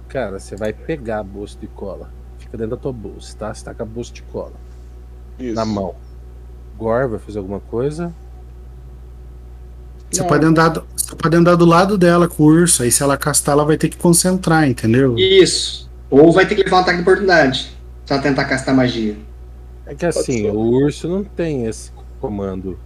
[0.09, 2.11] Cara, você vai pegar a bolsa de cola.
[2.39, 3.53] Fica dentro da tua bolsa, tá?
[3.53, 4.55] Você tá com a bolsa de cola
[5.39, 5.55] Isso.
[5.55, 5.95] na mão.
[6.79, 8.13] Gor vai fazer alguma coisa.
[10.11, 13.03] Você pode, andar do, você pode andar do lado dela com o urso, aí se
[13.03, 15.19] ela castar, ela vai ter que concentrar, entendeu?
[15.19, 15.88] Isso.
[16.11, 17.77] Ou vai ter que levar um ataque de oportunidade.
[18.07, 19.17] Se ela tentar castar magia.
[19.87, 21.91] É que assim, o urso não tem esse
[22.21, 22.79] comando.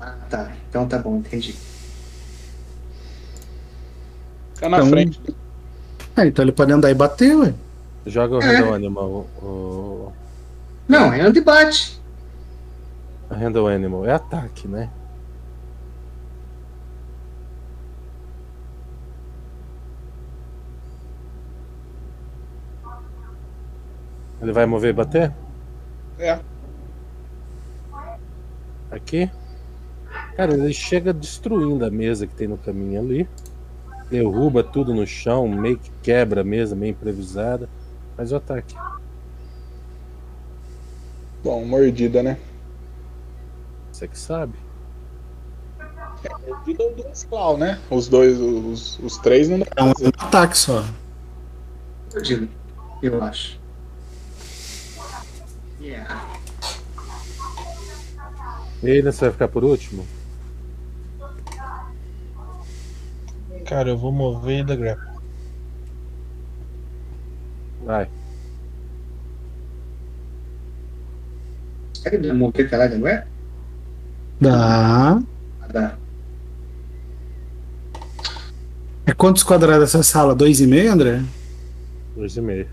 [0.00, 0.52] Ah, tá.
[0.68, 1.54] Então tá bom, entendi.
[4.54, 5.20] Fica na Então- frente.
[6.16, 7.54] Ah, então ele pode andar e bater, ué.
[8.06, 8.46] Joga o É.
[8.46, 9.26] Handle Animal.
[9.42, 10.12] O,
[10.88, 12.00] Não, é antibate.
[13.30, 14.88] o Handle Animal é ataque, né?
[24.46, 25.32] Ele vai mover e bater?
[26.20, 26.38] É.
[28.92, 29.28] Aqui?
[30.36, 33.28] Cara, ele chega destruindo a mesa que tem no caminho ali.
[34.08, 37.68] Derruba tudo no chão, meio que quebra a mesa, meio improvisada.
[38.16, 38.76] Faz o ataque.
[41.42, 42.38] Bom, mordida, né?
[43.90, 44.54] Você que sabe.
[46.46, 47.80] Mordida ou duas claw, né?
[47.90, 49.90] Os dois, os, os três não dá É um
[50.20, 50.84] ataque só.
[52.12, 52.48] Perdido.
[53.02, 53.65] Eu acho.
[55.86, 56.20] Yeah.
[58.82, 60.04] E aí, né, você vai ficar por último?
[63.66, 65.00] Cara, eu vou mover e dar grab.
[67.84, 68.08] Vai.
[71.94, 73.26] Será que dá mover até lá, não é?
[74.40, 75.20] Dá.
[75.62, 75.98] Ah, dá.
[79.06, 80.34] É quantos quadrados essa sala?
[80.34, 81.22] Dois e meio, André?
[82.16, 82.68] Dois e meio.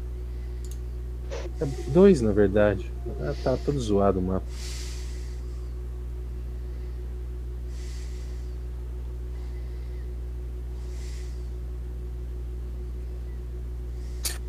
[1.61, 2.93] É dois, na verdade.
[3.21, 4.45] Ah, tá todo zoado o mapa.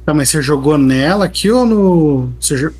[0.04, 2.32] Tá, mas você jogou nela aqui ou no.
[2.38, 2.74] Você jo-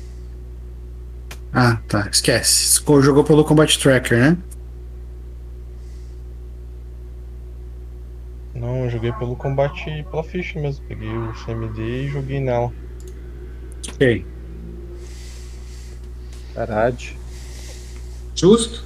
[1.51, 2.07] Ah, tá.
[2.11, 2.79] Esquece.
[2.79, 4.37] Você Jogou pelo Combat Tracker, né?
[8.53, 10.85] Não, eu joguei pelo combate pela ficha mesmo.
[10.87, 12.71] Peguei o CMD e joguei nela.
[13.93, 14.25] Ok.
[16.55, 16.97] Caralho.
[18.33, 18.85] Justo?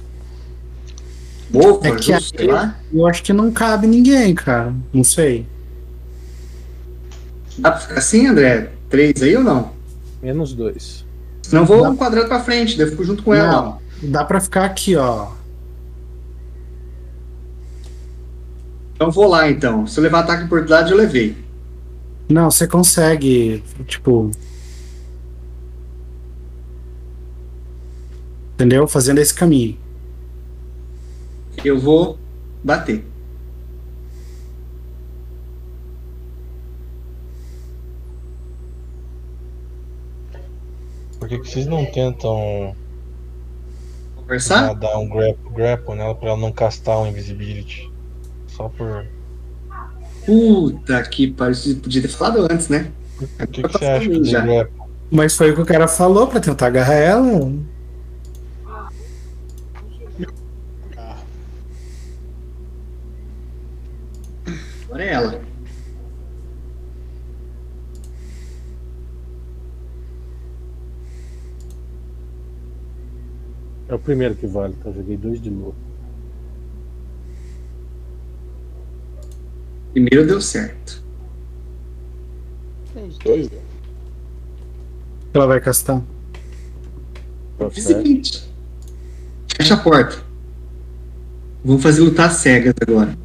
[1.50, 2.76] Boa, É que justo, sei lá.
[2.92, 4.74] Eu acho que não cabe ninguém, cara.
[4.92, 5.46] Não sei.
[7.58, 8.70] Dá pra ficar assim, André?
[8.88, 9.72] Três aí ou não?
[10.22, 11.04] Menos dois.
[11.42, 11.90] Senão eu vou Dá.
[11.90, 13.50] um quadrado pra frente, daí eu fico junto com ela.
[14.02, 14.10] Não.
[14.10, 15.28] Dá pra ficar aqui, ó.
[18.94, 19.86] Então vou lá então.
[19.86, 21.36] Se eu levar ataque de oportunidade, eu levei.
[22.28, 24.30] Não, você consegue, tipo.
[28.60, 28.86] Entendeu?
[28.86, 29.74] Fazendo esse caminho.
[31.64, 32.18] Eu vou
[32.62, 33.02] bater.
[41.18, 42.76] Por que, que vocês não tentam.
[44.16, 44.74] Conversar?
[44.74, 47.90] Dar um grapple, grapple nela pra ela não castar um invisibility.
[48.46, 49.06] Só por.
[50.26, 51.76] Puta que pariu.
[51.82, 52.92] Podia ter falado antes, né?
[53.40, 54.40] O que, que você acha do Já.
[54.42, 54.82] grapple?
[55.10, 57.50] Mas foi o que o cara falou pra tentar agarrar ela.
[64.90, 65.40] Agora é ela.
[73.88, 74.90] É o primeiro que vale, tá?
[74.90, 75.74] Joguei dois de novo.
[79.92, 81.02] Primeiro deu certo.
[82.94, 83.48] Os dois.
[85.34, 86.00] Ela vai castar.
[87.58, 87.86] Tá É o certo?
[87.86, 88.48] seguinte.
[89.56, 90.22] Fecha a porta.
[91.64, 93.16] Vamos fazer lutar cegas agora.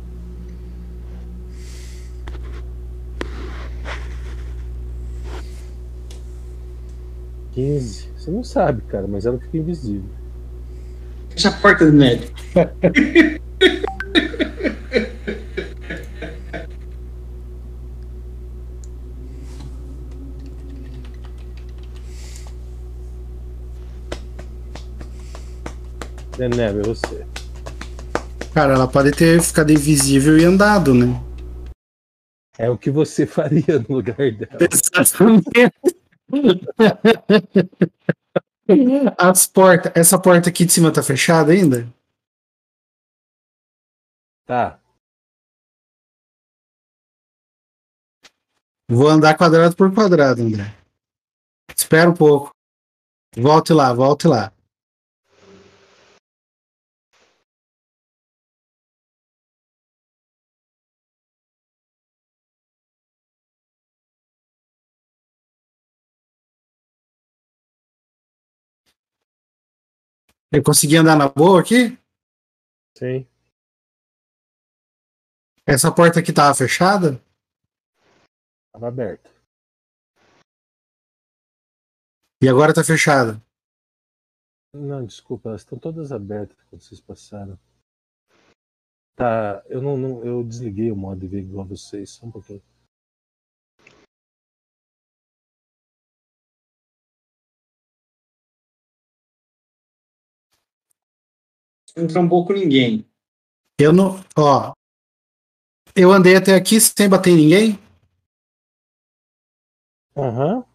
[7.55, 8.09] Quinze.
[8.17, 10.09] Você não sabe, cara, mas ela fica invisível.
[11.29, 12.03] Fecha a porta do.
[12.03, 12.19] É
[26.49, 27.25] neve, é você.
[28.53, 31.17] Cara, ela pode ter ficado invisível e andado, né?
[32.57, 34.57] É o que você faria no lugar dela.
[34.59, 36.04] Exatamente.
[39.17, 39.91] As portas.
[39.95, 41.87] Essa porta aqui de cima tá fechada ainda?
[44.45, 44.79] Tá.
[48.87, 50.73] Vou andar quadrado por quadrado, André.
[51.75, 52.51] Espera um pouco.
[53.35, 54.51] Volte lá, volte lá.
[70.55, 71.97] Eu consegui andar na boa aqui?
[72.97, 73.27] Sim.
[75.67, 77.21] Essa porta aqui tava fechada?
[78.71, 79.29] Tava aberta.
[82.41, 83.41] E agora tá fechada.
[84.73, 87.59] Não, desculpa, elas estão todas abertas quando vocês passaram.
[89.15, 92.31] Tá, eu não, não- eu desliguei o modo de ver igual a vocês, só um
[92.31, 92.61] pouquinho.
[101.95, 103.09] Não trombou com ninguém.
[103.79, 104.19] Eu não.
[104.37, 104.73] Ó.
[105.95, 107.79] Eu andei até aqui sem bater em ninguém.
[110.17, 110.65] Aham.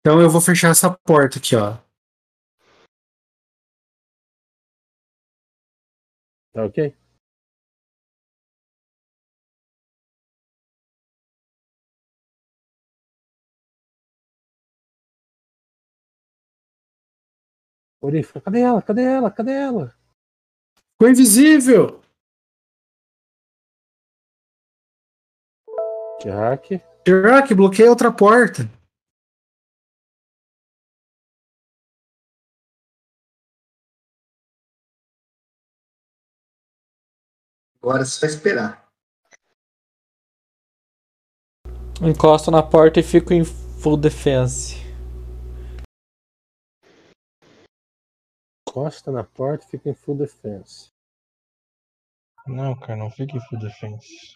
[0.00, 1.78] Então eu vou fechar essa porta aqui, ó.
[6.52, 6.94] Tá ok?
[18.00, 18.82] Orifa, cadê ela?
[18.82, 19.30] Cadê ela?
[19.30, 20.03] Cadê ela?
[20.94, 22.00] Ficou invisível!
[26.22, 26.80] Jack.
[27.06, 28.62] Jack, bloqueia outra porta.
[37.82, 38.88] Agora é só esperar.
[42.00, 44.83] Encosto na porta e fico em full defense.
[48.76, 50.88] Encosta na porta e fica em full defense.
[52.44, 54.34] Não, cara, não fique full defense.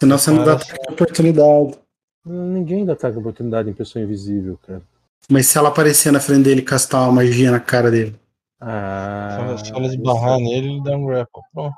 [0.00, 1.78] Senão você não dá ataque de oportunidade.
[2.24, 4.82] Ninguém dá ataque de oportunidade em pessoa invisível, cara.
[5.30, 8.12] Mas se ela aparecer na frente dele e castar uma magia na cara dele.
[8.12, 8.18] Se
[8.62, 9.36] Ah.
[9.40, 11.42] ela, se ela esbarrar nele, ele dá um grapple.
[11.52, 11.76] Pronto.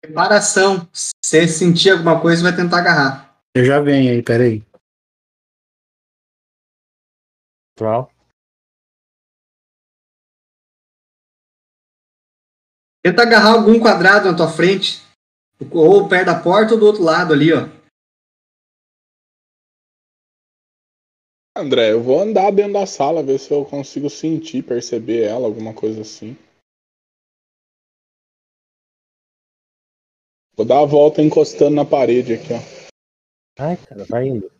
[0.00, 0.88] Preparação.
[0.94, 3.36] Se você sentir alguma coisa, vai tentar agarrar.
[3.54, 4.64] Eu já venho aí, peraí.
[7.74, 8.10] Troll.
[13.04, 15.02] Tenta agarrar algum quadrado na tua frente.
[15.72, 17.68] Ou perto da porta ou do outro lado ali, ó.
[21.56, 25.74] André, eu vou andar dentro da sala, ver se eu consigo sentir, perceber ela, alguma
[25.74, 26.36] coisa assim.
[30.56, 32.82] Vou dar a volta encostando na parede aqui, ó.
[33.58, 34.50] Ai, cara, vai indo.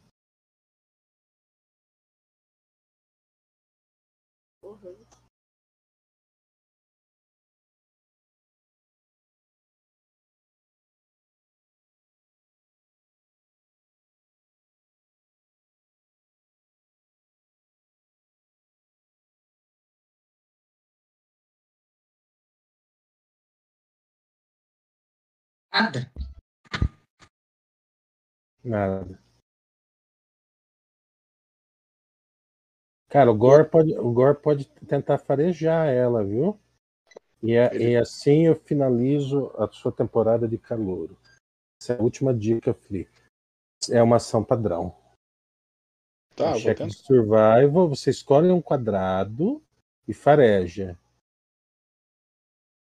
[25.72, 26.12] Nada.
[28.62, 29.18] Nada.
[33.08, 36.58] Cara, o Gore pode, o Gore pode tentar farejar ela, viu?
[37.42, 41.18] E, é- e assim eu finalizo a sua temporada de calouro.
[41.80, 43.08] Essa é a última dica, Free.
[43.90, 44.96] É uma ação padrão.
[46.36, 49.62] Tá, Um de survival, você escolhe um quadrado
[50.08, 50.98] e fareja.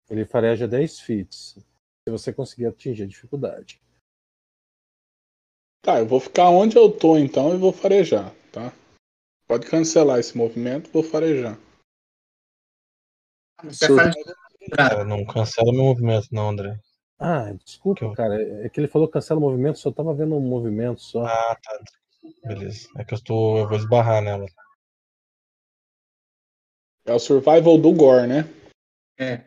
[0.09, 1.59] Ele fareja 10 feats.
[2.06, 3.81] Se você conseguir atingir a dificuldade.
[5.82, 8.72] Tá, eu vou ficar onde eu tô então e vou farejar, tá?
[9.47, 11.59] Pode cancelar esse movimento, vou farejar.
[13.62, 13.86] Você
[14.76, 16.78] Cara, não cancela meu movimento, não, André.
[17.18, 18.43] Ah, desculpa, Que eu- cara.
[18.64, 21.24] É que ele falou cancela o movimento, só tava vendo um movimento só.
[21.24, 21.85] Ah, tá.
[22.44, 22.89] Beleza.
[22.97, 23.59] É que eu estou.
[23.59, 24.47] Eu vou esbarrar nela.
[27.06, 28.44] É o survival do Gore, né?
[29.18, 29.44] É.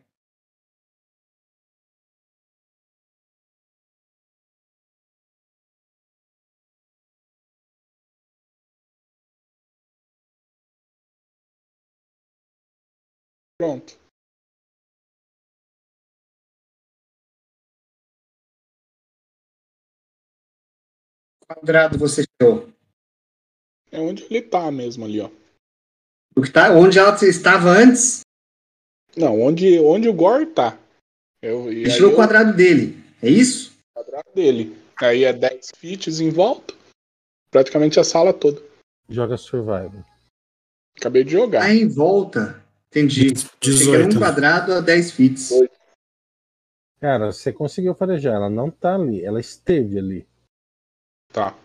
[13.59, 13.97] Pronto.
[21.47, 22.69] quadrado você tirou?
[23.91, 25.29] É onde ele tá mesmo ali, ó.
[26.35, 28.21] O que tá, onde ela estava antes,
[29.15, 30.77] Não, onde, onde o Gore tá.
[31.41, 32.95] Eu, e tirou o eu- quadrado dele.
[33.21, 33.75] É isso?
[33.89, 34.77] o quadrado dele.
[35.01, 36.75] Aí é 10 feet em volta.
[37.49, 38.61] Praticamente a sala toda.
[39.09, 40.05] Joga survival.
[40.97, 41.63] Acabei de jogar.
[41.63, 42.63] Aí em volta.
[42.89, 43.33] Entendi.
[43.33, 44.17] Achei que era um 18.
[44.19, 45.49] quadrado a 10 fits.
[46.99, 48.35] Cara, você conseguiu farejar.
[48.35, 49.23] Ela não tá ali.
[49.23, 50.27] Ela esteve ali.
[51.31, 51.55] Tá.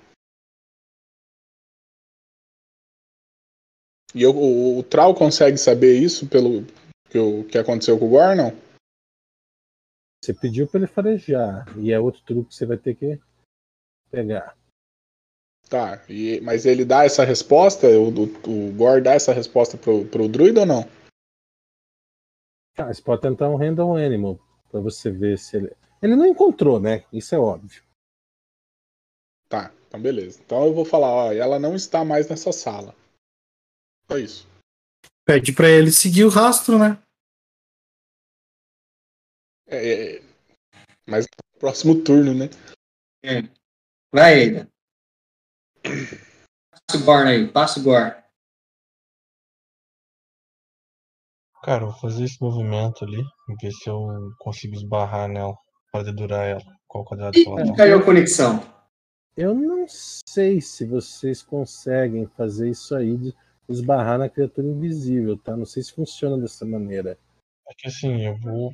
[4.15, 6.67] E eu- o, o Trau consegue saber isso pelo
[7.09, 8.51] que, o, que aconteceu com o Gore, não?
[10.23, 11.67] Você pediu pra ele farejar.
[11.79, 13.19] E é outro truque que você vai ter que
[14.11, 14.57] pegar.
[15.71, 16.05] Tá.
[16.09, 17.87] E, mas ele dá essa resposta?
[17.89, 20.83] O, o, o Gore dá essa resposta pro, pro druida ou não?
[22.77, 24.39] Ah, você pode tentar um random animal
[24.71, 25.77] pra você ver se ele.
[26.01, 27.05] Ele não encontrou, né?
[27.13, 27.83] Isso é óbvio.
[29.49, 30.41] Tá, então beleza.
[30.43, 32.95] Então eu vou falar, ó, ela não está mais nessa sala.
[34.11, 34.49] Só isso.
[35.25, 37.01] Pede pra ele seguir o rastro, né?
[39.67, 40.23] É, é,
[41.07, 42.51] mas no próximo turno, né?
[44.13, 44.69] Vai, Eida.
[45.83, 48.22] Passa o Gorn aí, passa o Gorn.
[51.63, 53.23] Cara, eu vou fazer esse movimento ali.
[53.61, 55.55] Ver se eu consigo esbarrar nela.
[55.93, 56.63] Para dedurar ela.
[56.89, 57.75] Qual quadrado que ela tá.
[57.75, 58.61] Caiu a conexão.
[59.37, 63.35] Eu não sei se vocês conseguem fazer isso aí de
[63.69, 65.57] esbarrar na criatura invisível, tá?
[65.57, 67.17] Não sei se funciona dessa maneira.
[67.69, 68.73] É que assim, eu vou.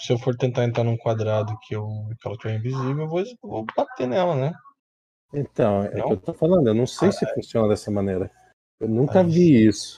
[0.00, 1.86] Se eu for tentar entrar num quadrado que, eu,
[2.20, 4.52] que ela tiver invisível, eu vou, vou bater nela, né?
[5.32, 6.06] Então, é Não?
[6.06, 8.30] que eu tô falando, eu não sei se funciona dessa maneira.
[8.80, 9.96] Eu nunca Mas- vi isso.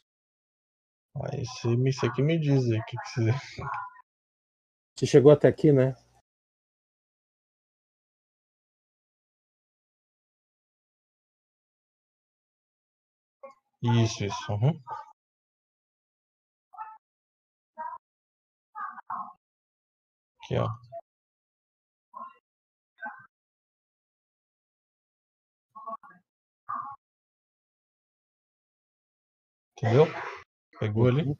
[1.16, 3.30] Aí você, me- você que me diz aí o que, que você.
[4.96, 5.96] Você chegou até aqui, né?
[13.82, 14.52] Isso, isso.
[14.52, 14.80] uhum.
[20.42, 20.68] Aqui, ó.
[29.76, 30.06] Entendeu?
[30.80, 31.38] Pegou ali?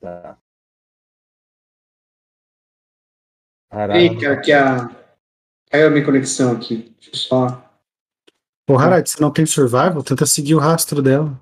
[0.00, 0.36] Tá.
[3.70, 4.20] Peraí, Caralho.
[4.20, 5.04] cara, que a.
[5.70, 6.94] Caiu a minha conexão aqui.
[7.00, 7.80] Deixa eu só.
[8.68, 10.02] Ô, Harald, você não tem survival?
[10.02, 11.40] Tenta seguir o rastro dela.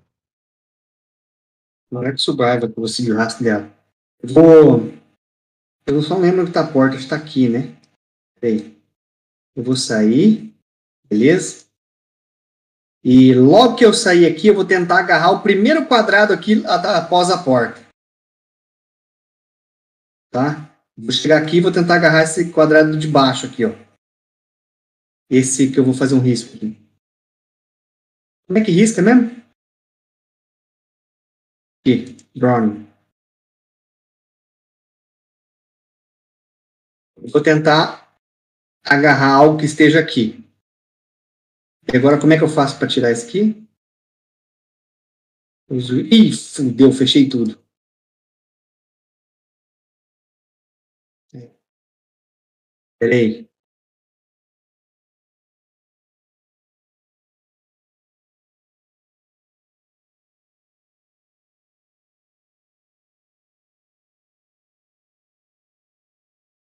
[1.91, 3.73] Não é que survival que eu vou seguir o rastro dela.
[4.23, 4.81] Eu vou.
[5.87, 7.75] Eu só lembro que tá a porta está aqui, né?
[8.39, 8.79] Peraí.
[9.57, 10.55] Eu vou sair.
[11.09, 11.67] Beleza?
[13.05, 17.31] E logo que eu sair aqui, eu vou tentar agarrar o primeiro quadrado aqui após
[17.31, 17.81] a porta.
[20.31, 20.71] Tá?
[20.97, 23.71] Vou chegar aqui e vou tentar agarrar esse quadrado de baixo aqui, ó.
[25.29, 26.77] Esse que eu vou fazer um risco aqui.
[28.47, 29.31] Como é que risca mesmo?
[31.81, 32.87] Aqui, Browning.
[37.33, 38.17] Vou tentar
[38.85, 40.42] agarrar algo que esteja aqui.
[41.91, 43.67] E agora, como é que eu faço para tirar isso aqui?
[45.71, 47.59] Uso- Ih, fudeu, fechei tudo.
[52.99, 53.49] Peraí.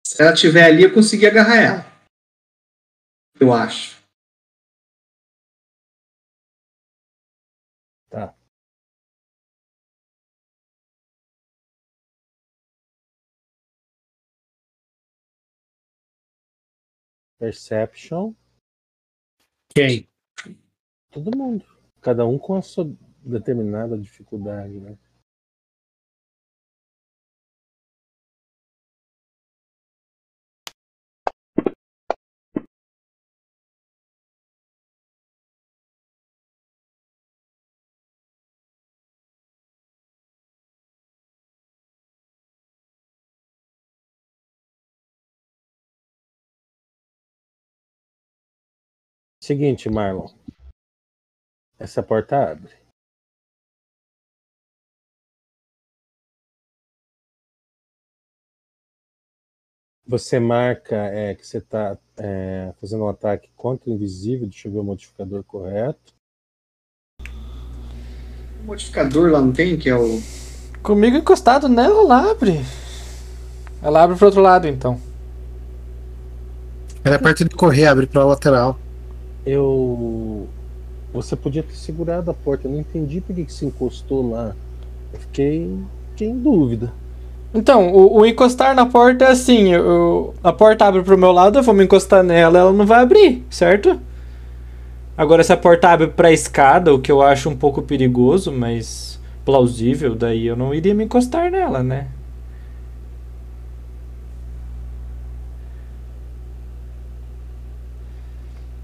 [0.05, 1.85] Se ela estiver ali, eu consegui agarrar ela.
[3.39, 4.00] Eu acho.
[17.41, 18.35] Perception.
[19.73, 20.07] Quem?
[21.09, 21.65] Todo mundo.
[21.99, 22.87] Cada um com a sua
[23.23, 24.95] determinada dificuldade, né?
[49.51, 50.29] Seguinte, Marlon.
[51.77, 52.71] Essa porta abre.
[60.07, 61.99] Você marca é, que você está
[62.79, 64.47] fazendo um ataque contra o invisível.
[64.47, 66.13] Deixa eu ver o modificador correto.
[68.61, 70.21] O modificador lá não tem, que é o.
[70.81, 72.61] Comigo encostado nela, ela abre.
[73.83, 74.97] Ela abre pro outro lado, então.
[77.03, 78.79] Ela é parte de correr, abre pra lateral.
[79.45, 80.47] Eu.
[81.13, 82.67] Você podia ter segurado a porta.
[82.67, 84.55] Eu não entendi por que você encostou lá.
[85.13, 85.77] Eu fiquei,
[86.11, 86.93] fiquei em dúvida.
[87.53, 91.59] Então, o, o encostar na porta é assim: eu- a porta abre pro meu lado,
[91.59, 93.99] eu vou me encostar nela, ela não vai abrir, certo?
[95.17, 99.19] Agora, se a porta abre pra escada, o que eu acho um pouco perigoso, mas
[99.43, 102.07] plausível, daí eu não iria me encostar nela, né?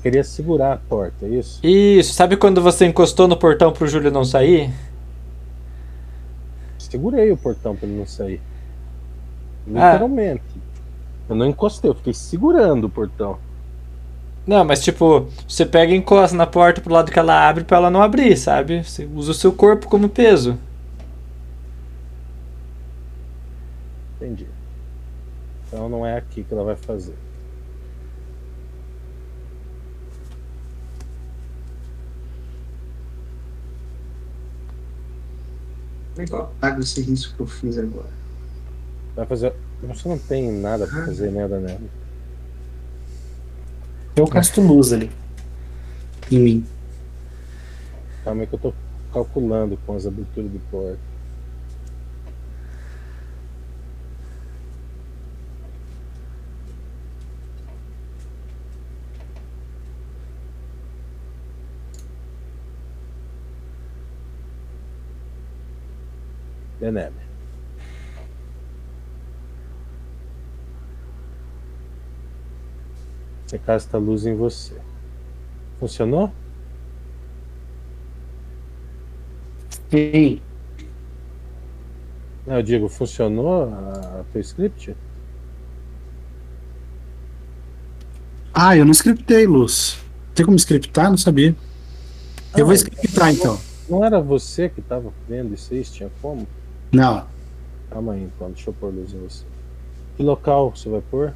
[0.02, 1.60] Queria segurar a porta, é isso?
[1.64, 4.72] Isso, sabe quando você encostou no portão pro Júlio não sair?
[6.78, 8.40] Segurei o portão para ele não sair.
[9.76, 9.92] Ah.
[9.92, 10.44] Literalmente.
[11.28, 13.38] Eu não encostei, eu fiquei segurando o portão.
[14.46, 17.78] Não, mas tipo, você pega e encosta na porta pro lado que ela abre pra
[17.78, 18.82] ela não abrir, sabe?
[18.82, 20.58] Você usa o seu corpo como peso.
[24.16, 24.48] Entendi.
[25.68, 27.16] Então não é aqui que ela vai fazer.
[36.26, 38.10] Como é pago esse risco que eu fiz agora?
[39.16, 39.54] Vai fazer.
[39.84, 41.90] Você não tem nada pra fazer, né, Danilo?
[44.16, 45.12] Eu casto luz ali.
[46.32, 46.66] Em mim.
[48.24, 48.74] Calma aí que eu tô
[49.14, 51.00] calculando com as aberturas de porta.
[66.80, 67.14] Deneb.
[73.46, 74.76] Você casta luz em você.
[75.80, 76.32] Funcionou?
[79.90, 80.42] Sim.
[82.46, 84.96] Não, eu digo, funcionou a, a teu script?
[88.54, 90.00] Ah, eu não scriptei, Luz.
[90.34, 91.10] Tem como scriptar?
[91.10, 91.56] Não sabia.
[92.56, 93.60] Eu vou Ah, scriptar então.
[93.90, 95.84] Não era você que tava vendo isso aí?
[95.84, 96.48] Tinha como?
[96.94, 97.28] Não.
[97.90, 99.44] Calma aí, então, deixa eu pôr luz em você.
[100.16, 101.34] Que local você vai pôr?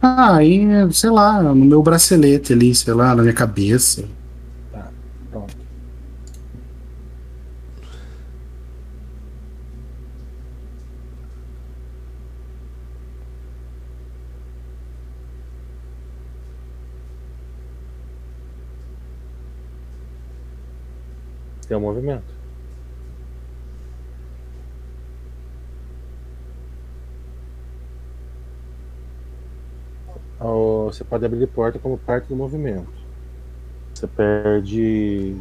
[0.00, 0.60] Ah, aí,
[0.92, 4.08] sei lá, no meu bracelete ali, sei lá, na minha cabeça.
[4.72, 4.90] Tá,
[5.30, 5.54] pronto.
[21.66, 22.40] Tem um movimento.
[30.40, 32.90] Ao- Você pode abrir porta como parte do movimento.
[33.94, 35.36] Você perde.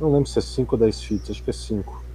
[0.00, 2.06] Não lembro se é 5 ou 10 feet, acho que é 5.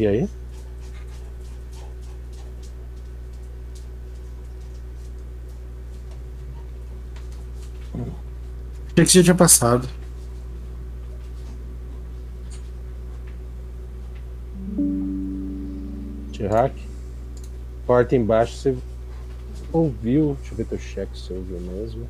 [0.00, 0.28] E aí?
[9.00, 9.88] Achei que já tinha passado.
[16.36, 16.74] T-Hack.
[17.86, 18.76] Porta embaixo, você
[19.72, 20.36] ouviu.
[20.40, 22.08] Deixa eu ver teu cheque se você ouviu mesmo.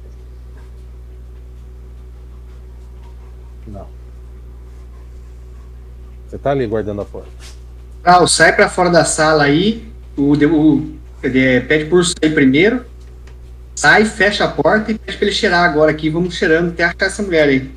[3.68, 3.86] Não.
[6.26, 7.30] Você tá ali guardando a porta.
[8.02, 9.88] Cal, sai pra fora da sala aí.
[10.16, 12.84] O, o Ele pede por sair primeiro,
[13.80, 16.10] sai, fecha a porta e pede pra ele cheirar agora aqui.
[16.10, 17.70] Vamos cheirando até achar essa mulher aí.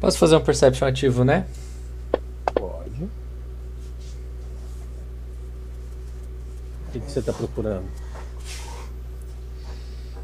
[0.00, 1.44] Posso fazer um perception ativo, né?
[2.54, 3.04] Pode.
[6.88, 7.84] O que, que você está procurando?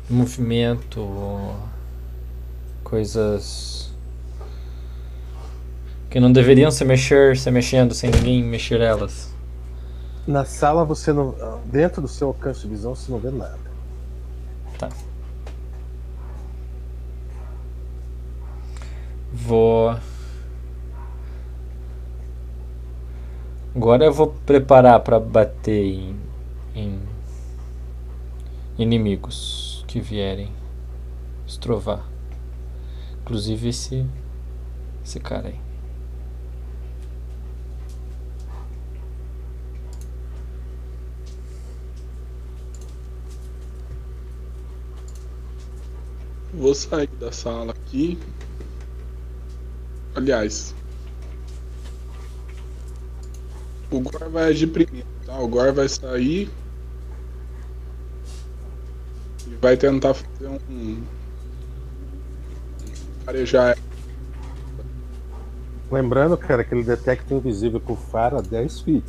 [0.09, 1.55] Movimento,
[2.83, 3.93] coisas
[6.09, 9.36] que não deveriam se mexer, se mexendo sem ninguém mexer elas.
[10.27, 11.35] Na sala você não.
[11.67, 13.59] Dentro do seu alcance de visão você não vê nada.
[14.79, 14.89] Tá.
[19.33, 19.97] Vou.
[23.75, 26.17] Agora eu vou preparar para bater em,
[26.75, 26.99] em
[28.79, 30.53] inimigos que vierem
[31.47, 32.03] estrovar.
[33.23, 34.07] Inclusive esse
[35.05, 35.66] esse cara aí.
[46.57, 48.19] Vou sair da sala aqui.
[50.15, 50.75] Aliás.
[53.91, 55.39] O Gor vai agir primeiro, tá?
[55.39, 56.51] O Gor vai sair.
[59.47, 61.03] E vai tentar fazer um.
[63.25, 63.77] Farejar.
[65.91, 69.05] Lembrando, cara, que ele detecta invisível com faro a 10 feet.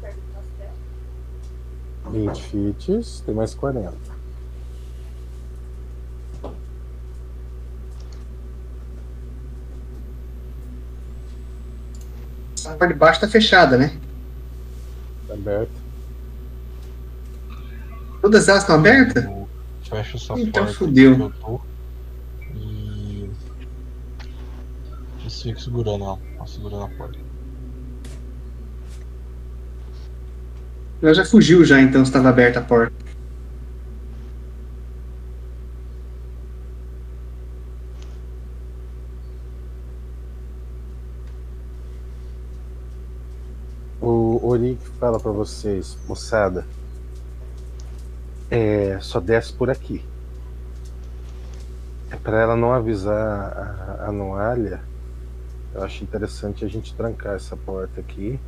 [0.00, 0.72] quer que pastel?
[2.10, 4.17] 20 feats, tem mais 40.
[12.78, 13.96] Parte de baixo tá fechada, né?
[15.26, 15.70] Tá aberto.
[18.20, 19.24] Todas elas estão abertas?
[19.24, 19.48] Eu
[19.90, 21.32] fecho essa Então porta fudeu.
[22.54, 23.30] E.
[25.24, 26.18] Eu fico segurando ela.
[26.38, 27.18] ó, Segurando a porta.
[31.00, 33.07] Ela já fugiu já, então estava aberta a porta.
[44.40, 46.64] O fala pra vocês, moçada.
[48.50, 50.04] É, só desce por aqui.
[52.10, 54.80] É pra ela não avisar a, a Noalia.
[55.74, 58.38] Eu acho interessante a gente trancar essa porta aqui.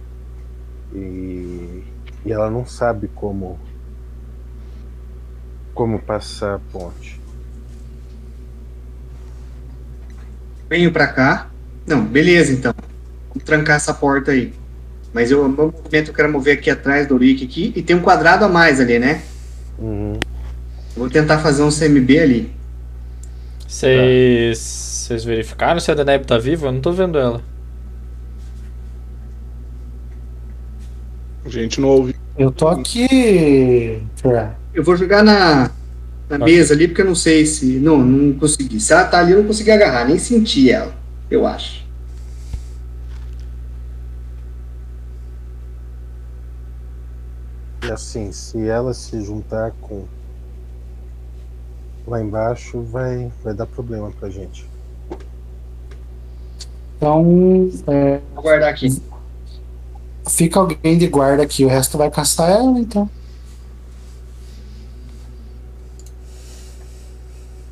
[0.93, 1.85] E,
[2.25, 3.59] e ela não sabe como
[5.75, 7.21] como passar a ponte.
[10.69, 11.51] Venho pra cá.
[11.87, 12.73] Não, beleza então.
[13.29, 14.60] Vamos trancar essa porta aí.
[15.13, 17.73] Mas eu, o meu movimento eu quero mover aqui atrás do Rick aqui.
[17.75, 19.23] E tem um quadrado a mais ali, né?
[19.79, 20.19] Uhum.
[20.97, 22.53] Vou tentar fazer um CMB ali.
[23.67, 26.69] Vocês vocês verificaram se a Deneb tá viva?
[26.69, 27.43] Eu não tô vendo ela.
[31.45, 32.15] A gente não ouviu.
[32.39, 34.03] Eu tô aqui.
[34.73, 35.71] Eu vou jogar na,
[36.29, 36.45] na Ok.
[36.45, 37.65] mesa ali, porque eu não sei se.
[37.81, 38.79] Não, não consegui.
[38.81, 40.95] Se ela tá ali, eu não consegui agarrar, nem senti ela,
[41.31, 41.80] eu acho.
[47.91, 50.05] E assim, se ela se juntar com
[52.07, 54.65] lá embaixo, vai, vai dar problema pra gente.
[56.97, 59.03] Então, é, Vou guardar aqui.
[60.29, 63.11] fica alguém de guarda aqui, o resto vai caçar ela, então.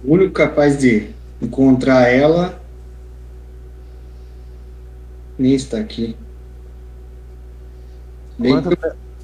[0.03, 2.61] O único capaz de encontrar ela.
[5.39, 6.17] Nem está aqui.
[8.37, 8.77] Bem Quanto,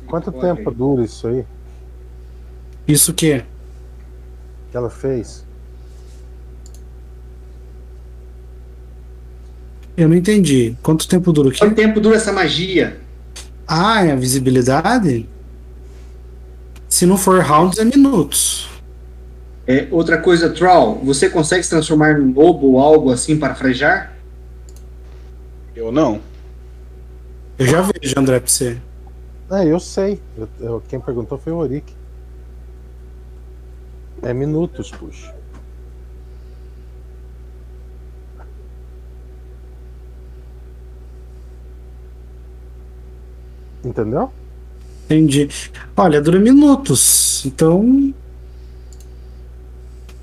[0.07, 1.45] quanto tempo dura isso aí
[2.87, 3.45] Isso o quê?
[4.71, 5.45] que ela fez?
[9.97, 10.77] Eu não entendi.
[10.83, 11.59] Quanto tempo dura o quê?
[11.59, 12.99] Quanto tempo dura essa magia?
[13.67, 15.29] Ah, é a visibilidade?
[16.89, 18.69] Se não for rounds, é minutos.
[19.67, 24.15] É, outra coisa, Troll, você consegue se transformar num lobo ou algo assim para frejar?
[25.75, 26.21] Eu não.
[27.59, 28.77] Eu já vejo, André, pra você.
[29.55, 30.21] É, eu sei.
[30.37, 31.93] Eu- eu- quem perguntou foi o Orik.
[34.23, 35.33] É minutos, puxa.
[43.85, 44.31] Entendeu?
[45.05, 45.49] Entendi.
[45.97, 47.45] Olha, dura minutos.
[47.45, 48.13] Então.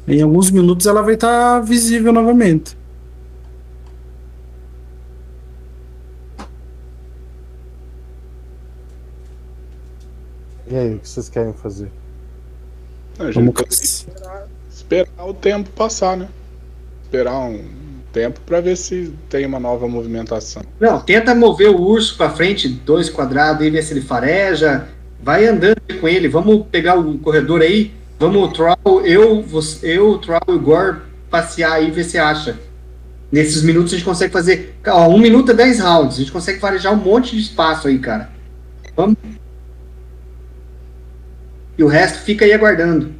[0.07, 2.75] Em alguns minutos ela vai estar visível novamente.
[10.72, 11.91] E aí, o que vocês querem fazer?
[13.19, 16.30] A gente Vamos esperar, esperar o tempo passar, né?
[17.03, 17.61] Esperar um
[18.14, 20.64] tempo pra ver se tem uma nova movimentação.
[20.80, 24.88] Não, tenta mover o urso para frente, dois quadrados, e ver se ele fareja.
[25.22, 26.30] Vai andando com ele.
[26.30, 27.93] Vamos pegar o corredor aí.
[28.18, 32.57] Vamos, Troll, eu, você, eu, Troll e o Gore passear aí e ver se acha.
[33.30, 34.76] Nesses minutos a gente consegue fazer.
[34.88, 36.15] Ó, um minuto é 10 rounds.
[36.15, 38.30] A gente consegue farejar um monte de espaço aí, cara.
[38.95, 39.18] Vamos.
[41.81, 43.11] E o resto fica aí aguardando.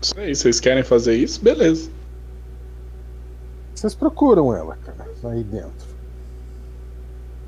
[0.00, 1.38] Isso aí, vocês querem fazer isso?
[1.44, 1.90] Beleza.
[3.74, 5.70] Vocês procuram ela, cara, aí dentro.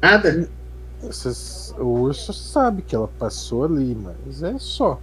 [0.02, 0.47] Nada?
[1.01, 5.01] Vocês- o urso sabe que ela passou ali, mas é só.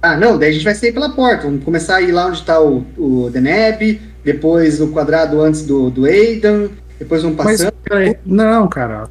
[0.00, 1.42] Ah, não, daí a gente vai sair pela porta.
[1.48, 5.90] Vamos começar a ir lá onde tá o, o Deneb, depois o quadrado antes do,
[5.90, 7.72] do Aidan, depois vamos Mas, passando.
[7.82, 9.10] peraí, não, cara.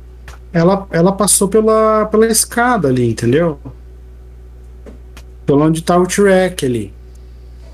[0.51, 3.59] Ela, ela passou pela, pela escada ali, entendeu?
[5.45, 6.93] Pelo onde tá o T-Rex ali.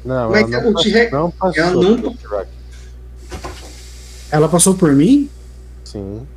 [0.03, 1.64] Não, Mas ela não, o T-Rex- não passou.
[1.64, 2.15] ela não-.
[4.31, 5.30] Ela passou por mim?
[5.84, 6.27] Sim.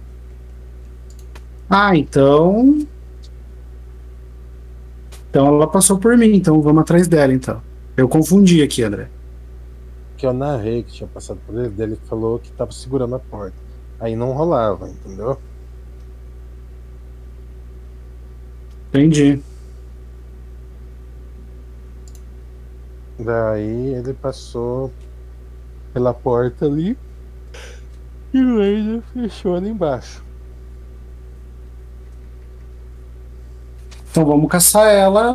[1.69, 2.87] Ah, então.
[5.31, 7.61] Então ela passou por mim, então vamos atrás dela então.
[7.97, 9.09] Eu confundi aqui, André.
[10.17, 13.57] Que eu narrei que tinha passado por ele, dele falou que tava segurando a porta.
[14.01, 15.39] Aí não rolava, entendeu?
[18.93, 19.43] Entendi.
[23.19, 24.93] Daí ele passou
[25.93, 26.97] pela porta ali
[28.33, 30.23] e o Aidan fechou ali embaixo.
[34.11, 35.35] Então vamos caçar ela,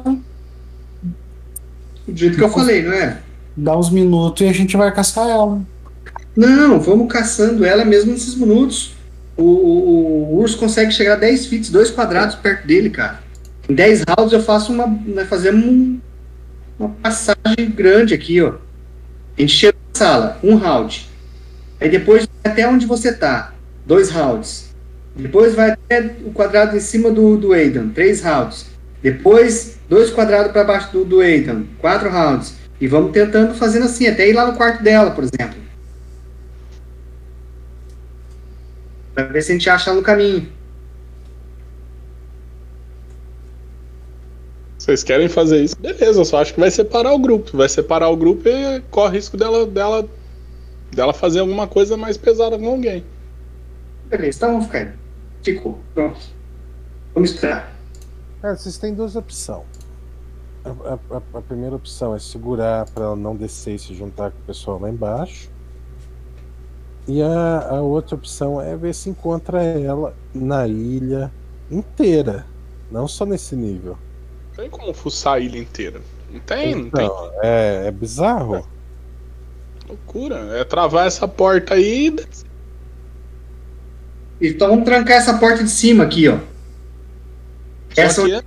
[2.07, 3.21] Do jeito que eu falei, não é?
[3.55, 5.61] dá uns minutos e a gente vai caçar ela.
[6.35, 8.95] Não, vamos caçando ela mesmo nesses minutos.
[9.37, 13.22] O, o- o urso consegue chegar a 10 feet, 2 quadrados perto dele, cara.
[13.69, 14.87] Em 10 rounds eu faço uma.
[14.87, 15.99] Nós fazemos um-
[16.79, 18.55] uma passagem grande aqui, ó.
[19.37, 21.09] A gente chega na sala, um round.
[21.79, 23.53] Aí depois até onde você tá,
[23.85, 24.73] dois rounds.
[25.15, 28.65] Depois vai até o quadrado em cima do, do Aidan, três rounds.
[29.01, 32.55] Depois, dois quadrados para baixo do, do Aidan, quatro rounds.
[32.81, 35.61] E vamos tentando fazendo assim, até ir lá no quarto dela, por exemplo.
[39.13, 40.47] Pra ver se a gente acha no caminho.
[44.83, 45.77] Vocês querem fazer isso?
[45.79, 47.55] Beleza, eu só acho que vai separar o grupo.
[47.55, 50.05] Vai separar o grupo e corre risco dela, dela,
[50.93, 53.01] dela fazer alguma coisa mais pesada com alguém.
[54.09, 54.91] Beleza, então vamos ficar aí.
[55.41, 55.79] Ficou.
[55.93, 56.19] Pronto.
[57.15, 57.73] Vamos esperar.
[58.43, 59.63] É, vocês têm duas opções.
[60.65, 64.31] A, a- a- a primeira opção é segurar para ela não descer e se juntar
[64.31, 65.49] com o pessoal lá embaixo.
[67.07, 71.31] E a, a outra opção é ver se encontra ela na ilha
[71.71, 72.45] inteira,
[72.91, 73.97] não só nesse nível.
[74.55, 76.01] Tem como fuçar a ilha inteira?
[76.31, 77.05] Não tem, não tem.
[77.05, 78.67] Então, é, é bizarro.
[79.87, 80.35] Loucura.
[80.57, 82.15] É travar essa porta aí.
[84.41, 86.37] Então vamos trancar essa porta de cima aqui, ó.
[87.93, 88.43] Só Essa- que é-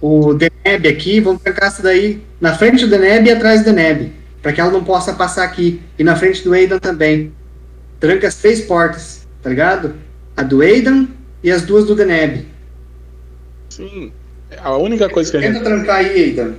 [0.00, 4.12] O Deneb aqui, vamos trancar essa daí na frente do Deneb e atrás do Deneb.
[4.40, 5.82] Pra que ela não possa passar aqui.
[5.98, 7.32] E na frente do Aidan também.
[7.98, 9.94] Tranca as três portas, tá ligado?
[10.36, 11.08] A do Aidan
[11.42, 12.46] e as duas do Deneb.
[13.70, 14.12] sim.
[14.56, 16.54] A única coisa que a Tenta gente, trancar aí, Aidan.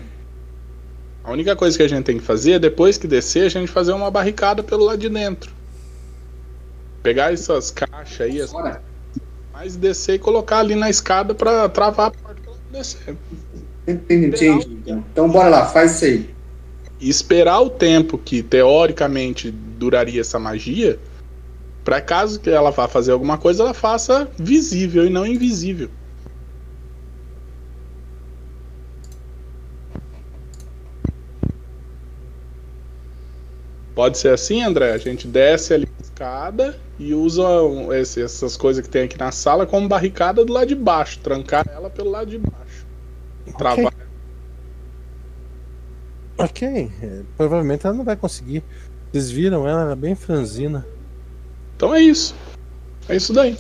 [1.24, 3.72] a única coisa que a gente tem que fazer é depois que descer, a gente
[3.72, 5.52] fazer uma barricada pelo lado de dentro.
[7.02, 8.54] Pegar essas caixas aí, as
[9.52, 13.16] mais descer e colocar ali na escada pra travar a porta descer.
[13.88, 15.04] Entendi, então.
[15.12, 16.30] Então bora lá, faz isso aí.
[17.00, 21.00] E esperar o tempo que teoricamente duraria essa magia
[21.90, 25.90] Pra caso que ela vá fazer alguma coisa, ela faça visível e não invisível.
[34.00, 34.94] Pode ser assim, André?
[34.94, 37.44] A gente desce ali a escada e usa
[38.00, 41.68] esse- essas coisas que tem aqui na sala como barricada do lado de baixo, trancar
[41.70, 42.86] ela pelo lado de baixo.
[43.58, 43.94] Travar.
[46.38, 48.64] Ok, é, provavelmente ela não vai conseguir.
[49.12, 50.88] Vocês viram ela, ela é bem franzina.
[51.76, 52.34] Então é isso.
[53.10, 53.58] É isso daí.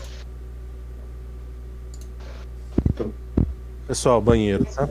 [3.85, 4.87] Pessoal, banheiro, tá?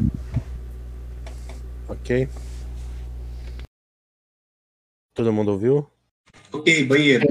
[1.88, 2.28] Ok.
[5.18, 5.84] Todo mundo ouviu?
[6.52, 7.26] Ok, banheiro.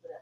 [0.00, 0.21] for that.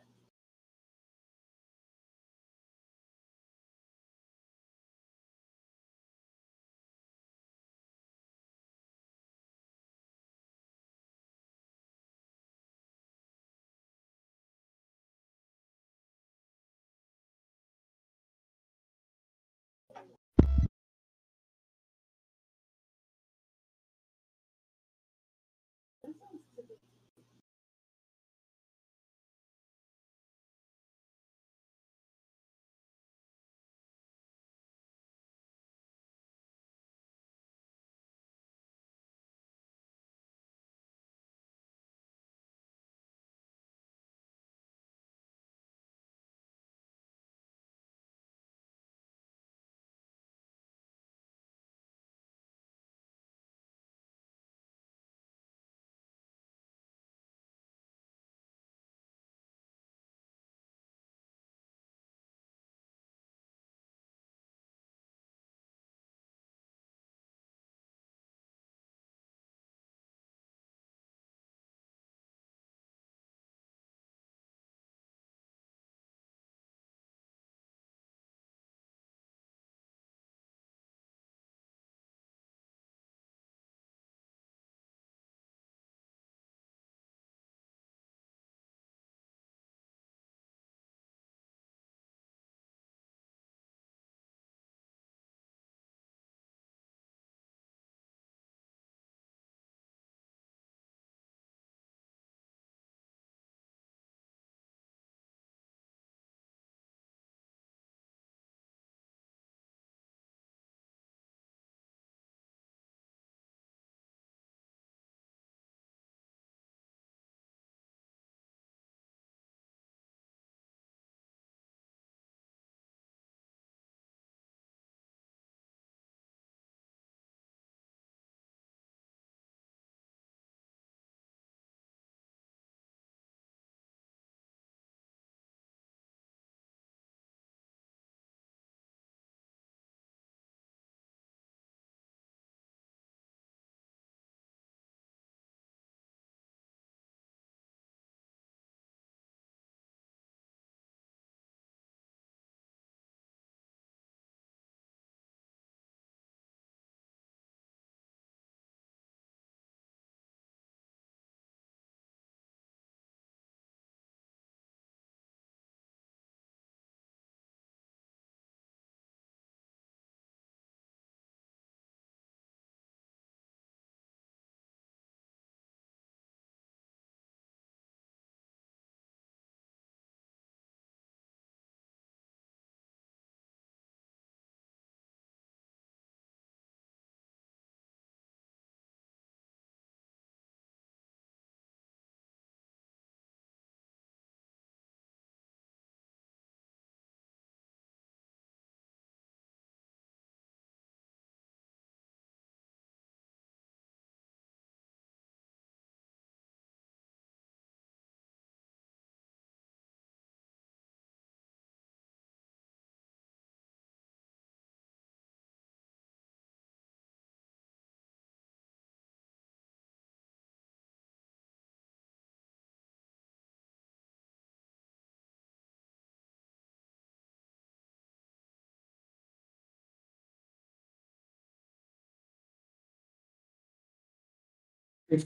[235.10, 235.18] Não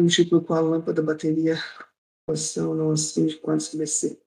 [0.00, 1.56] múltiplo com a lâmpada da bateria.
[2.26, 4.20] Posição não acende quando se.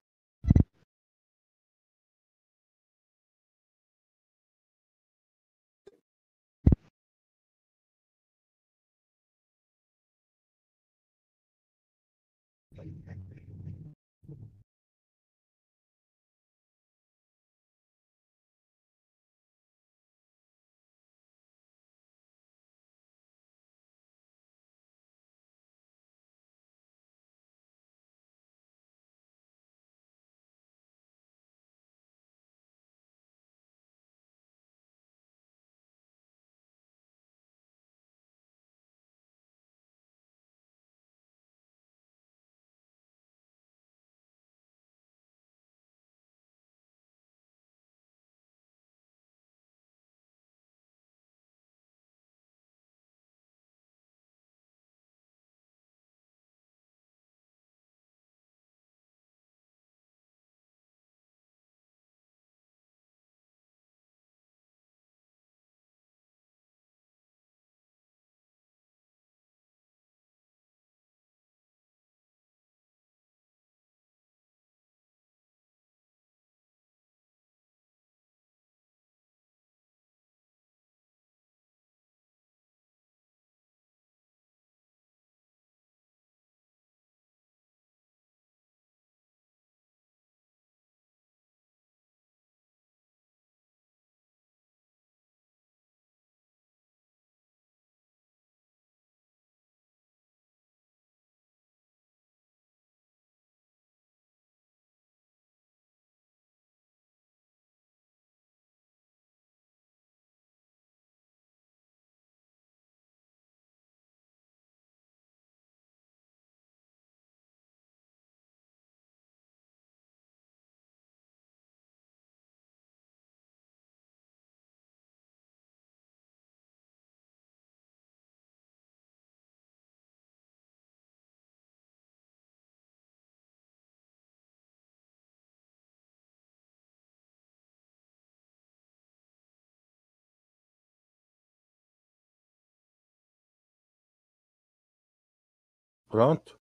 [146.11, 146.59] Pronto?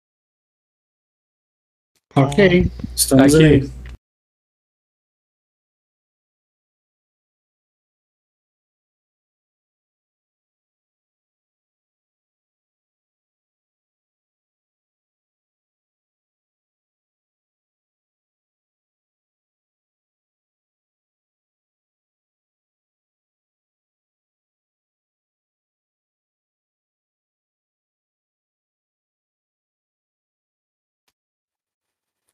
[2.14, 3.44] Ok, estamos Aqui.
[3.44, 3.79] aí.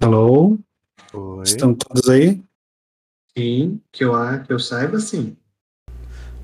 [0.07, 0.57] Alô?
[1.13, 1.43] Oi.
[1.43, 2.41] Estão todos aí?
[3.37, 5.37] Sim, que eu, a- que eu saiba, sim.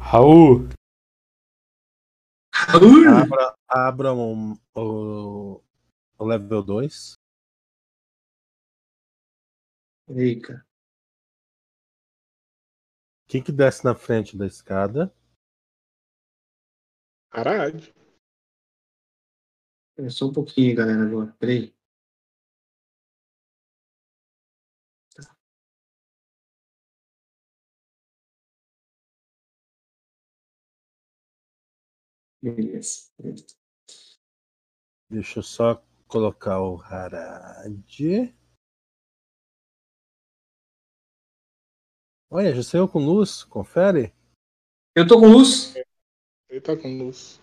[0.01, 0.67] Raul,
[2.53, 3.07] Raul!
[3.23, 5.63] Abra, abram o,
[6.19, 7.15] o level 2.
[10.09, 10.67] Ei, cara.
[13.29, 15.15] Quem que desce na frente da escada?
[17.31, 17.95] Caralho.
[19.99, 21.33] É só um pouquinho, galera, agora.
[21.39, 21.73] Peraí.
[32.43, 33.13] Beleza.
[35.09, 35.77] Deixa eu só
[36.09, 38.35] colocar o Harad.
[42.29, 44.13] Olha, já saiu com luz, confere.
[44.97, 45.75] Eu tô com luz?
[46.49, 47.41] Ele tá com luz.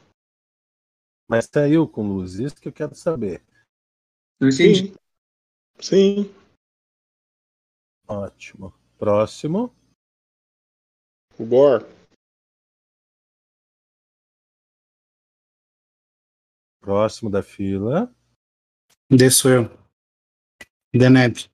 [1.28, 3.44] Mas saiu com luz, isso que eu quero saber.
[4.40, 4.94] Não entendi.
[5.80, 6.26] Sim.
[8.08, 8.74] Ótimo.
[8.98, 9.74] Próximo.
[11.38, 11.99] O Bor.
[16.90, 18.12] Próximo da fila.
[19.12, 19.66] Desço eu.
[20.92, 21.48] Deneb.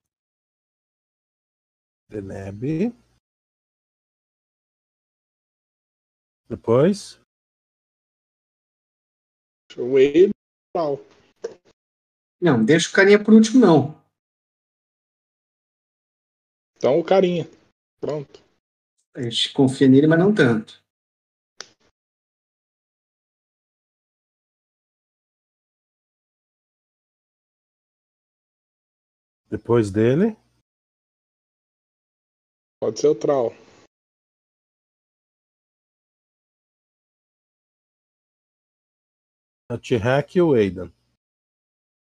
[2.09, 2.95] Deneb.
[6.47, 7.19] Depois.
[10.71, 10.99] Pau.
[12.39, 14.01] Não, deixa o carinha por último, não.
[16.77, 17.43] Então o carinha.
[17.99, 18.41] Pronto.
[19.13, 20.84] A gente confia nele, mas não tanto.
[29.55, 30.35] Depois dele.
[32.77, 33.53] Pode ser o Troll.
[39.71, 40.91] A T-Hack e o Aidan.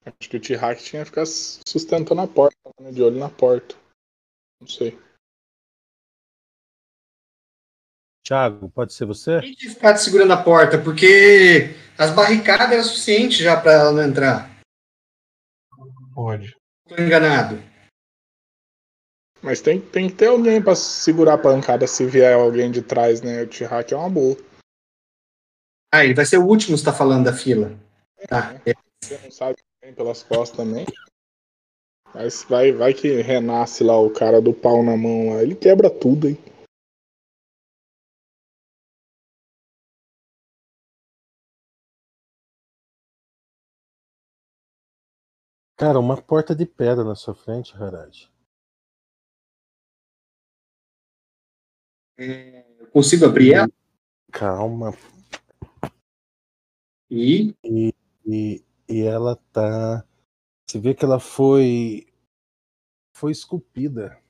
[0.06, 3.76] Acho que o T-Hack tinha que ficar sustentando a porta, né, de olho na porta.
[4.62, 4.92] Não sei.
[8.24, 9.42] Thiago, pode ser você?
[9.42, 14.04] Tem que ficar segurando a porta, porque as barricadas eram suficientes já para ela não
[14.04, 14.62] entrar.
[16.14, 16.59] Pode.
[16.90, 17.62] Tô enganado.
[19.42, 23.22] Mas tem, tem que ter alguém pra segurar a pancada se vier alguém de trás,
[23.22, 23.44] né?
[23.44, 24.36] O T-Hack é uma boa.
[25.94, 27.72] Ah, ele vai ser o último que está falando da fila.
[28.28, 28.60] Tá.
[28.66, 28.74] é.
[29.02, 30.86] Você não sabe quem pelas costas também.
[32.14, 35.42] Mas vai, vai que renasce lá o cara do pau na mão lá.
[35.42, 36.38] Ele quebra tudo, hein?
[45.80, 48.30] Cara, uma porta de pedra na sua frente, Harad.
[52.18, 53.70] Eu consigo abrir ela?
[54.30, 54.92] Calma.
[57.10, 57.94] E E,
[58.26, 60.06] e, e ela tá.
[60.68, 62.06] Você vê que ela foi.
[63.16, 64.22] Foi esculpida.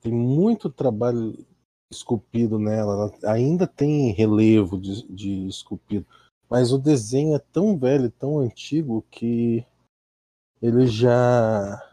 [0.00, 1.44] Tem muito trabalho
[1.90, 3.10] esculpido nela.
[3.22, 6.06] Ela ainda tem relevo de, de esculpido.
[6.48, 9.66] Mas o desenho é tão velho, tão antigo que
[10.60, 11.84] ele já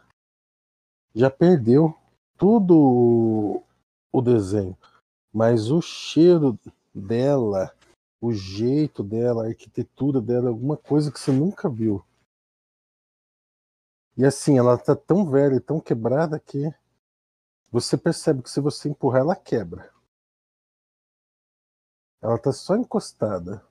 [1.14, 1.96] já perdeu
[2.36, 3.62] tudo
[4.12, 4.76] o desenho.
[5.32, 6.58] Mas o cheiro
[6.94, 7.74] dela,
[8.20, 12.04] o jeito dela, a arquitetura dela, é alguma coisa que você nunca viu.
[14.16, 16.72] E assim, ela tá tão velha tão quebrada que
[17.70, 19.90] você percebe que se você empurrar, ela quebra.
[22.22, 23.62] Ela tá só encostada.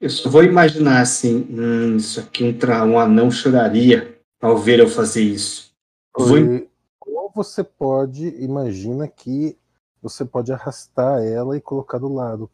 [0.00, 4.13] eu só vou imaginar assim, hum, isso aqui um, tra- um anão choraria
[4.44, 5.72] ao ver eu fazer isso.
[6.18, 6.68] Eu vou E-
[7.06, 9.56] Ou você pode, imagina que
[10.02, 12.50] você pode arrastar ela e colocar do lado.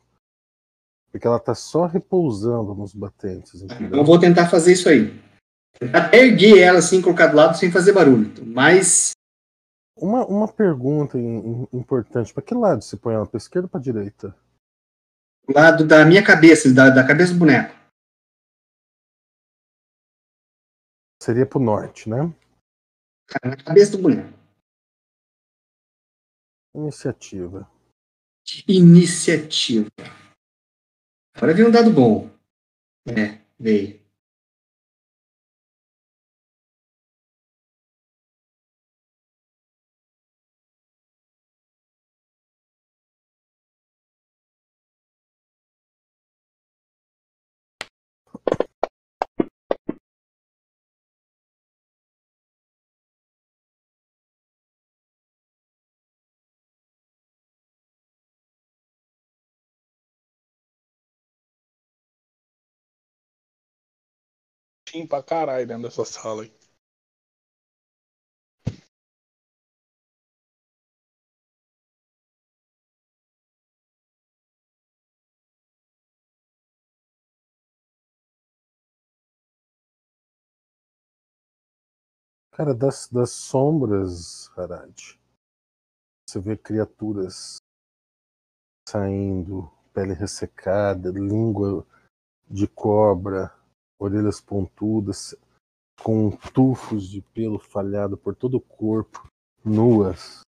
[1.11, 3.99] Porque ela tá só repousando nos batentes, entendeu?
[3.99, 5.21] Eu vou tentar fazer isso aí.
[5.79, 8.33] Tentar erguer ela assim, colocar do lado sem fazer barulho.
[8.47, 9.13] Mas
[9.97, 11.39] Uma, uma pergunta im-
[11.73, 13.27] im- importante: para que lado você põe ela?
[13.27, 14.35] Para esquerda ou para direita?
[15.49, 17.75] do lado da minha cabeça, da, da cabeça do boneco.
[21.23, 22.35] Seria para o norte, né?
[23.45, 24.39] Na cabeça do boneco.
[26.75, 27.71] Iniciativa.
[28.67, 29.91] Iniciativa.
[31.37, 32.31] Agora veio um dado bom.
[33.07, 34.00] É, veio.
[64.91, 66.53] Tim pra caralho dentro dessa sala aí.
[82.51, 85.17] Cara, das, das sombras, Harad,
[86.27, 87.59] você vê criaturas
[88.89, 91.87] saindo, pele ressecada, língua
[92.51, 93.55] de cobra,
[94.01, 95.37] orelhas pontudas,
[96.03, 99.29] com tufos de pelo falhado por todo o corpo,
[99.63, 100.41] nuas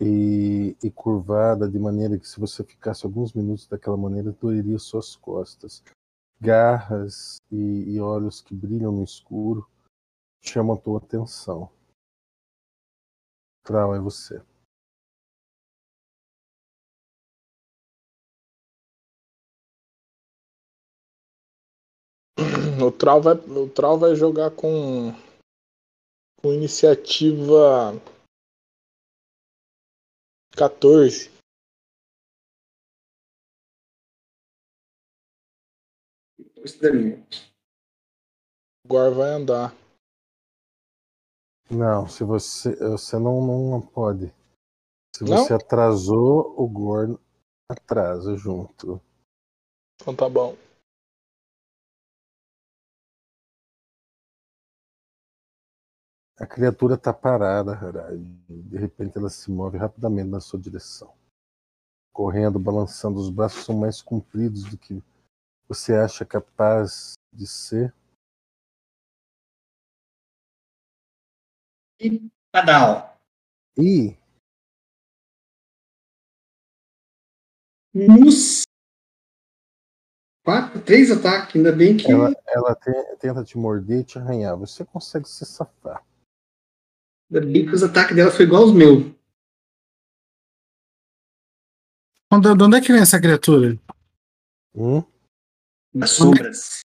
[0.00, 5.16] e, e curvada de maneira que se você ficasse alguns minutos daquela maneira, doeria suas
[5.16, 5.82] costas.
[6.40, 9.68] Garras e, e olhos que brilham no escuro
[10.40, 11.68] chamam a tua atenção.
[13.64, 14.40] Trau, é você.
[22.80, 25.10] O Trau vai, o Trau vai jogar com,
[26.40, 27.92] com iniciativa
[30.56, 31.30] 14.
[36.64, 37.26] Isso da minha.
[38.84, 39.74] Agora vai andar.
[41.70, 42.74] Não, se você.
[42.76, 43.40] Você não,
[43.70, 44.32] não pode.
[45.14, 45.36] Se Não?
[45.36, 47.18] você atrasou, o Gorn
[47.68, 49.00] atrasa junto.
[50.00, 50.56] Então tá bom.
[56.40, 57.76] A criatura tá parada.
[58.48, 61.12] De repente ela se move rapidamente na sua direção.
[62.12, 63.18] Correndo, balançando.
[63.18, 65.02] Os braços são mais compridos do que
[65.68, 67.92] você acha capaz de ser.
[72.52, 73.18] Padal.
[73.76, 74.16] E
[77.92, 78.62] Nos.
[80.44, 82.10] Quatro, três ataques, ainda bem que.
[82.10, 84.56] Ela, ela te- tenta te morder e te arranhar.
[84.56, 86.02] Você consegue se safar.
[87.30, 89.14] Ainda bem que os ataques dela foi igual aos meus.
[92.32, 93.78] Onde, de onde é que vem essa criatura?
[94.74, 95.02] Hum?
[95.94, 96.80] Das sombras.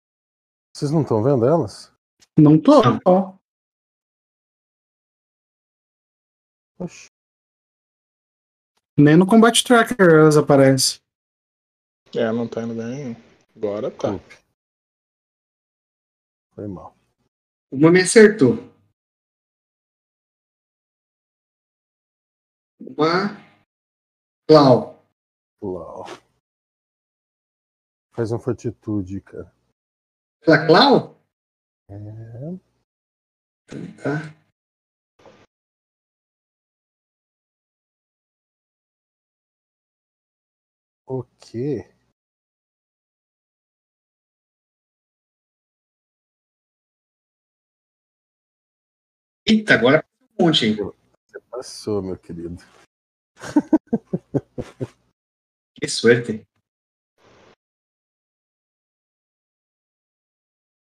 [0.74, 1.92] Vocês não estão vendo elas?
[2.38, 2.82] Não tô.
[2.82, 3.00] Não.
[3.04, 3.38] ó.
[6.78, 7.08] Oxi.
[8.96, 11.00] Nem no Combat Tracker elas aparecem.
[12.14, 13.16] É, não tá indo bem.
[13.56, 14.18] Agora tá.
[16.54, 16.96] Foi mal.
[17.70, 18.71] Uma me acertou.
[22.86, 23.36] Uma.
[24.48, 25.02] Clau.
[25.62, 26.04] Uau.
[28.12, 29.54] Faz uma fortitude, cara.
[30.44, 31.22] Fala, Clau?
[31.88, 32.58] É.
[34.02, 34.42] Tá.
[41.06, 41.88] O quê?
[49.46, 50.04] Eita, agora
[50.38, 50.76] um monte, hein?
[51.52, 52.56] Passou, meu querido.
[55.74, 56.46] Que sorte.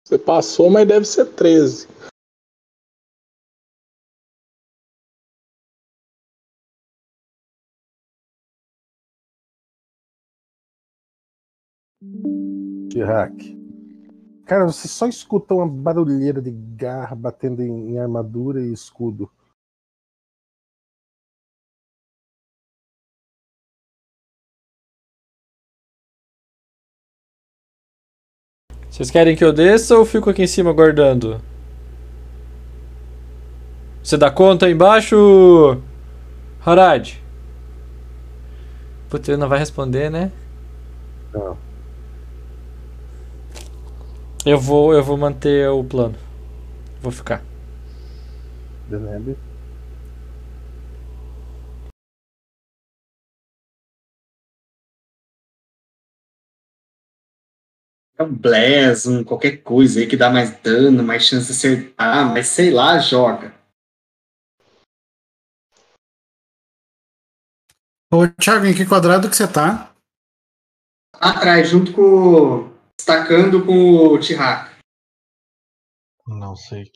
[0.04, 1.88] Você passou, mas deve ser 13.
[12.92, 13.56] Chirac.
[14.44, 19.30] Cara, você só escuta uma barulheira de garra batendo em, em armadura e escudo.
[28.98, 31.40] Vocês querem que eu desça ou fico aqui em cima guardando?
[34.02, 35.80] Você dá conta aí embaixo?
[36.66, 37.14] Harad?
[39.08, 40.32] Putz, ele não vai responder, né?
[41.32, 41.56] Não.
[44.44, 46.16] Eu vou, eu vou manter o plano.
[47.00, 47.44] Vou ficar.
[48.88, 49.36] Deneb.
[58.18, 62.32] É um Bless, um qualquer coisa aí que dá mais dano, mais chance de acertar,
[62.32, 63.54] mas sei lá, joga.
[68.12, 69.94] Ô, Thiago, em que quadrado que você tá?
[71.12, 72.76] Atrás, junto com.
[72.96, 74.82] Destacando com o Tihak.
[76.26, 76.90] Não sei.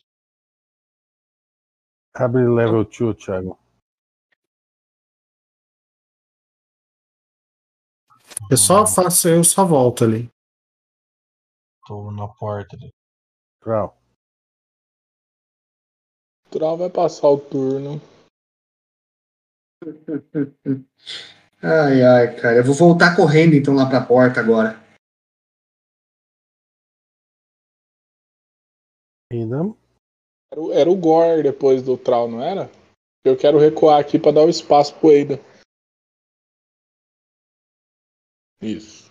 [2.14, 3.58] Abre level 2, Thiago.
[8.50, 10.31] Eu só faço, eu só volto ali.
[11.86, 12.90] Tô na porta ali.
[13.60, 13.94] Troll.
[16.46, 18.00] O Troll vai passar o turno.
[21.64, 22.56] Ai, ai, cara.
[22.56, 24.74] Eu vou voltar correndo então lá pra porta agora.
[29.32, 29.58] Ainda.
[30.50, 32.68] Era, o- era o Gore depois do Troll, não era?
[33.24, 35.38] Eu quero recuar aqui pra dar o espaço pro Eida.
[38.60, 39.01] Isso.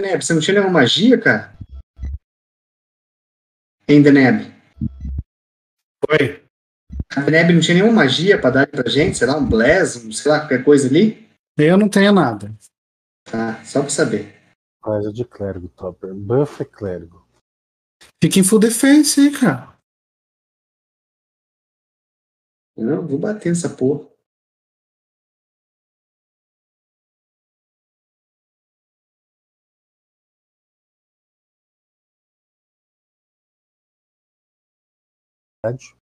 [0.00, 1.54] Deneb, você não tinha nenhuma magia, cara?
[3.86, 4.50] Hein, Deneb?
[6.08, 6.42] Oi.
[7.14, 9.18] A Deneb não tinha nenhuma magia pra dar pra gente?
[9.18, 11.28] Sei lá, um Bless, um, sei lá, qualquer coisa ali?
[11.58, 12.50] Eu não tenho nada.
[13.24, 14.34] Tá, só pra saber.
[14.80, 16.14] Coisa de clérigo, Topper.
[16.14, 17.28] Buff é clérigo.
[18.22, 19.78] Fica em full defense aí, cara.
[22.74, 24.09] Não, vou bater nessa porra.
[35.64, 35.94] Verdade?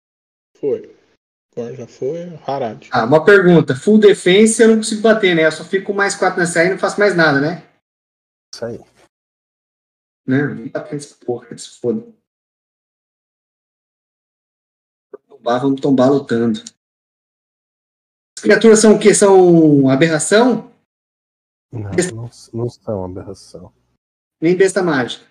[0.58, 0.96] Foi.
[1.56, 2.36] Já foi.
[2.46, 2.88] Harad.
[2.92, 3.74] Ah, uma pergunta.
[3.74, 5.46] Full defense eu não consigo bater, né?
[5.46, 7.66] Eu só fico com mais 4 nessa aí e não faço mais nada, né?
[8.54, 8.78] Isso aí.
[10.26, 10.46] Né?
[10.46, 12.00] Vou bater nessa porra, que se foda.
[15.12, 16.60] Vamos tombar, vamos tombar lutando.
[18.36, 19.14] As criaturas são o quê?
[19.14, 20.70] São aberração?
[21.72, 23.72] Não, não, não são aberração.
[24.40, 25.26] Nem besta mágica.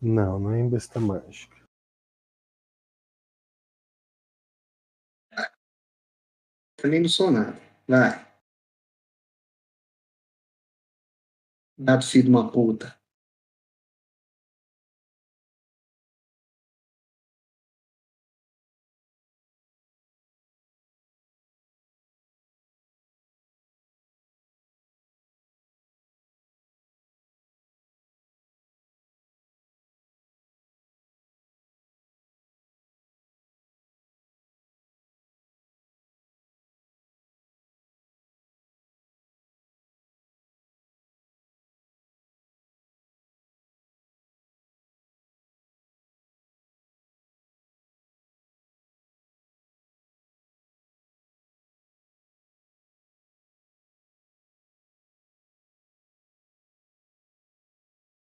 [0.00, 1.59] Não, não é em besta mágica.
[6.80, 7.60] Também não sou nada.
[7.86, 8.26] Vai.
[11.78, 12.99] Gato filho de uma puta.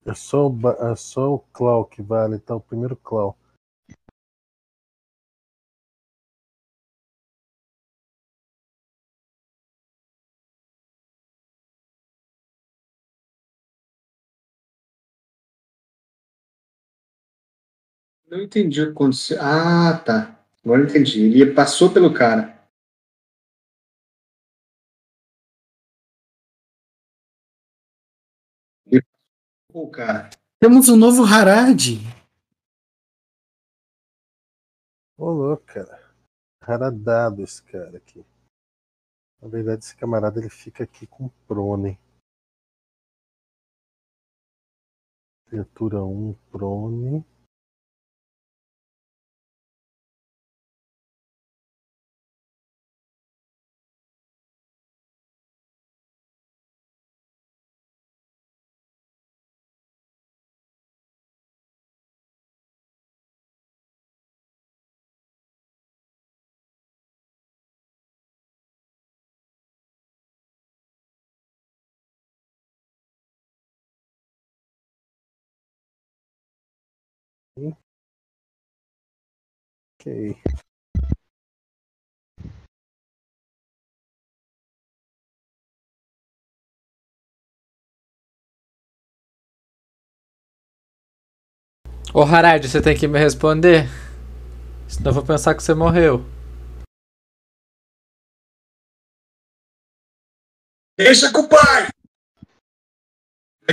[0.05, 2.55] É só, o é só o Clau que vale, tá?
[2.55, 3.37] O primeiro Clau.
[18.29, 19.37] Não entendi o que aconteceu.
[19.41, 20.37] Ah, tá.
[20.63, 21.21] Agora entendi.
[21.21, 22.52] Ele passou pelo cara.
[29.81, 30.29] O cara.
[30.59, 31.97] Temos um novo Harad.
[35.17, 36.13] Ô, louco, cara.
[36.61, 38.25] Raradado esse cara aqui.
[39.41, 41.99] Na verdade, esse camarada ele fica aqui com prone.
[45.47, 47.25] Criatura 1, prone.
[80.05, 80.35] Ok.
[92.13, 93.87] Ô Harad, você tem que me responder.
[94.89, 96.25] Senão eu vou pensar que você morreu.
[100.97, 101.87] Deixa com o pai!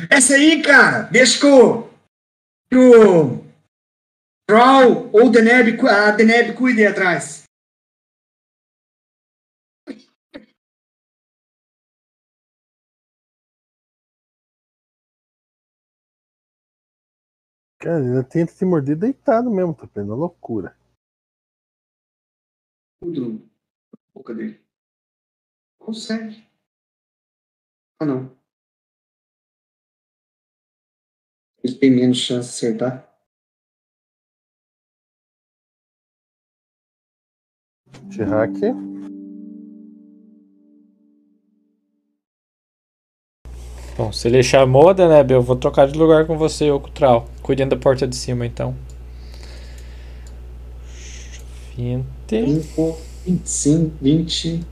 [0.08, 1.02] Essa aí, cara!
[1.10, 1.90] Deixa que o.
[4.50, 7.44] Troll ou Deneb, a Deneb cuide atrás.
[17.78, 20.16] Cara, ele ainda tenta te morder deitado mesmo, tá vendo?
[20.16, 20.76] Loucura.
[23.00, 24.60] Tudo na boca dele.
[25.78, 26.44] Consegue.
[28.00, 28.36] Ah, não.
[31.62, 33.09] Ele tem menos chance de acertar.
[38.10, 38.58] T-Hack.
[43.96, 47.28] Bom, se ele chamou, Deneb, eu vou trocar de lugar com você, ô Cutral.
[47.42, 48.74] Cuidem da porta de cima, então.
[51.76, 52.04] 20.
[52.28, 54.66] 5, 25, 20.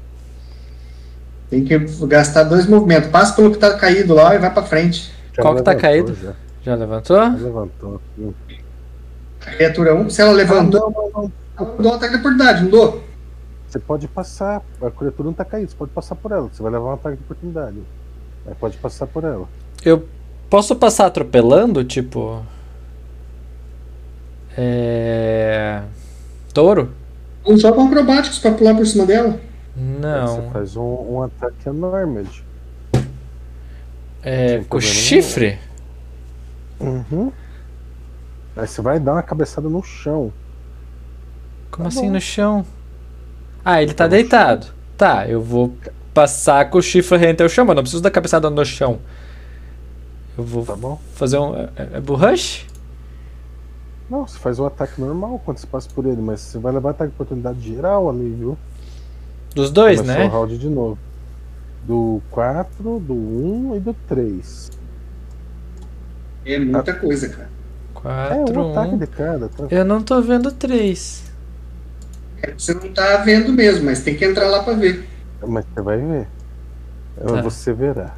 [1.51, 3.11] Tem que gastar dois movimentos.
[3.11, 5.13] Passa pelo que tá caído lá e vai pra frente.
[5.35, 6.15] Já Qual que tá levantou, caído?
[6.15, 7.17] Já, Já levantou?
[7.17, 8.01] já levantou.
[9.47, 11.33] A criatura 1, se ela levantou, Não, não, não.
[11.67, 13.08] eu dou um ataque de oportunidade, não dou?
[13.69, 14.63] Você pode passar.
[14.81, 16.49] A criatura não tá caída, você pode passar por ela.
[16.53, 17.77] Você vai levar um ataque de oportunidade.
[18.47, 19.47] Mas pode passar por ela.
[19.85, 20.09] Eu
[20.49, 22.43] posso passar atropelando, tipo.
[24.57, 25.83] É.
[26.53, 26.93] Touro?
[27.45, 29.39] Ou só com acrobáticos pra pular por cima dela.
[29.77, 30.51] Você Não.
[30.51, 32.27] faz um, um ataque enorme.
[34.23, 34.59] É.
[34.69, 35.59] Com chifre?
[36.81, 37.31] Uhum.
[38.57, 40.33] Aí você vai dar uma cabeçada no chão.
[41.71, 42.13] Como Tá assim bom.
[42.15, 42.67] no chão?
[43.71, 44.67] Ah, ele tá no deitado.
[44.97, 45.75] Tá, eu vou
[46.15, 48.99] passar com o chifre rente ao chão, mas não preciso dar cabeçada no chão.
[50.39, 50.99] Eu vou Tá bom?
[51.15, 51.55] fazer um.
[51.55, 52.65] É, é bull rush?
[54.09, 56.91] Não, você faz um ataque normal quando você passa por ele, mas você vai levar
[56.93, 58.57] ataque de oportunidade geral ali, viu?
[59.55, 60.29] Dos dois, Começou né?
[60.29, 60.99] o round de novo.
[61.87, 64.71] Do 4, do 1 e do 3.
[66.47, 67.51] É muita coisa, cara.
[68.35, 68.99] É, 4, um ataque 1.
[68.99, 69.49] de cada.
[69.51, 69.67] Tá?
[69.71, 71.28] Eu não tô vendo 3.
[72.43, 75.09] É, Você não tá vendo mesmo, mas tem que entrar lá pra ver.
[75.47, 76.29] Mas você vai ver.
[77.17, 77.43] Tá.
[77.43, 78.15] Você verá.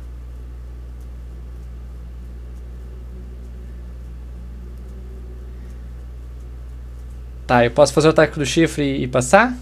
[7.46, 9.56] Tá, eu posso fazer o ataque do chifre e, e passar?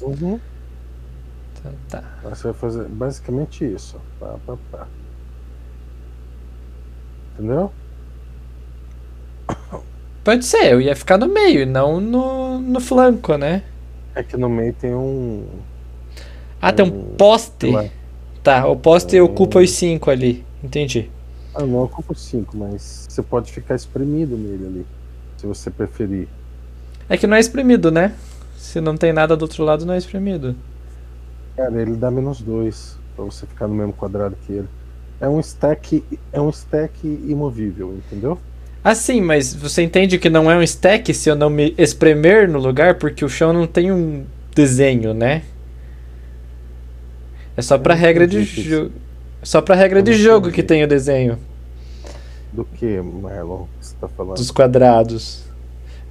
[0.00, 0.40] Uhum.
[1.52, 2.02] Então, tá.
[2.24, 4.00] Você vai fazer basicamente isso.
[4.18, 4.88] Pá, pá, pá.
[7.34, 7.72] Entendeu?
[10.24, 13.64] Pode ser, eu ia ficar no meio e não no, no flanco, né?
[14.14, 15.46] É que no meio tem um.
[16.60, 17.72] Ah, tem um Um poste.
[18.42, 19.24] Tá, o poste Hum.
[19.24, 20.44] ocupa os 5 ali.
[20.62, 21.10] Entendi.
[21.54, 24.86] Ah, não ocupa 5, mas você pode ficar espremido nele ali.
[25.36, 26.28] Se você preferir.
[27.08, 28.14] É que não é espremido, né?
[28.56, 30.56] Se não tem nada do outro lado, não é espremido.
[31.56, 34.68] Cara, ele dá menos 2 pra você ficar no mesmo quadrado que ele.
[35.20, 36.02] É um stack.
[36.32, 38.38] É um stack imovível, entendeu?
[38.84, 42.48] Ah, sim, mas você entende que não é um stack se eu não me espremer
[42.48, 45.42] no lugar, porque o chão não tem um desenho, né?
[47.56, 48.92] É só pra regra de jogo.
[49.42, 51.38] Só pra regra de jogo que tem o desenho.
[52.52, 53.66] Do que, Marlon?
[53.78, 54.36] que você tá falando?
[54.36, 55.44] Dos quadrados.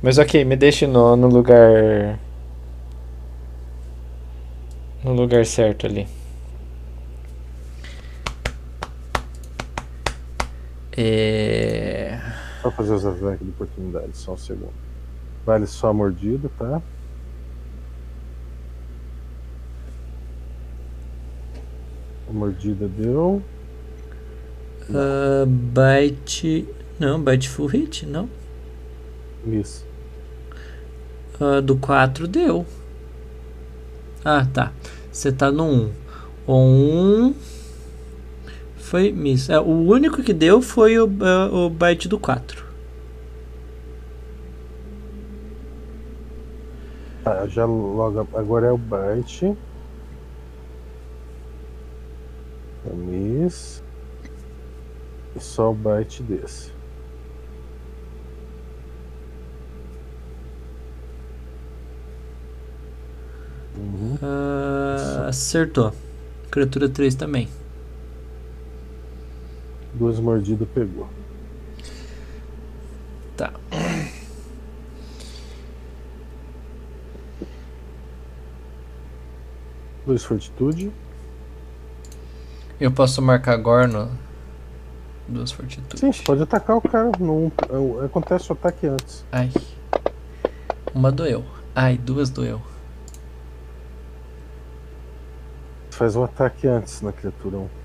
[0.02, 2.20] Mas ok, me deixe no, no lugar.
[5.04, 6.08] No lugar certo ali.
[10.96, 12.31] É.
[12.62, 14.74] Só fazer os ataques de oportunidade, só um segundo.
[15.46, 16.82] Vale só a mordida, tá?
[22.30, 23.42] A mordida deu.
[24.94, 26.68] Ah, bite.
[27.00, 28.30] Não, bite full hit, não.
[29.46, 29.86] Isso.
[31.40, 32.66] Ah, do 4 deu.
[34.24, 34.72] Ah, tá.
[35.12, 35.92] Você tá no 1.
[36.46, 37.36] O 1
[38.92, 39.50] foi miss.
[39.50, 42.66] É, o único que deu foi o, ah, o bite do 4.
[47.24, 48.28] Tá, já logo.
[48.38, 49.56] Agora é o bite.
[52.86, 53.82] É miss.
[55.38, 56.70] E só o bite desse.
[63.78, 64.18] Uhum.
[64.22, 65.94] Ah, acertou.
[66.50, 67.48] Criatura 3 também.
[70.02, 71.08] Duas mordidas pegou.
[73.38, 73.54] Tá.
[80.04, 80.92] Dois fortitude.
[82.80, 84.10] Eu posso marcar agora no.
[85.28, 86.00] Duas fortitudes.
[86.00, 87.12] Sim, você pode atacar o cara.
[87.20, 87.52] Não,
[88.02, 89.24] é- acontece o ataque antes.
[89.32, 89.52] Ai.
[90.96, 91.46] Uma doeu.
[91.76, 92.60] Ai, duas doeu.
[95.92, 97.81] Faz o ataque antes na criatura 1.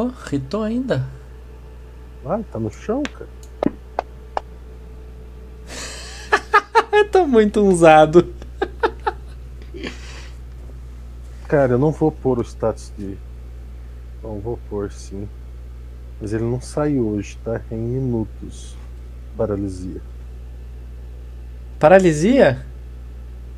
[0.00, 1.04] Oh, ritou ainda.
[2.24, 3.28] Ah, tá no chão, cara.
[7.10, 8.32] tá muito usado.
[11.48, 13.18] Cara, eu não vou pôr o status de.
[14.22, 15.28] Não vou pôr sim.
[16.20, 17.60] Mas ele não sai hoje, tá?
[17.68, 18.76] Em minutos.
[19.36, 20.00] Paralisia.
[21.80, 22.64] Paralisia?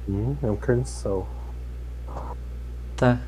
[0.08, 1.28] Hum, é um carniçal.
[2.96, 3.20] Tá.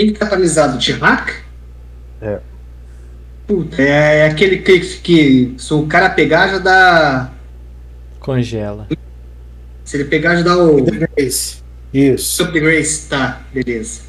[0.00, 0.78] Quem que tá paralisado?
[0.78, 1.42] T-Hack?
[2.22, 2.40] É.
[3.46, 7.30] Puta, é, é aquele que, que se o cara pegar já dá.
[8.18, 8.88] Congela.
[9.84, 10.82] Se ele pegar já dá o.
[10.82, 11.62] Grace.
[11.92, 12.24] Isso.
[12.34, 14.00] Super Grace, tá, beleza.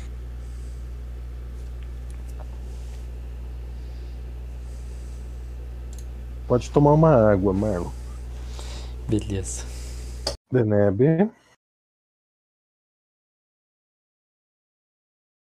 [6.47, 7.91] Pode tomar uma água, Marlon.
[9.09, 9.65] Beleza.
[10.53, 11.29] Deneb.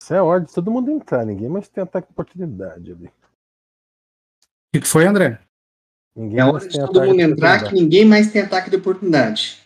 [0.08, 1.26] Isso é a ordem de todo mundo entrar.
[1.26, 3.08] Ninguém mais tem ataque de oportunidade ali.
[3.08, 3.12] O
[4.72, 5.38] que que foi, André?
[6.16, 9.62] Ninguém É mais hora de todo mundo entrar que ninguém mais tem ataque de oportunidade.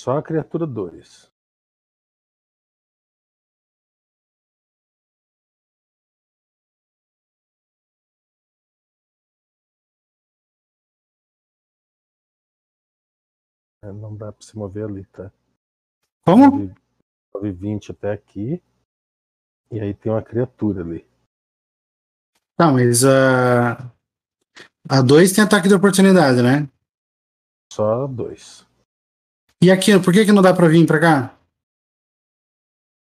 [0.00, 1.28] Só a criatura 2.
[13.82, 15.32] É, Não dá pra se mover ali, tá?
[16.24, 16.72] Como?
[17.34, 18.62] Move- Move 20 até aqui.
[19.70, 21.06] E aí tem uma criatura ali.
[22.56, 23.92] Tá, mas a.
[24.88, 26.68] A 2 tem ataque de oportunidade, né?
[27.72, 28.64] Só dois.
[29.62, 31.38] E aqui, por que, que não dá pra vir pra cá?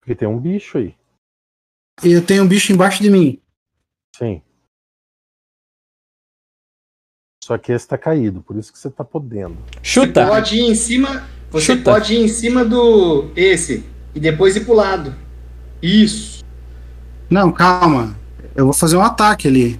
[0.01, 0.95] Porque tem um bicho aí.
[2.03, 3.41] E eu tenho um bicho embaixo de mim.
[4.16, 4.41] Sim.
[7.43, 9.58] Só que esse tá caído, por isso que você tá podendo.
[9.82, 10.24] Chuta!
[10.25, 11.27] Você pode ir em cima.
[11.49, 11.91] Você Chuta.
[11.91, 13.32] pode ir em cima do.
[13.35, 13.83] Esse.
[14.13, 15.15] E depois ir pro lado.
[15.81, 16.43] Isso.
[17.29, 18.15] Não, calma.
[18.55, 19.79] Eu vou fazer um ataque ali.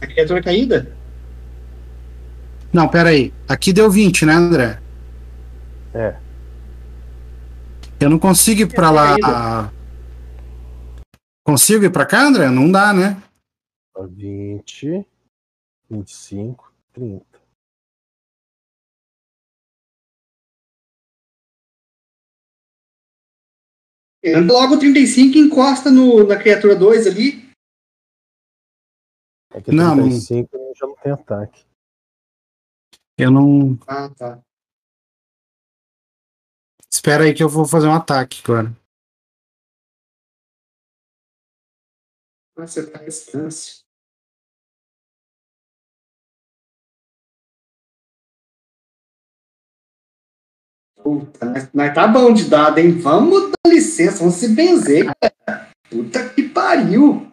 [0.00, 0.96] A criatura caída?
[2.72, 3.32] Não, pera aí.
[3.48, 4.80] Aqui deu 20, né, André?
[5.92, 6.16] É.
[7.98, 9.72] Eu não consigo ir pra lá.
[11.44, 12.48] Consigo ir pra cá, André?
[12.48, 13.20] Não dá, né?
[13.96, 15.04] Ó, 20,
[15.90, 17.24] 25, 30.
[24.24, 27.50] Anda logo o 35 e encosta no, na criatura 2 ali.
[29.52, 31.64] É que Não, não- 35 já não tem ataque.
[33.18, 33.78] Eu não.
[33.86, 34.42] Ah, tá.
[36.92, 38.76] Espera aí que eu vou fazer um ataque agora.
[42.56, 43.80] Ah, você tá à distância.
[51.02, 52.98] Puta, mas, mas tá bom de dado, hein?
[52.98, 55.70] Vamos dar licença, vamos se benzer, cara.
[55.88, 57.32] Puta que pariu.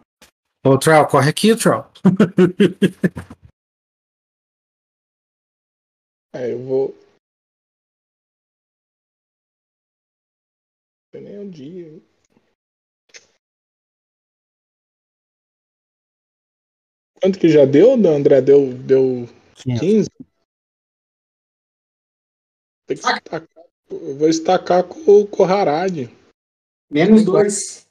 [0.66, 1.84] Ô, Troll, corre aqui, Troll.
[6.34, 6.94] É, eu vou.
[11.04, 11.88] Não tem nem o dia.
[11.88, 12.02] hein?
[17.20, 18.40] Quanto que já deu, André?
[18.42, 20.08] Deu, deu 15?
[22.86, 23.57] Tem que estacar.
[23.90, 26.08] Eu vou estacar com, o- com o Harad.
[26.90, 27.86] Menos dois.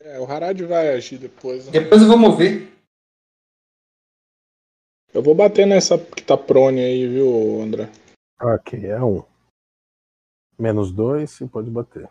[0.00, 1.66] É, o Harad vai agir depois.
[1.66, 1.72] né?
[1.72, 2.68] Depois eu vou mover.
[5.12, 7.90] Eu vou bater nessa que tá prone aí, viu, André?
[8.40, 9.22] Ok, é um.
[10.58, 12.08] Menos dois e pode bater.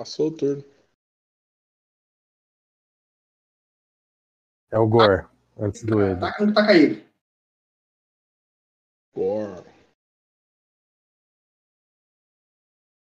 [0.00, 0.64] Passou o turno.
[4.70, 7.04] É o Gore, antes do no que tá caído.
[9.14, 9.68] Gore.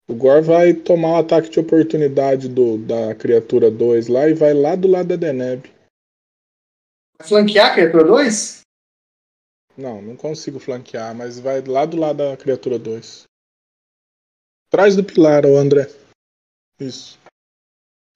[0.10, 4.56] O Gore vai tomar o ataque de oportunidade do, da criatura 2 lá e vai
[4.56, 5.72] lá do lado da Deneb.
[7.20, 8.62] Vai flanquear a criatura 2?
[9.78, 13.26] Não, não consigo flanquear, mas vai lá do lado da criatura 2.
[14.68, 16.02] Atrás do pilar, o André.
[16.82, 17.20] Isso.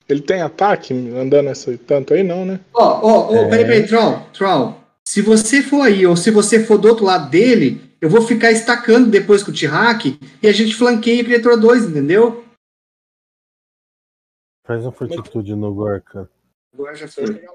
[0.07, 2.59] Ele tem ataque andando esse tanto aí, não, né?
[2.73, 3.49] Ó, ó, ó, É.
[3.49, 4.75] peraí, peraí, Troll, Troll.
[5.07, 8.51] Se você for aí, ou se você for do outro lado dele, eu vou ficar
[8.51, 10.05] estacando depois com o T-Hack
[10.41, 12.43] e a gente flanqueia a criatura 2, entendeu?
[14.65, 16.29] Faz uma fortitude no Gore, cara.
[16.73, 17.45] Agora já foi.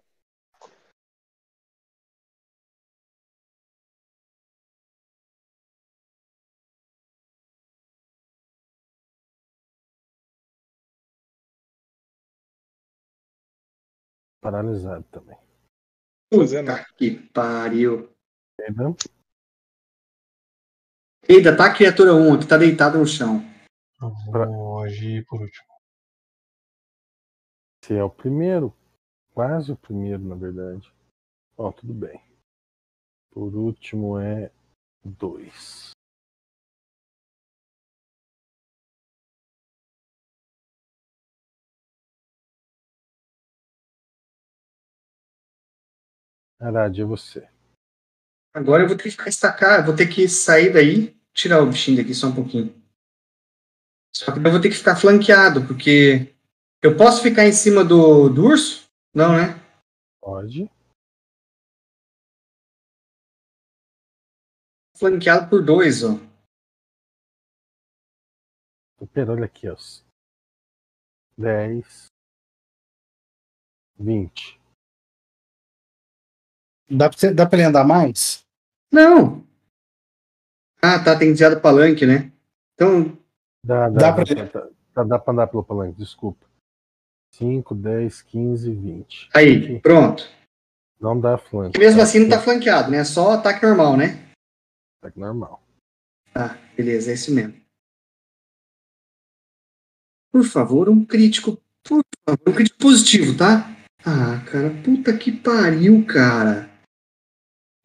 [14.41, 15.37] Paralisado também.
[16.33, 16.71] Fazendo.
[16.71, 18.15] Puta que pariu.
[18.59, 18.95] Eida.
[21.29, 23.41] Eida, tá a criatura 1 que tá deitada no chão.
[24.01, 25.67] Eu vou agir por último.
[27.85, 28.75] Se é o primeiro.
[29.35, 30.93] Quase o primeiro, na verdade.
[31.57, 32.21] Ó, tudo bem.
[33.31, 34.51] Por último é
[35.05, 35.93] dois.
[46.61, 47.49] Arad, é você.
[48.53, 51.97] Agora eu vou ter que ficar estacar, vou ter que sair daí, tirar o bichinho
[51.97, 52.75] daqui só um pouquinho.
[54.15, 56.35] Só que eu vou ter que ficar flanqueado, porque
[56.83, 58.91] eu posso ficar em cima do, do urso?
[59.15, 59.55] Não, né?
[60.21, 60.71] Pode.
[64.97, 66.19] Flanqueado por dois, ó.
[69.15, 69.77] Pera, olha aqui, ó.
[71.39, 72.09] 10.
[73.99, 74.60] 20.
[76.91, 78.45] Dá pra, dá pra ele andar mais?
[78.93, 79.47] Não!
[80.83, 82.33] Ah, tá, tem desviado o palanque, né?
[82.75, 83.17] Então,
[83.65, 86.47] Dá, Dá dá, pra- dá, dá, dá, dá pra andar pelo palanque, desculpa.
[87.35, 89.29] 5, 10, 15, 20.
[89.35, 89.81] aí, Aqui.
[89.81, 90.27] pronto.
[90.99, 91.79] Não dá flanque.
[91.79, 93.05] Mesmo assim não tá flanqueado, né?
[93.05, 94.31] Só ataque normal, né?
[95.01, 95.63] Ataque normal.
[96.33, 97.55] Tá, beleza, é isso mesmo.
[100.33, 101.61] Por favor, um crítico.
[101.85, 103.69] Por favor, um crítico positivo, tá?
[104.05, 106.70] Ah, cara, puta que pariu, cara.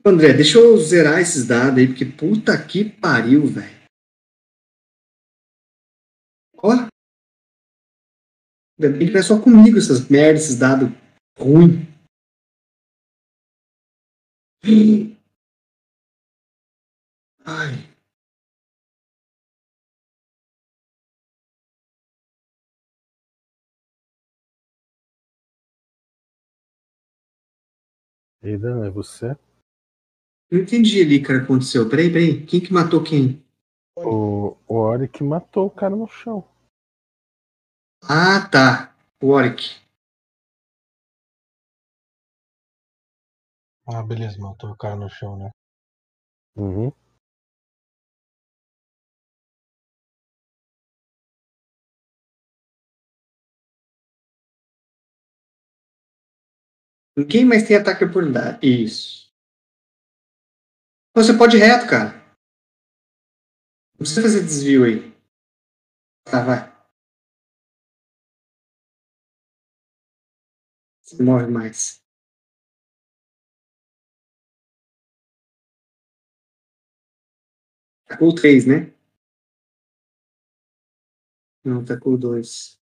[0.08, 3.76] André, deixa eu zerar esses dados aí, porque puta que pariu, velho.
[6.58, 6.70] Ó.
[8.78, 10.90] Ainda bem que não é só comigo essas merdas, esses dados
[11.40, 11.88] ruins.
[17.44, 17.96] Ai.
[28.44, 29.36] Aidan, é você?
[30.52, 31.90] Não entendi ali o que aconteceu.
[31.90, 32.46] Peraí, peraí.
[32.46, 33.44] Quem que matou quem?
[33.98, 36.48] O, o Oric matou o cara no chão.
[38.04, 38.96] Ah, tá.
[39.22, 39.82] O Oric.
[43.88, 45.50] Ah, beleza, matou o cara no chão, né?
[46.56, 46.92] Uhum.
[57.30, 58.60] Quem mais tem ataque de oportunidade?
[58.66, 59.25] Isso.
[61.16, 62.12] Você pode ir reto, cara.
[63.94, 65.16] Não precisa fazer desvio aí.
[66.26, 66.76] Tá, vai.
[71.02, 72.04] Você morre mais.
[78.06, 78.94] Tacou três, né?
[81.64, 82.78] Não, tacou dois.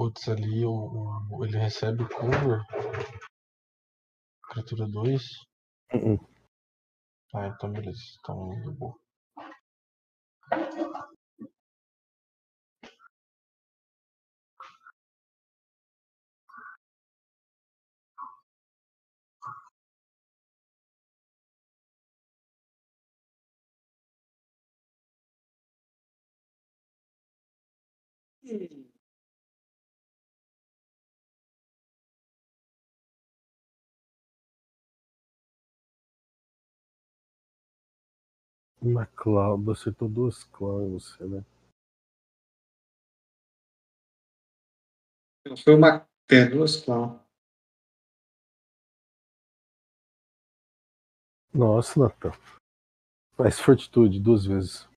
[0.00, 0.72] Putz, ali o,
[1.30, 2.62] o- ele recebe cover.
[4.48, 5.22] Criatura 2.
[5.92, 6.18] Uh-uh.
[7.34, 8.00] Ah, então beleza.
[8.20, 8.96] Então de boa.
[38.82, 41.44] Uma cláusula, acertou duas cláusulas, você, né?
[45.62, 46.06] Foi uma.
[46.30, 47.18] É, duas clown.
[51.52, 52.32] Nossa, Natan.
[53.36, 54.88] Faz fortitude duas vezes.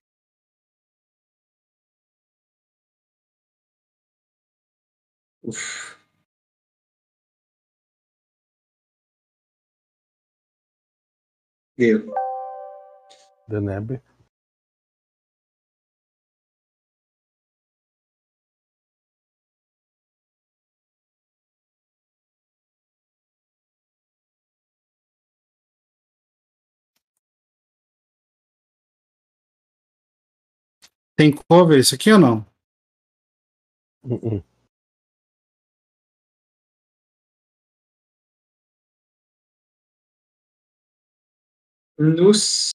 [5.42, 5.98] Uf.
[11.76, 12.14] Deu.
[13.48, 14.00] Deneb.
[31.16, 32.44] Tem cover isso aqui ou não?
[34.02, 34.42] Uh-uh.
[41.98, 42.72] Nos.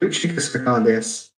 [0.00, 1.30] Eu tinha que acertar uma dessa.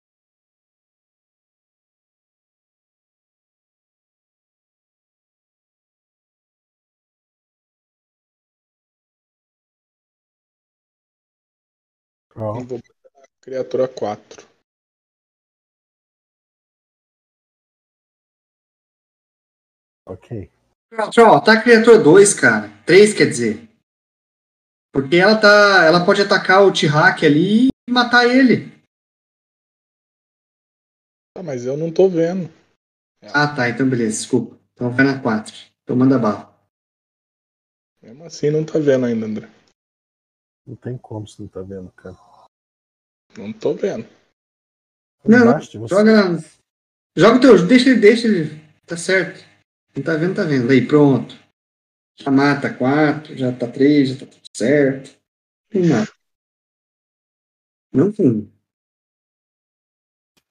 [12.36, 14.48] Ó, Eu vou botar a criatura 4.
[20.06, 20.52] ok.
[21.18, 22.70] Ó, tá a criatura 2, cara.
[22.86, 23.68] 3 quer dizer.
[24.94, 25.84] Porque ela tá.
[25.86, 28.74] Ela pode atacar o T-Hack ali e matar ele.
[31.38, 32.50] Ah, mas eu não tô vendo.
[33.34, 33.70] Ah, tá.
[33.70, 34.58] Então beleza, desculpa.
[34.74, 35.54] Então vai na 4.
[35.84, 36.54] Então manda bala.
[38.02, 39.50] Mesmo assim não tá vendo ainda, André.
[40.66, 42.18] Não tem como você não tá vendo, cara.
[43.38, 44.08] Não tô vendo.
[45.24, 45.96] Não, Embaixo você.
[45.96, 46.44] Joga.
[47.16, 47.68] Joga o teu.
[47.68, 48.62] Deixa ele, deixa ele.
[48.86, 49.44] Tá certo.
[49.96, 50.72] Não tá vendo, tá vendo.
[50.72, 51.36] Aí, pronto.
[52.18, 55.18] Já mata 4, já tá 3, já tá tudo certo.
[55.74, 56.15] Não nada.
[57.96, 58.52] Não tem.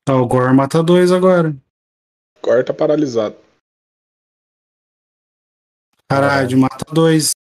[0.03, 1.55] Tá, o Gore mata dois agora.
[2.43, 3.37] Agora tá paralisado.
[6.09, 7.33] Caralho, mata dois.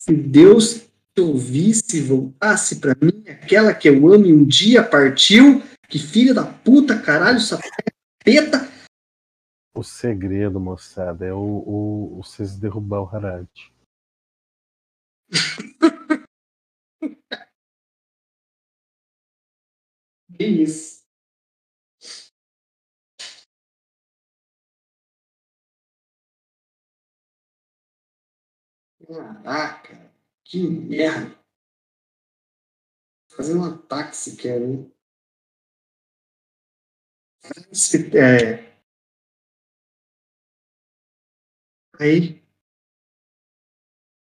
[0.00, 4.82] Se Deus te ouvisse e voltasse pra mim, aquela que eu amo e um dia
[4.82, 7.58] partiu, que filha da puta, caralho, essa
[8.24, 8.66] peta.
[9.76, 13.46] O segredo, moçada, é o, o, vocês derrubar o Harad.
[20.38, 21.02] Isso?
[29.06, 30.12] Caraca,
[30.44, 31.34] que merda.
[33.28, 34.90] Fazer um ataque sequer, hein?
[37.72, 38.74] Se- É...
[41.98, 42.44] Aí.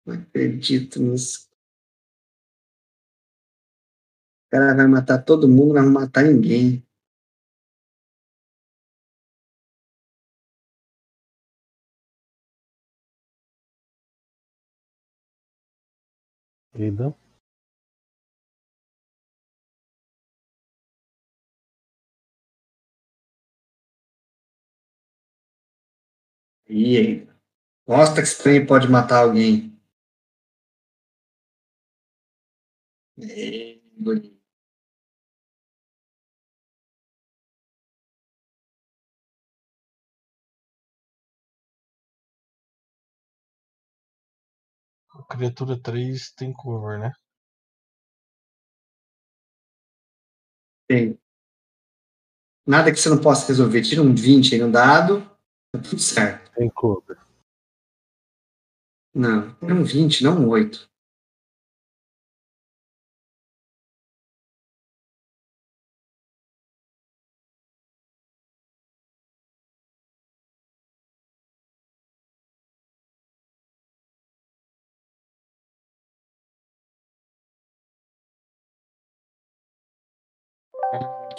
[0.05, 1.48] Não acredito nisso.
[4.49, 6.83] O cara vai matar todo mundo, não vai matar ninguém.
[16.73, 17.13] Aidan?
[26.69, 27.27] E aí?
[27.87, 29.77] Mostra que trem pode matar alguém.
[33.17, 34.38] É, bonito.
[45.29, 47.13] Criatura 3 tem cover, né?
[50.87, 51.19] Tem.
[52.65, 53.81] Nada que você não possa resolver.
[53.83, 55.21] Tira um 20 aí no dado,
[55.71, 56.51] tá tudo certo.
[56.53, 57.17] Tem cover.
[59.13, 60.88] Não, é um 20, não um 8.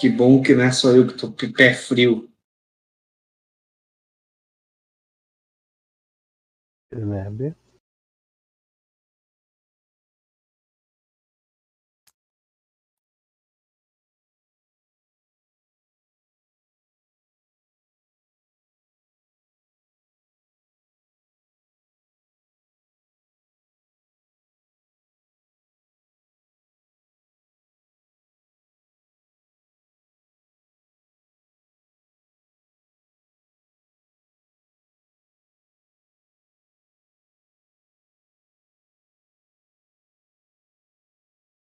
[0.00, 2.26] Que bom que não é só eu que tô pé frio.
[6.90, 7.52] Né,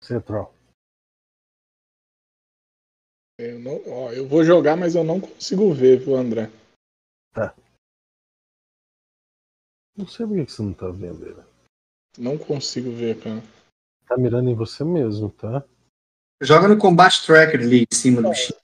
[0.05, 0.55] Central.
[3.39, 6.51] Eu, não, ó, eu vou jogar, mas eu não consigo ver, viu, André?
[9.97, 11.43] Não sei por que você não tá vendo ele.
[12.19, 13.41] Não consigo ver, cara.
[14.07, 15.65] Tá mirando em você mesmo, tá?
[16.43, 18.59] Joga no Combat Tracker ali em cima do bichinho.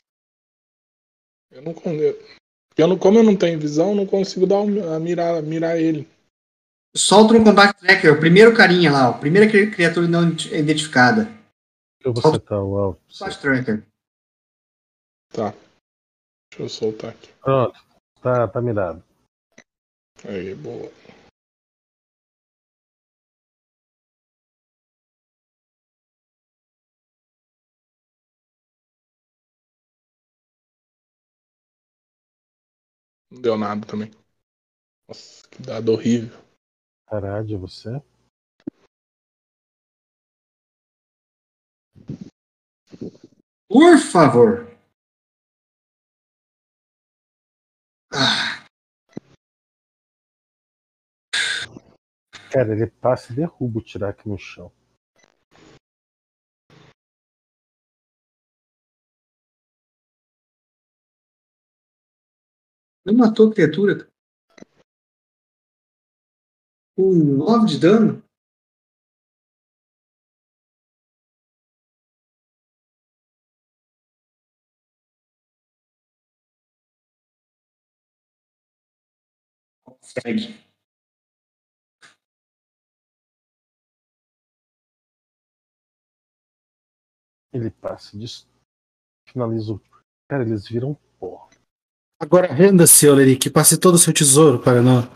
[1.53, 2.19] Eu não, eu,
[2.77, 5.81] eu não como eu não tenho visão, eu não consigo dar um- a mirar, mirar
[5.81, 6.07] ele.
[6.97, 11.31] Solta no Combat Tracker, o primeiro carinha lá, a primeira cri- criatura não ident- identificada.
[12.05, 13.01] Eu vou setar o alvo.
[13.17, 13.87] Combat Tracker.
[15.33, 15.55] Tá.
[16.51, 17.33] Deixa eu soltar aqui.
[17.41, 17.79] Pronto.
[18.21, 19.05] Tá, tá mirado.
[20.25, 20.91] Aí, boa.
[33.31, 34.11] Não deu nada também.
[35.09, 36.37] Nossa, que dado horrível.
[37.13, 37.91] É você?
[43.69, 44.71] Por favor.
[48.13, 48.65] Ah,
[52.53, 54.73] Cara, ele passa e derruba o Tirac no chão.
[63.05, 64.10] não matou a criatura.
[67.01, 68.23] Com 9 de dano.
[79.85, 80.55] Consegue.
[87.53, 88.47] Ele passa des-
[89.29, 89.81] finaliza o.
[90.29, 91.49] Cara, eles viram pó.
[92.21, 95.07] Agora renda-se, Oleric, passe todo o seu tesouro para nós.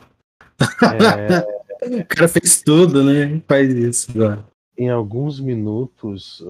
[0.98, 1.53] É,
[1.86, 3.42] O cara fez tudo, né?
[3.46, 4.44] Faz isso agora.
[4.76, 6.42] em alguns minutos,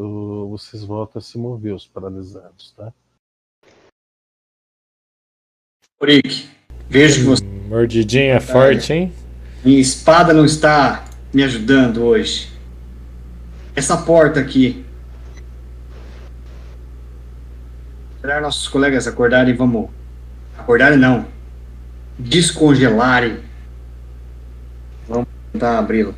[0.48, 2.92] vocês voltam a se mover, os paralisados, tá?
[6.00, 6.48] Oric,
[6.88, 9.12] vejo que você, Mordidinha forte, hein?
[9.64, 12.52] minha espada não está me ajudando hoje.
[13.74, 14.84] Essa porta aqui.
[18.16, 19.90] Esperar nossos colegas acordarem, vamos.
[20.56, 21.26] Acordarem não.
[22.18, 23.38] Descongelarem.
[25.08, 26.15] Vamos tentar abri-la.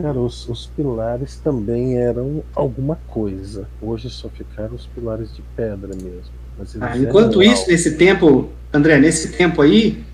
[0.00, 3.68] Cara, os, os pilares também eram alguma coisa.
[3.80, 6.38] Hoje só ficaram os pilares de pedra mesmo.
[6.80, 10.04] Ah, enquanto isso, nesse tempo, André, nesse tempo aí,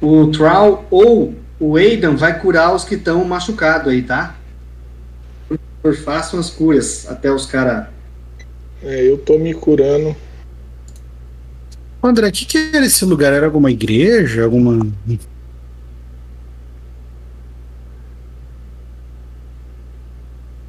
[0.00, 4.36] o Troll ou o Aidan vai curar os que estão machucados aí, tá?
[5.48, 7.86] Por favor, façam as curas até os caras.
[8.82, 10.14] É, eu tô me curando.
[12.02, 13.32] André, o que, que era esse lugar?
[13.32, 14.44] Era alguma igreja?
[14.44, 14.86] Alguma.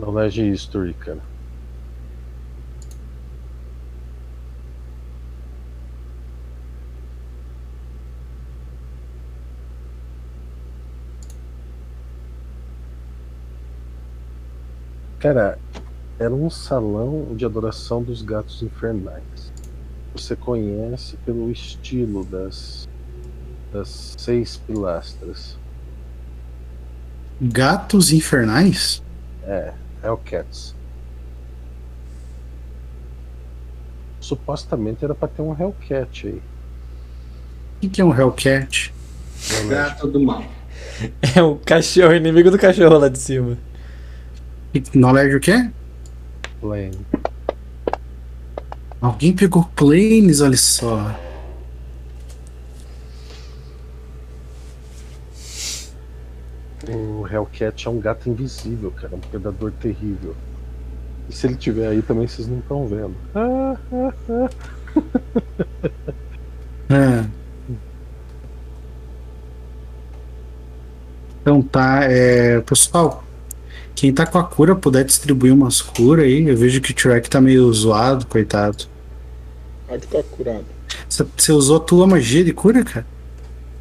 [0.05, 1.19] Knowledge History, cara.
[15.19, 15.57] Cara,
[16.19, 19.51] era um salão de adoração dos gatos infernais.
[20.13, 22.87] Você conhece pelo estilo das,
[23.73, 25.57] das seis pilastras.
[27.41, 29.01] Gatos infernais?
[29.43, 29.73] É,
[30.05, 30.75] Hellcats.
[34.19, 36.33] Supostamente era pra ter um Hellcat aí.
[36.33, 36.41] O
[37.81, 38.93] que, que é um Hellcat?
[39.67, 40.43] Gato do mal.
[41.35, 43.57] É o cachorro, inimigo do cachorro lá de cima.
[44.93, 45.69] Knowledge o quê?
[46.59, 47.05] Plane.
[49.01, 51.15] Alguém pegou planes, olha só.
[56.89, 60.35] O Hellcat é um gato invisível, cara, um predador terrível.
[61.29, 63.15] E se ele tiver aí também vocês não estão vendo.
[63.33, 64.49] Ah, ah, ah.
[66.93, 67.25] É.
[71.41, 73.23] Então tá, é, pessoal,
[73.95, 76.47] quem tá com a cura puder distribuir umas curas aí.
[76.47, 78.85] Eu vejo que o Trek tá meio zoado, coitado.
[79.87, 80.65] Aqui tá curado.
[81.07, 83.05] Você- Você usou a tua magia de cura, cara?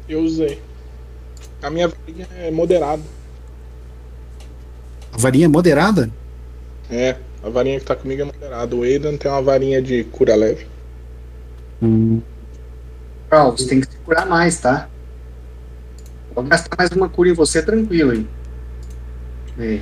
[0.07, 0.61] Eu usei.
[1.65, 3.01] A minha varinha é moderada.
[5.11, 6.11] A varinha é moderada?
[6.91, 8.75] É, a varinha que tá comigo é moderada.
[8.75, 10.67] O Aidan tem uma varinha de cura leve.
[11.81, 12.21] Hum.
[13.31, 14.87] Carl, você tem que se curar mais, tá?
[16.35, 18.27] Pode gastar mais uma cura em você, tranquilo aí.
[19.57, 19.81] É.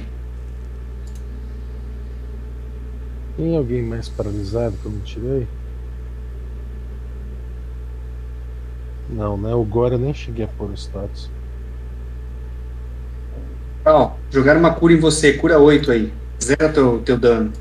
[3.35, 5.47] Tem alguém mais paralisado que eu não tirei?
[9.09, 9.53] Não, né?
[9.53, 11.29] O Gora eu nem cheguei a pôr o status.
[13.85, 16.13] Ó, jogaram uma cura em você, cura 8 aí.
[16.41, 17.51] Zera teu, teu dano.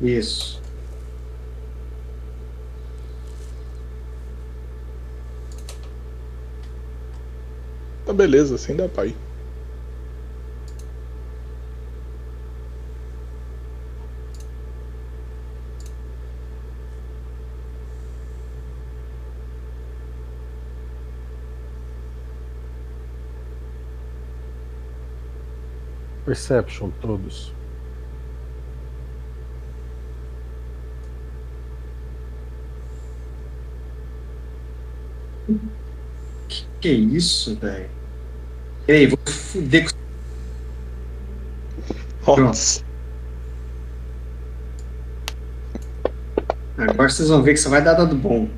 [0.00, 0.60] Isso.
[8.04, 9.16] Tá beleza, assim dá pra ir.
[26.28, 27.54] Perception, todos.
[36.46, 37.88] Que, que isso, velho?
[38.86, 39.88] Peraí, vou fuder
[42.22, 42.84] com Nossa.
[46.76, 48.50] Agora vocês vão ver que só vai dar dado bom.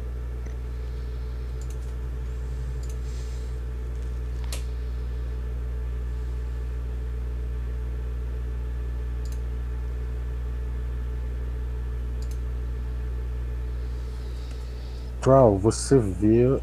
[15.20, 16.60] Troll, você vê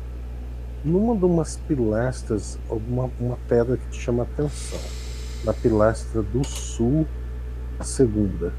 [0.83, 4.79] numa de umas pilastras alguma uma pedra que te chama a atenção.
[5.43, 7.05] Na pilastra do sul,
[7.79, 8.51] a segunda.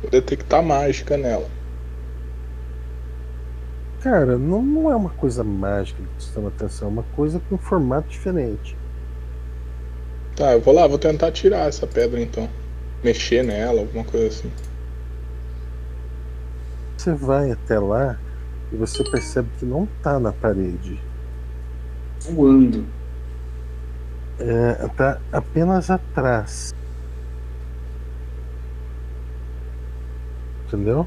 [0.00, 1.48] Vou detectar mágica nela.
[4.00, 7.40] Cara, não, não é uma coisa mágica que te chama a atenção, é uma coisa
[7.48, 8.76] com um formato diferente.
[10.36, 12.48] Tá, eu vou lá, vou tentar tirar essa pedra então.
[13.02, 14.50] Mexer nela, alguma coisa assim.
[17.08, 18.18] Você vai até lá
[18.70, 21.00] e você percebe que não tá na parede.
[22.30, 22.84] Voando.
[24.38, 26.74] É, tá apenas atrás.
[30.66, 31.06] Entendeu?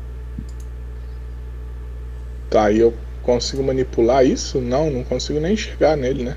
[2.49, 4.59] Tá, e eu consigo manipular isso?
[4.59, 6.35] Não, não consigo nem enxergar nele, né?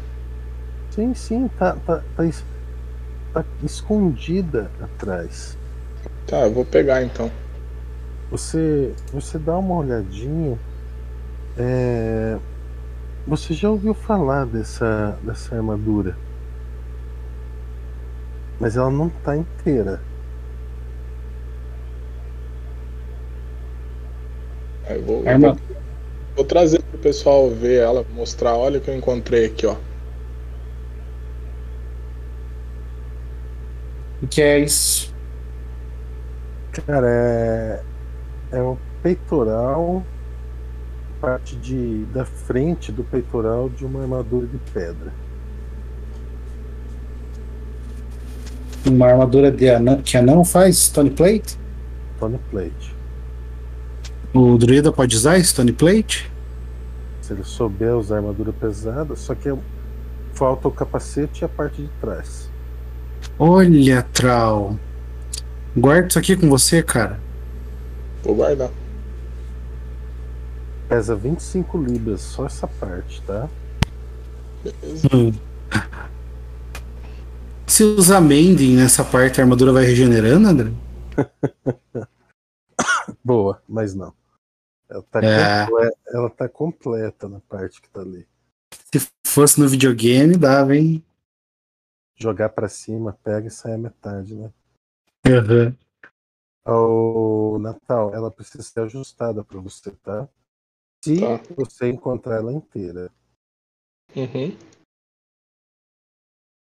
[0.90, 2.44] Sim, sim, tá, tá, tá, es-
[3.32, 5.56] tá escondida atrás.
[6.26, 7.30] Tá, eu vou pegar então.
[8.34, 10.60] Você, você dá uma olhadinha.
[11.56, 12.40] é,
[13.26, 16.22] você já ouviu falar dessa, dessa armadura?
[18.58, 20.08] Mas ela não tá inteira.
[24.82, 25.56] Aí eu vou, Arma-
[26.36, 29.76] vou trazer pro pessoal ver ela, mostrar, olha o que eu encontrei aqui, ó.
[34.20, 35.14] O que é isso?
[36.72, 37.84] Cara, é,
[38.54, 40.04] é o peitoral,
[41.20, 45.12] parte de, da frente do peitoral de uma armadura de pedra.
[48.86, 49.66] Uma armadura de
[50.04, 50.76] que anão faz?
[50.76, 51.58] Stone Plate?
[52.20, 52.94] Tony Plate.
[54.32, 56.30] O druida pode usar Stone Plate?
[57.22, 59.52] Se ele souber usar armadura pesada, só que
[60.34, 62.50] falta o capacete e a parte de trás.
[63.38, 64.78] Olha, Trau.
[65.74, 67.23] Guarda isso aqui com você, cara.
[68.24, 68.70] Vou guardar.
[70.88, 73.48] Pesa 25 libras, só essa parte, tá?
[74.62, 75.08] Beleza.
[77.66, 80.70] Se usar Mending nessa parte, a armadura vai regenerando, André?
[83.24, 84.12] Boa, mas não.
[84.88, 85.66] Ela tá, É.
[85.66, 88.26] comple- ela tá completa na parte que tá ali.
[88.92, 91.02] Se fosse no videogame, dava, hein?
[92.16, 94.50] Jogar pra cima, pega e sai a metade, né?
[95.26, 95.74] Aham.
[96.66, 100.28] O Natal, ela precisa ser ajustada pra você, tá?
[101.04, 101.54] Se Tá.
[101.54, 103.12] você encontrar ela inteira.
[104.16, 104.56] Uhum.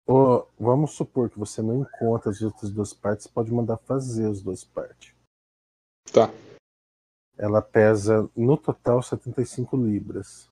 [0.07, 4.43] Ou, vamos supor que você não encontra as outras duas partes, pode mandar fazer as
[4.43, 5.15] duas partes.
[6.13, 6.29] Tá.
[7.39, 10.49] Ela pesa no total 75 libras.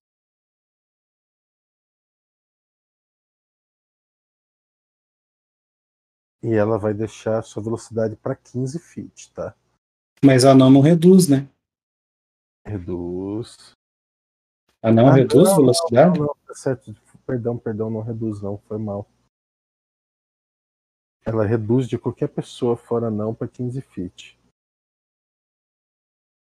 [6.42, 9.54] E ela vai deixar a sua velocidade para 15 feet, tá?
[10.24, 11.48] Mas anão não reduz, né?
[12.66, 13.72] Reduz.
[14.82, 16.18] Anão Ah, reduz não, velocidade?
[16.18, 16.92] Não, não, tá certo.
[17.24, 19.08] Perdão, perdão, não reduz não, foi mal.
[21.24, 24.36] Ela reduz de qualquer pessoa fora não para 15 feet.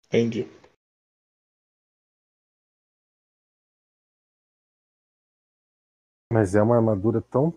[0.07, 0.47] Entendi.
[6.31, 7.51] Mas é uma armadura tão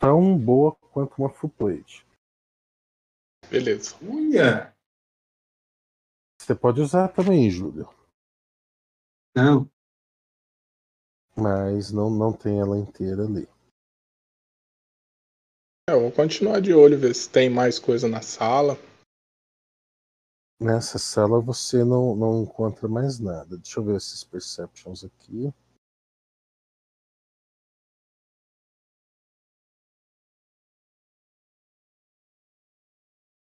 [0.00, 2.06] tão boa quanto uma full plate.
[3.50, 3.96] Beleza.
[4.02, 4.74] Olha!
[6.40, 7.88] Você pode usar também, Júlio.
[9.36, 9.70] Não.
[11.36, 13.46] Mas não, não tem ela inteira ali.
[15.88, 18.76] É, eu vou continuar de olho, ver se tem mais coisa na sala.
[20.60, 23.56] Nessa sala você não, não encontra mais nada.
[23.56, 25.52] Deixa eu ver esses perceptions aqui.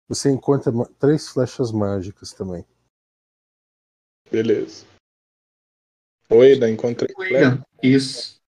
[0.09, 2.65] Você encontra três flechas mágicas também.
[4.31, 4.87] Beleza.
[6.31, 7.15] Oi, da encontrei.
[7.19, 8.41] William, Isso.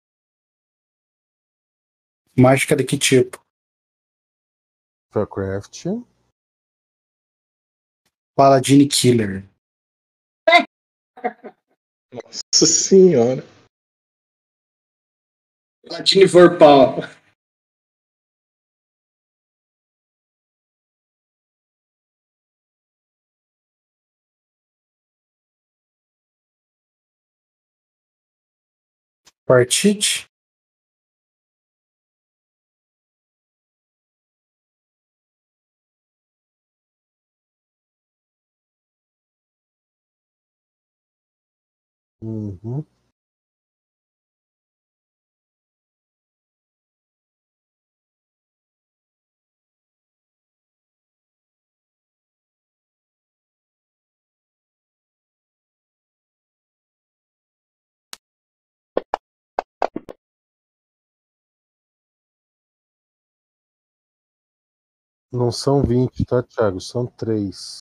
[2.37, 3.43] Mágica de que tipo?
[5.11, 5.85] Spellcraft.
[8.35, 9.43] Paladine Killer.
[12.11, 13.43] Nossa senhora.
[15.89, 16.57] Latine for
[29.49, 30.29] Partite.
[42.21, 42.85] Uhum.
[65.31, 66.81] Não são 20, tá, Thiago?
[66.81, 67.77] São 3.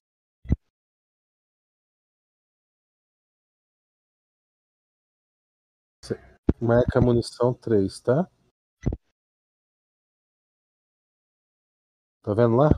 [6.61, 8.29] Marca munição 3, tá?
[12.23, 12.69] Tá vendo lá?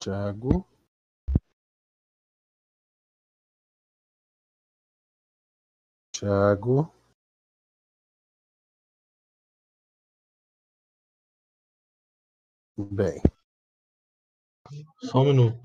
[0.00, 0.66] Thiago.
[6.12, 7.01] Thiago.
[12.90, 13.20] Bem.
[15.10, 15.62] Só um minuto.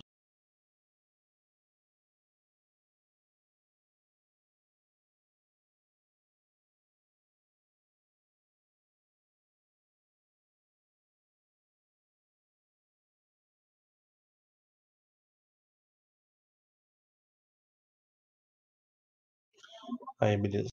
[20.20, 20.70] Aí, beleza.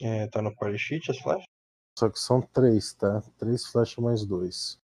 [0.00, 1.18] É, tá no party sheet as?
[1.98, 3.22] Só que são 3, tá?
[3.38, 4.81] 3 flechas mais 2.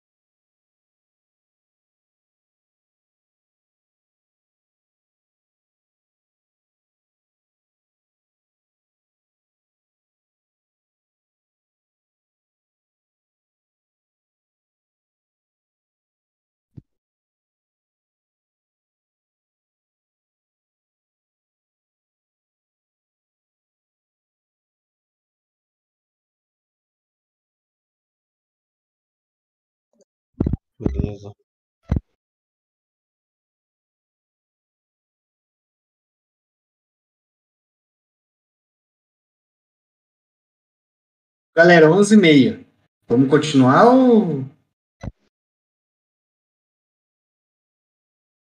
[41.57, 42.63] Galera, 11 e meia.
[43.07, 44.45] Vamos continuar ou...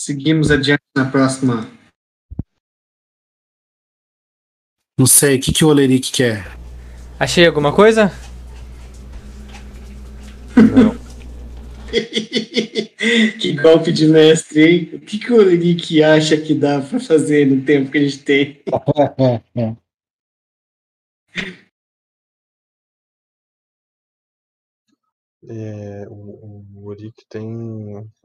[0.01, 1.69] Seguimos adiante na próxima.
[4.97, 6.57] Não sei, o que, que o Oleric quer?
[7.19, 8.13] Achei alguma coisa?
[13.41, 14.89] que golpe de mestre, hein?
[14.93, 18.19] O que, que o Oleric acha que dá pra fazer no tempo que a gente
[18.19, 18.61] tem?
[25.47, 27.47] É, o, o Uric tem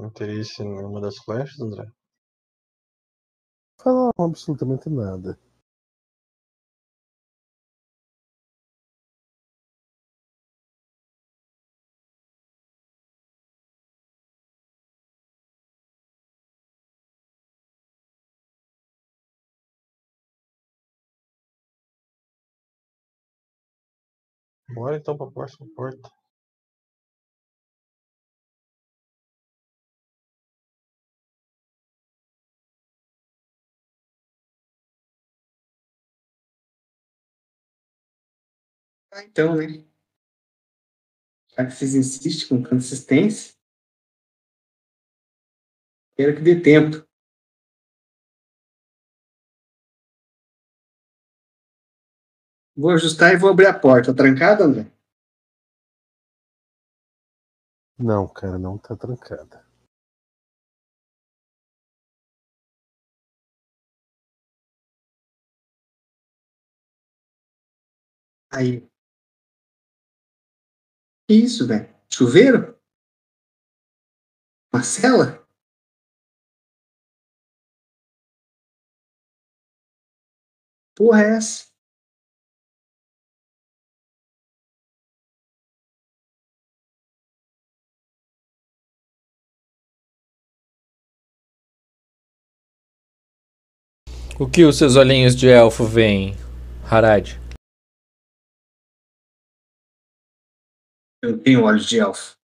[0.01, 1.87] interesse em uma das flechas, André?
[3.83, 5.39] Falar absolutamente nada.
[24.73, 26.09] Bora então pra próxima porta.
[39.25, 39.85] Então, né?
[41.57, 43.55] Já que vocês insistem com consistência,
[46.15, 47.07] quero que dê tempo.
[52.77, 54.13] Vou ajustar e vou abrir a porta.
[54.13, 54.93] Tá trancada, André?
[57.99, 59.67] Não, cara, não tá trancada.
[68.51, 68.96] Aí.
[71.29, 71.93] Que isso, velho?
[72.09, 72.79] Chuveiro?
[74.73, 75.45] Marcela?
[80.95, 81.67] Porra é essa?
[94.39, 96.37] O que os seus olhinhos de elfo veem,
[96.85, 97.46] Harad?
[101.23, 102.37] Eu tenho olhos de elfo.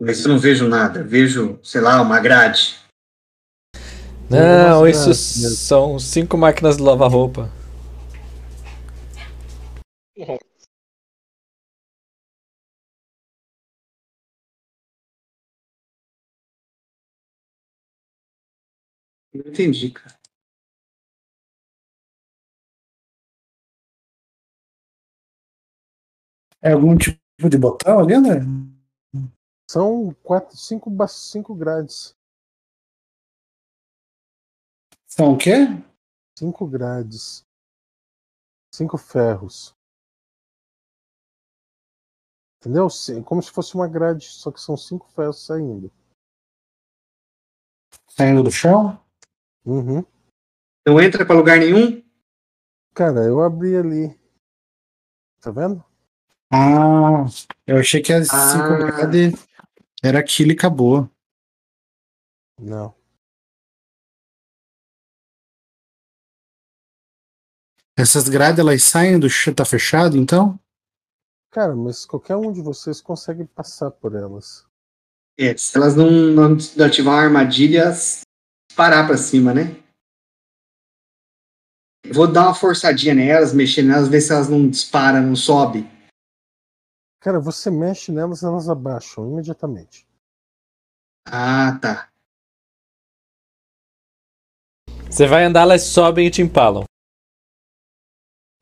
[0.00, 1.02] Mas eu não vejo nada.
[1.02, 2.76] Vejo, sei lá, uma grade.
[4.28, 7.50] Não, isso são cinco máquinas de lavar roupa.
[19.32, 20.18] Não entendi, cara.
[26.66, 28.40] É algum tipo de botão ali, André?
[29.70, 32.12] São quatro, cinco, ba- cinco grades.
[35.06, 35.66] São o quê?
[36.36, 37.44] Cinco grades.
[38.74, 39.76] Cinco ferros.
[42.58, 42.88] Entendeu?
[43.24, 45.92] Como se fosse uma grade, só que são cinco ferros saindo.
[48.10, 49.00] Saindo do chão?
[49.64, 50.04] Uhum.
[50.84, 52.02] Não entra pra lugar nenhum?
[52.92, 54.18] Cara, eu abri ali.
[55.40, 55.84] Tá vendo?
[56.58, 57.26] Ah,
[57.66, 58.52] eu achei que as Ah.
[58.52, 59.46] cinco grades
[60.02, 61.10] era aquilo e acabou.
[62.58, 62.94] Não.
[67.98, 70.58] Essas grades elas saem do chão, tá fechado então?
[71.50, 74.66] Cara, mas qualquer um de vocês consegue passar por elas.
[75.38, 77.92] É, se elas não, não ativar uma armadilha,
[78.74, 79.82] parar pra cima, né?
[82.04, 85.84] Eu Vou dar uma forçadinha nelas, mexer nelas, ver se elas não disparam, não sobe.
[87.26, 90.06] Cara, você mexe nelas, elas abaixam imediatamente.
[91.26, 92.08] Ah, tá.
[95.10, 96.84] Você vai andar, elas sobem e te empalam.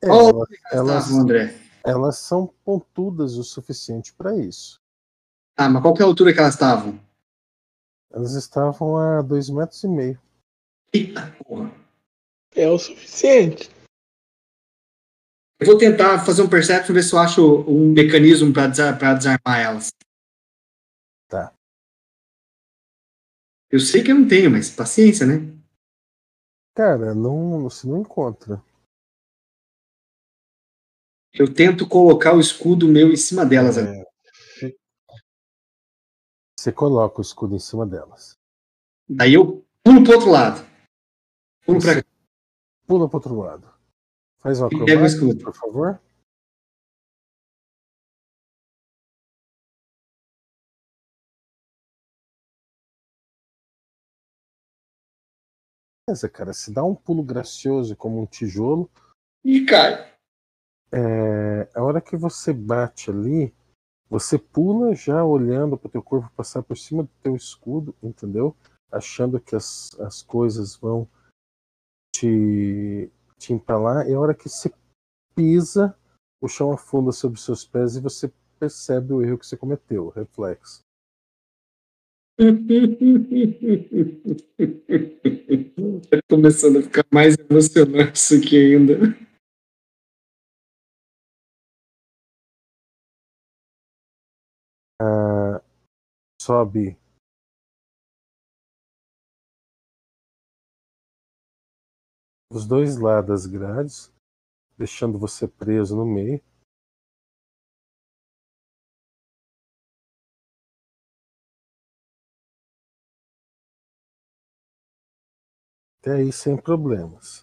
[0.02, 1.60] É, Oh, elas, elas, Tá, André.
[1.84, 4.81] elas são pontudas o suficiente para isso.
[5.59, 6.99] Ah, mas qual que é a altura que elas estavam?
[8.10, 10.18] Elas estavam a dois metros e meio.
[10.91, 11.70] Eita porra.
[12.57, 13.68] É o suficiente.
[15.60, 19.15] Eu vou tentar fazer um perception ver se eu acho um mecanismo pra desa- pra
[19.15, 19.91] desarmar elas.
[21.28, 21.55] Tá.
[23.70, 25.52] Eu sei que eu não tenho, mas paciência, né?
[26.74, 28.62] Cara, não, você não encontra.
[31.33, 33.76] Eu tento colocar o escudo meu em cima delas.
[33.78, 34.05] É,
[36.58, 38.39] Você coloca o escudo em cima delas.
[39.08, 40.60] Daí eu pulo pro outro lado.
[41.66, 42.05] Pulo pra Você
[42.86, 43.74] pula pro outro lado.
[44.44, 46.00] Faz uma acrobática, por favor.
[56.06, 58.90] Beleza, cara, se dá um pulo gracioso como um tijolo,
[59.42, 60.14] e cai.
[60.92, 63.55] é, a hora que você bate ali,
[64.10, 68.55] você pula já olhando para o teu corpo passar por cima do teu escudo, entendeu?
[68.92, 71.08] Achando que as, as coisas vão
[72.14, 73.10] te,
[73.44, 74.73] te empalar, e a hora que você
[75.34, 75.94] pisa,
[76.40, 80.10] o chão afunda sobre seus pés e você percebe o erro que você cometeu, o
[80.10, 80.82] reflexo.
[86.10, 88.94] tá começando a ficar mais emocionante isso aqui ainda.
[95.00, 95.62] Ah,
[96.40, 96.97] sobe
[102.55, 104.12] os dois lados das grades,
[104.78, 106.41] deixando você preso no meio.
[115.99, 117.42] Até aí sem problemas.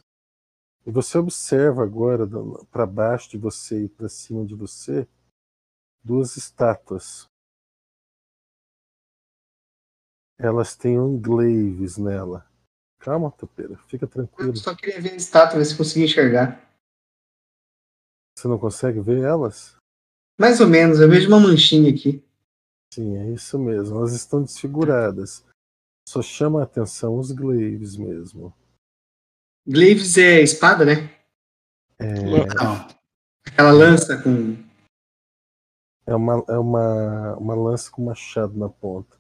[0.86, 2.26] E você observa agora
[2.72, 5.06] para baixo de você e para cima de você
[6.02, 7.28] duas estátuas.
[10.38, 12.51] Elas têm englaves nela.
[13.02, 14.52] Calma, Topeira, fica tranquilo.
[14.52, 16.72] Eu só queria ver a estátua, ver se conseguia enxergar.
[18.38, 19.76] Você não consegue ver elas?
[20.40, 22.24] Mais ou menos, eu vejo uma manchinha aqui.
[22.94, 23.98] Sim, é isso mesmo.
[23.98, 25.44] Elas estão desfiguradas.
[26.08, 28.54] Só chama a atenção os glaives mesmo.
[29.68, 31.10] Glaives é espada, né?
[31.98, 32.06] É,
[32.56, 32.88] Não.
[33.48, 34.56] Aquela lança com.
[36.06, 39.18] é, uma, é uma, uma lança com machado na ponta.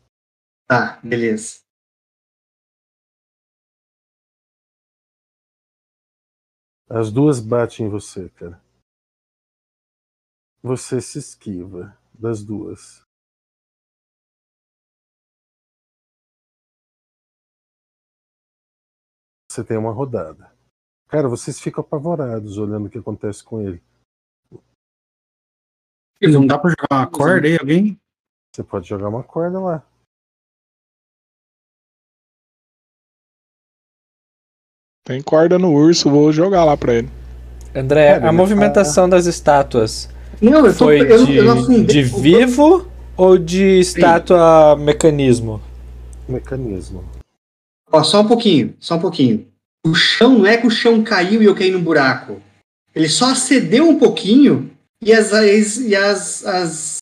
[0.68, 1.61] Tá, beleza.
[6.94, 8.61] As duas batem em você, cara.
[10.61, 13.02] Você se esquiva das duas.
[19.50, 20.53] Você tem uma rodada.
[21.08, 23.82] Cara, vocês ficam apavorados olhando o que acontece com ele.
[26.22, 28.02] Não dá pra jogar uma corda aí, alguém?
[28.53, 29.91] Você pode jogar uma corda lá.
[35.04, 37.10] Tem corda no urso, vou jogar lá pra ele.
[37.74, 40.10] André, Cara, a movimentação das estátuas
[40.42, 40.86] Não, eu tô.
[40.86, 45.62] foi eu, de, eu não de vivo ou de estátua mecanismo?
[46.28, 47.04] Mecanismo.
[47.92, 49.48] Ó, só um pouquinho, só um pouquinho.
[49.86, 52.42] O chão não é que o chão caiu e eu caí no buraco.
[52.94, 54.70] Ele só acedeu um pouquinho
[55.02, 56.98] e as, as- e as, as,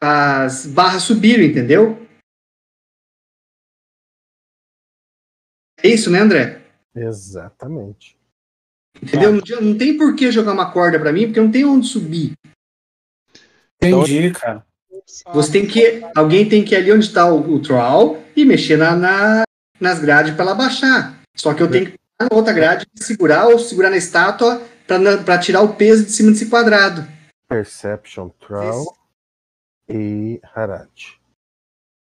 [0.00, 2.05] as barras subiram, entendeu?
[5.86, 6.60] É isso, né, André?
[6.94, 8.16] Exatamente.
[9.00, 9.32] Entendeu?
[9.32, 12.32] Não, não tem por que jogar uma corda pra mim, porque não tem onde subir.
[13.82, 14.64] Entendi, cara.
[15.32, 16.02] Você tem que.
[16.16, 19.42] Alguém tem que ir ali onde está o, o troll e mexer na, na-
[19.78, 21.20] nas grades para ela baixar.
[21.36, 24.60] Só que eu tenho que ir na outra grade e segurar ou segurar na estátua
[25.24, 27.06] para tirar o peso de cima desse quadrado.
[27.48, 28.96] Perception, Troll
[29.88, 30.90] e Harad.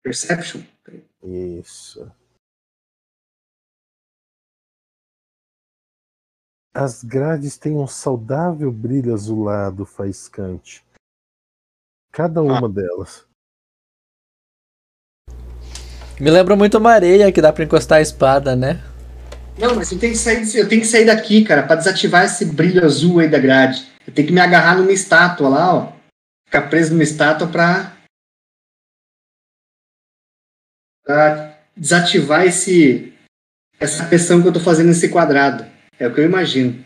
[0.04, 0.60] Perception.
[1.24, 2.08] Isso.
[6.78, 10.84] As grades têm um saudável brilho azulado faiscante.
[12.12, 13.24] Cada uma delas.
[16.20, 18.84] Me lembra muito uma areia que dá pra encostar a espada, né?
[19.58, 22.44] Não, mas eu tenho que sair, eu tenho que sair daqui, cara, para desativar esse
[22.44, 23.90] brilho azul aí da grade.
[24.06, 25.92] Eu tenho que me agarrar numa estátua lá, ó.
[26.46, 27.96] Ficar preso numa estátua pra,
[31.06, 33.14] pra desativar esse
[33.80, 35.75] essa pressão que eu tô fazendo nesse quadrado.
[35.99, 36.84] É o que eu imagino.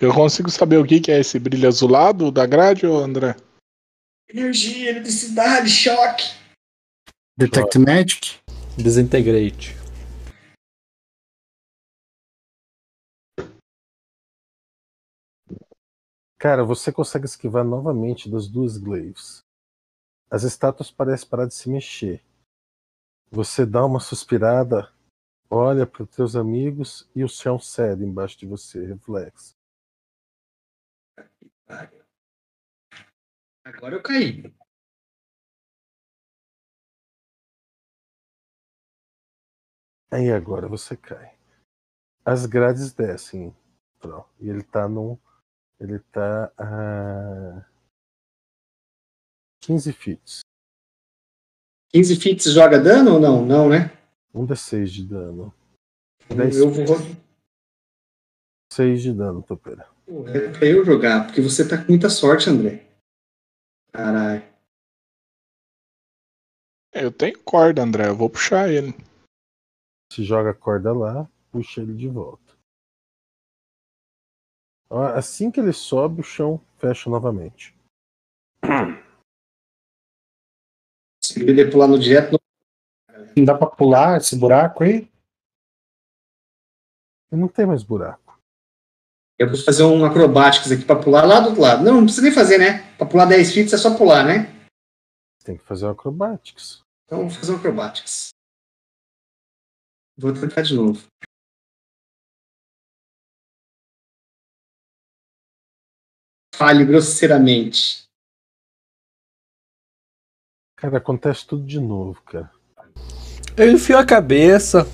[0.00, 3.36] Eu consigo saber o que, que é esse brilho azulado da grade, ô André?
[4.28, 6.24] Energia, eletricidade, choque.
[7.36, 8.40] Detect Magic?
[8.76, 9.76] Desintegrate.
[16.38, 19.44] Cara, você consegue esquivar novamente das duas glaives.
[20.30, 22.20] As estátuas parecem parar de se mexer.
[23.34, 24.92] Você dá uma suspirada,
[25.48, 29.56] olha para os teus amigos e o chão cede embaixo de você, reflexo.
[33.64, 34.54] Agora eu caí.
[40.10, 41.34] Aí agora você cai.
[42.22, 43.56] As grades descem,
[43.98, 45.18] Tro, e ele tá num.
[45.80, 47.64] Ele tá a
[49.62, 50.42] 15 feet.
[51.94, 53.44] 15 feet joga dano ou não?
[53.44, 53.90] Não, né?
[54.34, 55.54] Um D6 de dano.
[56.28, 56.96] 10 Eu vou.
[58.72, 59.86] 6 de dano, topeira.
[60.34, 62.86] É pra eu jogar, porque você tá com muita sorte, André.
[63.92, 64.42] Caralho.
[66.94, 68.94] Eu tenho corda, André, eu vou puxar ele.
[70.12, 72.54] Se joga a corda lá, puxa ele de volta.
[74.90, 77.74] Ó, Assim que ele sobe, o chão fecha novamente.
[81.42, 82.38] Se ele pular no direto,
[83.36, 85.10] Não dá pra pular esse buraco aí?
[87.30, 88.38] Não tem mais buraco.
[89.38, 91.82] eu vou fazer um acrobatics aqui pra pular lá do outro lado.
[91.82, 92.94] Não, não precisa nem fazer, né?
[92.96, 94.46] Pra pular 10 feet é só pular, né?
[95.42, 96.82] Tem que fazer o acrobatics.
[97.06, 98.28] Então vou fazer um acrobatics.
[100.16, 101.02] Vou tentar de novo.
[106.54, 108.04] Falhe grosseiramente.
[110.82, 112.50] Cara, acontece tudo de novo, cara.
[113.56, 114.84] Eu enfio a cabeça.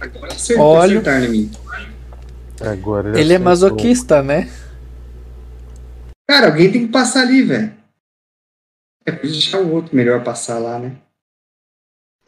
[0.00, 0.98] Agora acertou Olha.
[0.98, 1.50] acertar em mim.
[2.60, 3.44] Agora Ele é acertou.
[3.44, 4.50] masoquista, né?
[6.28, 7.72] Cara, alguém tem que passar ali, velho.
[9.06, 11.00] É pra deixar o outro melhor passar lá, né?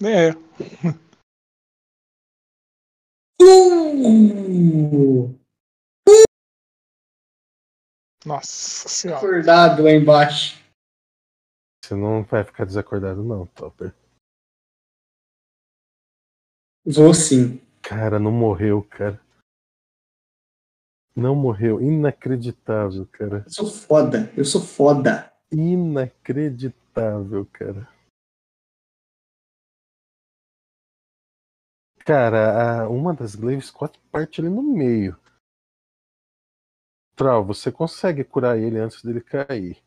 [0.04, 0.30] É,
[3.42, 5.34] Uh!
[8.24, 9.18] nossa senhora.
[9.18, 10.59] Acordado lá embaixo.
[11.90, 13.92] Você não vai ficar desacordado, não, Topper.
[16.86, 17.60] Vou sim.
[17.82, 19.20] Cara, não morreu, cara.
[21.16, 21.80] Não morreu.
[21.82, 23.42] Inacreditável, cara.
[23.44, 24.32] Eu sou foda.
[24.36, 25.34] Eu sou foda.
[25.50, 27.92] Inacreditável, cara.
[32.06, 35.18] Cara, uma das glaives quatro parte ali no meio.
[37.16, 39.82] Trau, você consegue curar ele antes dele cair.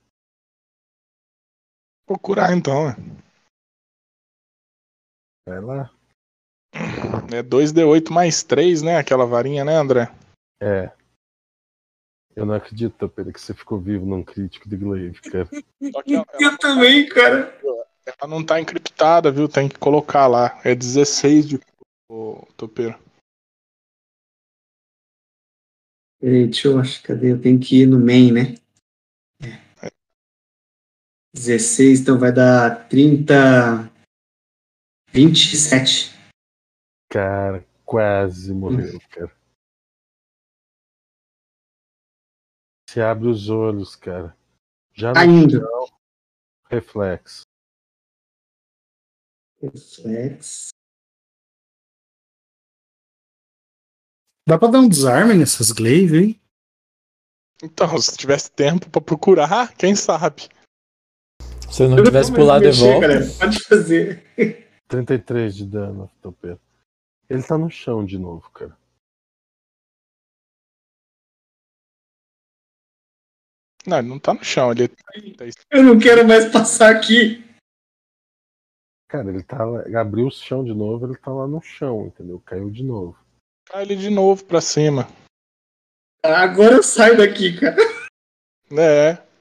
[2.07, 2.95] Vou curar então, né?
[5.47, 5.91] Vai lá.
[7.33, 8.97] É 2D8 mais 3, né?
[8.97, 10.13] Aquela varinha, né, André?
[10.61, 10.91] É.
[12.35, 15.47] Eu não acredito, Pedro, que você ficou vivo num crítico de glaive, cara.
[16.03, 17.55] Que ela, Eu também, cara.
[18.05, 19.47] ela não tá encriptada, viu?
[19.47, 20.59] Tem que colocar lá.
[20.63, 21.59] É 16 de
[22.09, 22.97] o topeiro.
[26.19, 27.03] Peraí, deixa eu achar.
[27.03, 27.31] Cadê?
[27.31, 28.55] Eu tenho que ir no main, né?
[31.35, 31.39] É.
[31.39, 33.91] 16, então vai dar 30.
[35.11, 36.11] 27.
[37.09, 39.35] Cara, quase morreu, cara.
[42.89, 44.37] Se abre os olhos, cara.
[44.93, 45.59] Já no Ainda.
[45.59, 45.87] chão,
[46.69, 47.41] reflexo.
[49.59, 50.69] Reflex.
[54.47, 56.41] Dá pra dar um desarme nessas glaive, hein?
[57.63, 60.49] Então, se tivesse tempo pra procurar, quem sabe?
[61.73, 63.07] Se eu não tivesse pulado de Mexer, volta.
[63.07, 64.23] cara, Pode fazer.
[64.87, 66.59] 33 de dano, topeiro.
[67.27, 68.77] Ele tá no chão de novo, cara.
[73.87, 74.87] Não, ele não tá no chão, ele
[75.71, 77.43] Eu não quero mais passar aqui.
[79.09, 82.39] Cara, ele tá lá, abriu o chão de novo, ele tá lá no chão, entendeu?
[82.45, 83.17] Caiu de novo.
[83.65, 85.07] cai ele de novo pra cima.
[86.23, 87.77] Agora eu saio daqui, cara.
[88.71, 89.32] É.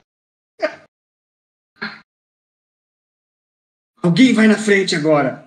[4.03, 5.47] Alguém vai na frente agora.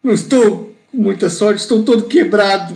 [0.00, 2.74] Não estou com muita sorte, estou todo quebrado.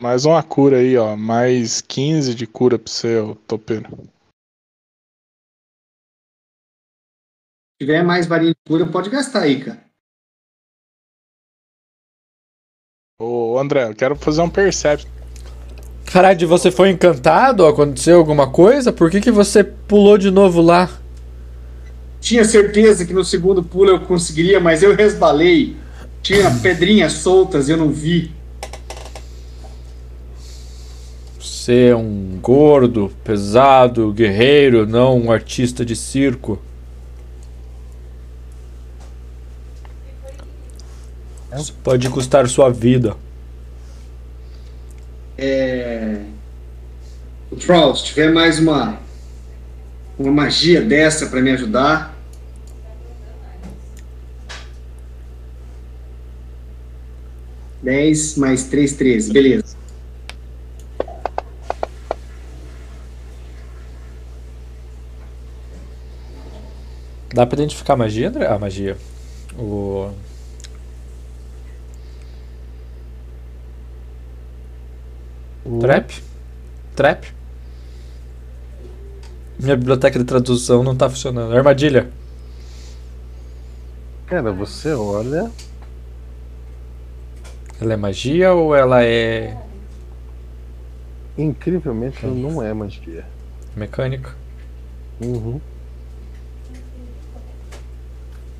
[0.00, 1.14] Mais uma cura aí, ó.
[1.14, 3.90] Mais 15 de cura pro seu topeiro.
[7.72, 9.84] Se tiver mais varinha de cura, pode gastar aí, cara.
[13.20, 15.10] Ô, André, eu quero fazer um perception.
[16.10, 17.66] Caralho, você foi encantado?
[17.66, 18.92] Aconteceu alguma coisa?
[18.92, 21.03] Por que, que você pulou de novo lá?
[22.24, 25.76] Tinha certeza que no segundo pulo eu conseguiria, mas eu resbalei.
[26.22, 28.32] Tinha pedrinhas soltas e eu não vi.
[31.38, 36.58] Você é um gordo, pesado, guerreiro, não um artista de circo.
[41.58, 43.18] Isso pode custar sua vida.
[45.36, 46.22] É...
[47.50, 48.98] O Troll, se tiver mais uma
[50.18, 52.13] uma magia dessa pra me ajudar.
[57.84, 59.30] Dez mais três, treze.
[59.30, 59.76] Beleza.
[67.34, 68.46] Dá pra identificar a magia, André?
[68.46, 68.96] A magia.
[69.58, 70.10] O.
[75.80, 76.22] Trap?
[76.96, 77.34] Trap?
[79.58, 81.54] Minha biblioteca de tradução não tá funcionando.
[81.54, 82.08] Armadilha.
[84.26, 85.50] Cara, você olha.
[87.80, 89.56] Ela é magia ou ela é
[91.36, 93.24] Incrivelmente, ela não é magia.
[93.76, 94.34] mecânica?
[95.20, 95.60] Uhum.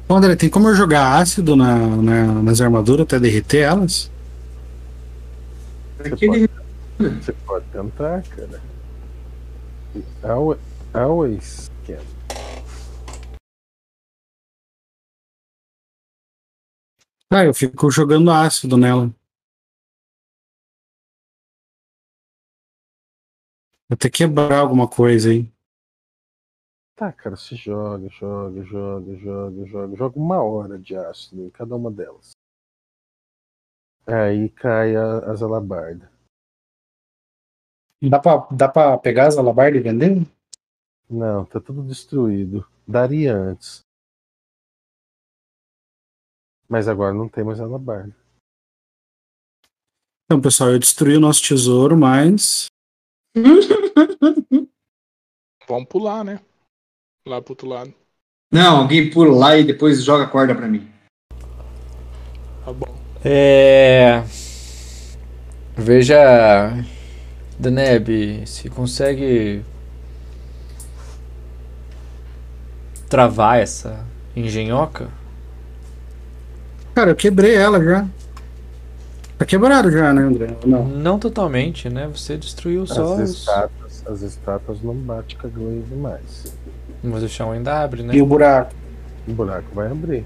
[0.09, 4.11] Ô, André, tem como eu jogar ácido na, na- nas armaduras até derreter elas?
[5.99, 6.51] Você pode,
[6.99, 8.61] você pode tentar, cara.
[10.93, 11.71] Always,
[17.37, 19.13] Ah, eu fico jogando ácido nela.
[23.91, 25.53] Até quebrar alguma coisa aí.
[26.95, 29.97] Tá, cara, se joga, joga, joga, joga, joga.
[29.97, 32.31] Joga uma hora de ácido em cada uma delas.
[34.07, 36.09] Aí cai a- as alabardas.
[38.01, 40.25] Dá pra, dá pra pegar as alabardas e vender?
[41.11, 42.65] Não, tá tudo destruído.
[42.87, 43.81] Daria antes.
[46.69, 48.15] Mas agora não tem mais alabarda.
[50.25, 52.67] Então, pessoal, eu destruí o nosso tesouro, mas.
[55.69, 56.41] Vamos pular, né?
[57.27, 57.95] Lá pro outro lado.
[58.53, 60.91] Não, alguém pula lá e depois joga a corda pra mim.
[62.65, 62.97] Tá bom.
[63.25, 64.23] É.
[65.77, 66.85] Veja.
[67.59, 69.65] Deneb, se consegue.
[73.09, 75.11] Travar essa engenhoca?
[76.95, 78.07] Cara, eu quebrei ela já.
[79.37, 80.57] Tá quebrado já, né, André?
[80.65, 80.85] Não.
[80.85, 82.09] Não totalmente, né?
[82.15, 83.39] Você destruiu só As os...
[83.41, 86.55] estátuas, as estátuas não batem com a glaive mais.
[87.03, 88.15] Mas o chão ainda abre, né?
[88.15, 88.73] E o buraco?
[89.27, 90.25] O buraco vai abrir.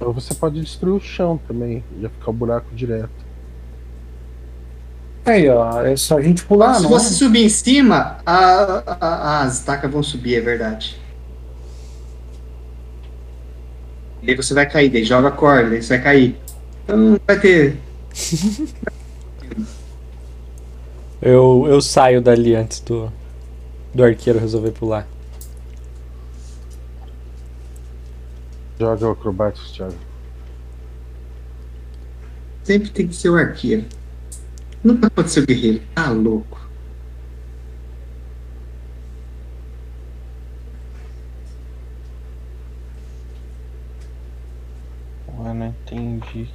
[0.00, 3.10] Ou você pode destruir o chão também, já ficar o buraco direto.
[5.26, 9.42] Aí, ó, é só a gente pular, Se não você subir em cima, a- a-
[9.42, 10.98] as estacas vão subir, é verdade.
[14.22, 16.36] E aí você vai cair, daí joga a corda, daí você vai cair.
[16.84, 17.76] Então vai ter.
[21.22, 23.12] Eu, eu saio dali antes do,
[23.94, 25.06] do arqueiro resolver pular.
[28.78, 29.98] Joga o acrobatics, Thiago.
[32.64, 33.84] Sempre tem que ser o arqueiro.
[34.82, 35.82] Nunca pode ser o guerreiro.
[35.94, 36.59] Tá louco.
[45.42, 46.52] Ué, não entendi.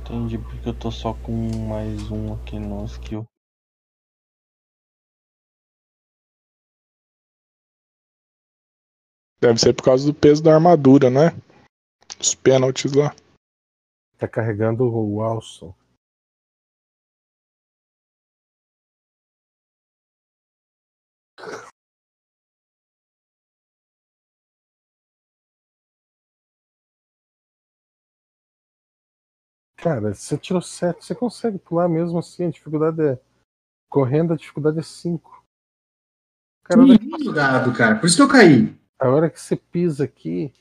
[0.00, 1.32] Entendi porque eu tô só com
[1.66, 3.26] mais um aqui no skill.
[9.40, 11.30] Deve ser por causa do peso da armadura, né?
[12.20, 13.12] Os pênaltis lá.
[14.18, 15.74] Tá carregando o Alson.
[29.82, 32.46] Cara, você tirou 7, você consegue pular mesmo assim.
[32.46, 33.18] A dificuldade é.
[33.90, 35.44] Correndo, a dificuldade é 5.
[36.64, 37.98] Cara, hora que- dado, cara.
[37.98, 38.80] Por isso que eu caí.
[38.98, 40.54] a hora que você pisa aqui,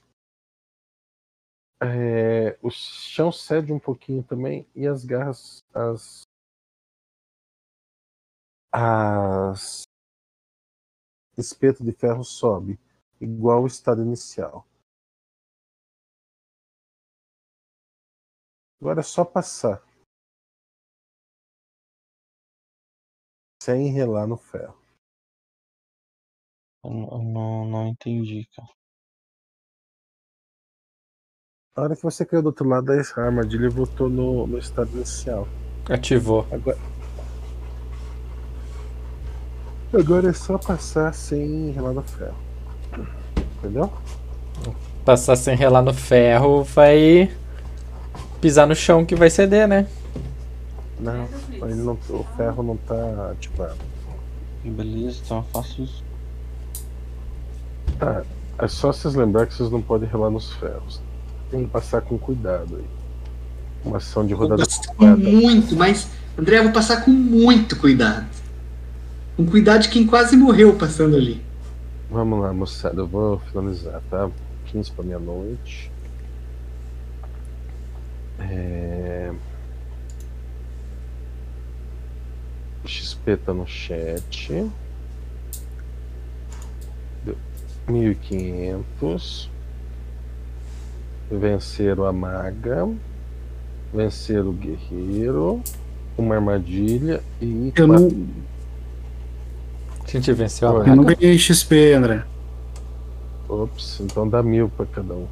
[1.84, 6.24] é, o chão cede um pouquinho também e as garras, as
[8.74, 9.84] as
[11.38, 12.80] espeto de ferro sobe,
[13.20, 14.66] igual o estado inicial.
[18.82, 19.80] Agora é só passar.
[23.62, 24.76] Sem relar no ferro.
[26.84, 28.68] Eu não, não, entendi, cara.
[31.76, 32.94] A hora que você caiu do outro lado da
[33.24, 35.48] armadilha voltou no, no estado inicial.
[35.88, 36.48] Ativou.
[36.52, 36.78] Agora...
[39.94, 42.38] Agora é só passar sem relar no ferro.
[43.60, 43.94] Entendeu?
[45.06, 47.30] Passar sem relar no ferro vai
[48.42, 49.88] pisar no chão que vai ceder, né?
[51.00, 51.28] Não,
[51.64, 53.78] ele não, o ferro não tá ativado.
[54.64, 56.04] Beleza, então eu faço isso.
[57.98, 58.24] Tá,
[58.60, 61.02] é só vocês lembrar que vocês não podem relar nos ferros.
[61.50, 62.86] Tem que passar com cuidado aí.
[63.84, 64.64] Uma ação de rodada
[64.96, 66.08] com muito, mas.
[66.38, 68.26] André, eu vou passar com muito cuidado.
[69.36, 71.42] Com cuidado de quem quase morreu passando ali.
[72.10, 74.30] Vamos lá, moçada, eu vou finalizar, tá?
[74.68, 75.91] 15 pra meia-noite.
[78.50, 79.32] É...
[82.86, 84.70] XP tá no chat.
[87.24, 87.38] Deu
[87.88, 89.50] 1500.
[91.30, 92.90] Venceram a maga.
[93.94, 95.62] Venceram o guerreiro.
[96.18, 97.72] Uma armadilha e.
[97.76, 98.10] Eu não,
[100.04, 100.90] A gente venceu a Oi.
[100.90, 101.16] eu não maga.
[101.16, 102.24] ganhei XP, André.
[103.48, 105.28] Ops, então dá mil pra cada um.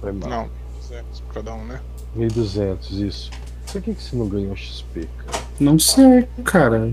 [0.00, 0.28] Foi mal.
[0.30, 0.50] Não,
[0.88, 1.80] 200 pra cada um, né?
[2.14, 3.30] 1200, isso.
[3.70, 5.44] Por que, que você não ganhou XP, cara?
[5.60, 6.92] Não sei, cara.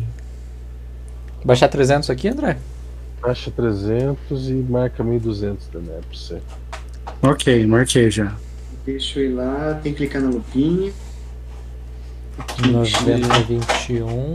[1.43, 2.57] Baixar 300 aqui, André?
[3.21, 6.41] Baixa 300 e marca 1200 também pra você.
[7.21, 8.35] Ok, marquei já.
[8.85, 10.91] Deixa eu ir lá, tem que clicar na lupinha.
[12.69, 14.33] 90, 21.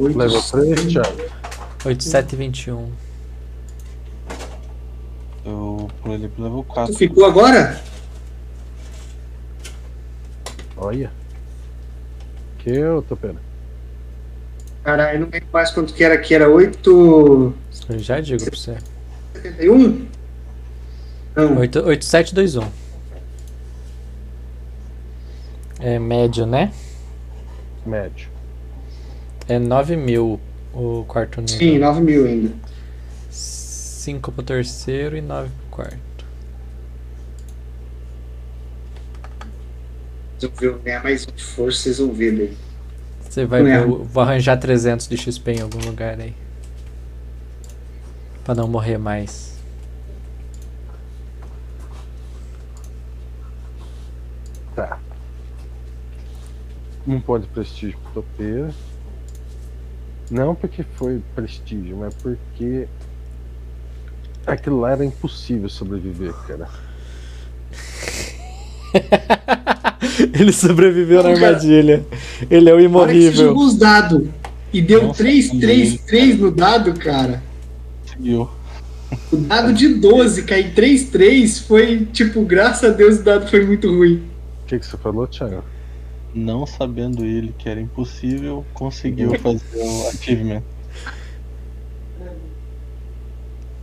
[0.00, 1.22] Oito, Level 3, Thiago.
[1.84, 3.07] 87, 21.
[5.48, 6.94] Eu pulei ele pro level Tu 4.
[6.94, 7.80] ficou agora?
[10.76, 11.10] Olha.
[12.58, 13.40] Que eu tô pena.
[14.84, 16.34] Caralho, não lembro mais quanto que era aqui.
[16.34, 17.54] Era 8.
[17.88, 18.76] Eu já digo pra você.
[19.34, 20.06] 71?
[21.34, 22.70] Não, 8, 8721.
[25.80, 26.72] É médio, né?
[27.86, 28.28] Médio.
[29.48, 30.38] É 9 mil
[30.74, 31.56] o quarto nível.
[31.58, 32.67] sim, 9 mil ainda.
[34.08, 36.24] 5 pro terceiro e 9 pro quarto.
[40.38, 42.56] Vocês vão ver, ganhar mais um de força, vocês vão ver daí.
[43.20, 43.84] Você vai é.
[43.84, 46.34] vou arranjar 300 de XP em algum lugar aí.
[48.44, 49.58] Pra não morrer mais.
[54.74, 54.98] Tá.
[57.06, 58.72] Um ponto de prestígio pro topeiro.
[60.30, 62.88] Não porque foi prestígio, mas porque
[64.52, 66.68] aquilo lá era impossível sobreviver, cara.
[70.34, 71.46] Ele sobreviveu na cara.
[71.48, 72.06] armadilha.
[72.50, 73.46] Ele é o hora que você imorrível.
[73.48, 74.26] jogou os dados,
[74.72, 76.06] E deu Nossa, 3, 3, também.
[76.06, 77.42] 3 no dado, cara.
[78.06, 78.48] Seguiu.
[79.32, 83.64] O dado de 12 cair 3, 3 foi, tipo, graças a Deus o dado foi
[83.64, 84.22] muito ruim.
[84.62, 85.64] O que, que você falou, Thiago?
[86.34, 90.62] Não sabendo ele que era impossível, conseguiu fazer o achievement.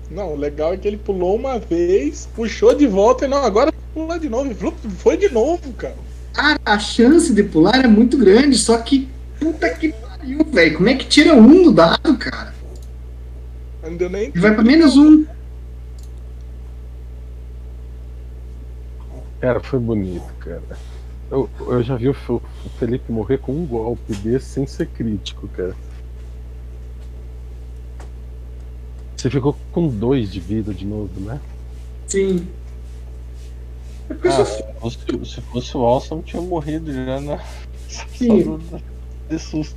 [0.10, 3.74] Não, o legal é que ele pulou uma vez, puxou de volta e não, agora
[3.94, 4.52] pular de novo.
[4.52, 5.96] e Foi de novo, cara.
[6.34, 9.10] Cara, a chance de pular é muito grande, só que
[9.40, 10.78] puta que pariu, velho.
[10.78, 12.54] Como é que tira um do dado, cara?
[13.82, 15.26] Não deu nem Ele vai pra menos um.
[19.40, 20.62] Cara, foi bonito, cara.
[21.32, 22.42] Eu, eu já vi o
[22.78, 25.76] Felipe morrer com um golpe desse sem ser crítico, cara.
[29.26, 31.42] Você ficou com dois de vida de novo, né?
[32.06, 32.48] Sim.
[34.08, 37.40] É porque Ah, se fosse, se fosse o Awesome, tinha morrido já na.
[37.90, 38.44] Sim.
[38.44, 38.84] Só do-
[39.28, 39.76] de susto.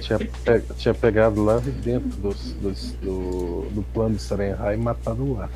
[0.00, 5.30] Tinha, pe- tinha pegado lá dentro dos, dos- do, do plano de Sarenhai e matado
[5.34, 5.50] lá.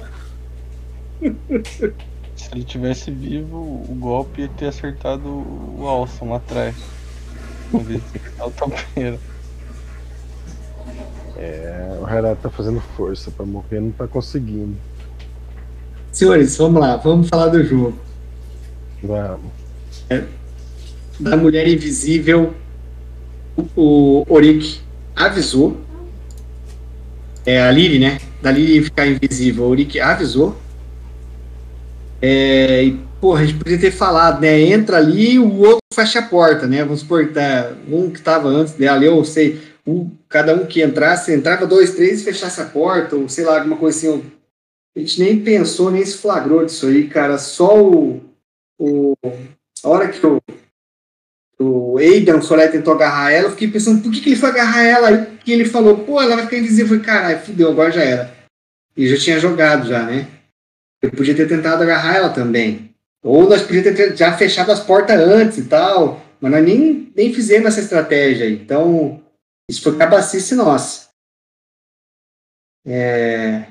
[2.37, 6.77] Se ele tivesse vivo, o golpe ia ter acertado o Awesome lá atrás.
[7.73, 9.19] Em vez de acertar o topeiro.
[11.37, 14.77] É, o Renato tá fazendo força pra morrer, não tá conseguindo.
[16.13, 17.99] Senhores, vamos lá, vamos falar do jogo.
[19.03, 19.51] Vamos.
[21.19, 22.55] Da Mulher Invisível,
[23.57, 24.81] o, o Orik
[25.15, 25.77] avisou.
[27.47, 28.19] É a Liri, né?
[28.41, 29.65] Da Liri ficar invisível.
[29.65, 30.57] O Orik avisou.
[32.23, 34.61] É, e, porra, a gente podia ter falado, né?
[34.61, 36.83] Entra ali o outro fecha a porta, né?
[36.83, 39.61] Vamos supor que tá, um que tava antes dela, eu sei,
[40.29, 43.77] cada um que entrasse, entrava dois, três e fechasse a porta, ou sei lá, alguma
[43.77, 44.33] coisa assim.
[44.97, 47.37] A gente nem pensou, nem se flagrou disso aí, cara.
[47.37, 48.23] Só o.
[48.79, 49.15] o
[49.83, 50.41] a hora que o,
[51.59, 54.83] o Aidan Soler tentou agarrar ela, eu fiquei pensando, por que, que ele foi agarrar
[54.83, 55.09] ela?
[55.09, 56.85] Aí que ele falou, pô, ela vai ficar invisível.
[56.85, 58.35] Eu falei, caralho, fudeu, agora já era.
[58.97, 60.27] E já tinha jogado já, né?
[61.03, 62.91] Eu podia ter tentado agarrar ela também.
[63.23, 66.25] Ou nós podíamos ter já fechado as portas antes e tal.
[66.41, 68.49] Mas nós nem, nem fizemos essa estratégia.
[68.49, 69.21] Então,
[69.71, 71.09] isso foi cabacice nossa.
[72.87, 73.67] É...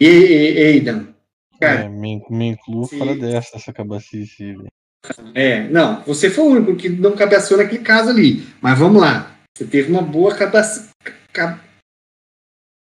[0.00, 1.14] E, e, Aidan,
[1.58, 1.84] Cara.
[1.84, 2.98] É, me, me incluo Sim.
[2.98, 4.54] fora dessa, essa cabacice.
[5.34, 8.42] É, não, você foi o único que não cabeçou naquele caso ali.
[8.60, 9.34] Mas vamos lá.
[9.56, 10.90] Você teve uma boa cabeça.
[11.32, 11.58] ca-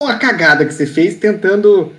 [0.03, 1.95] Uma cagada que você fez tentando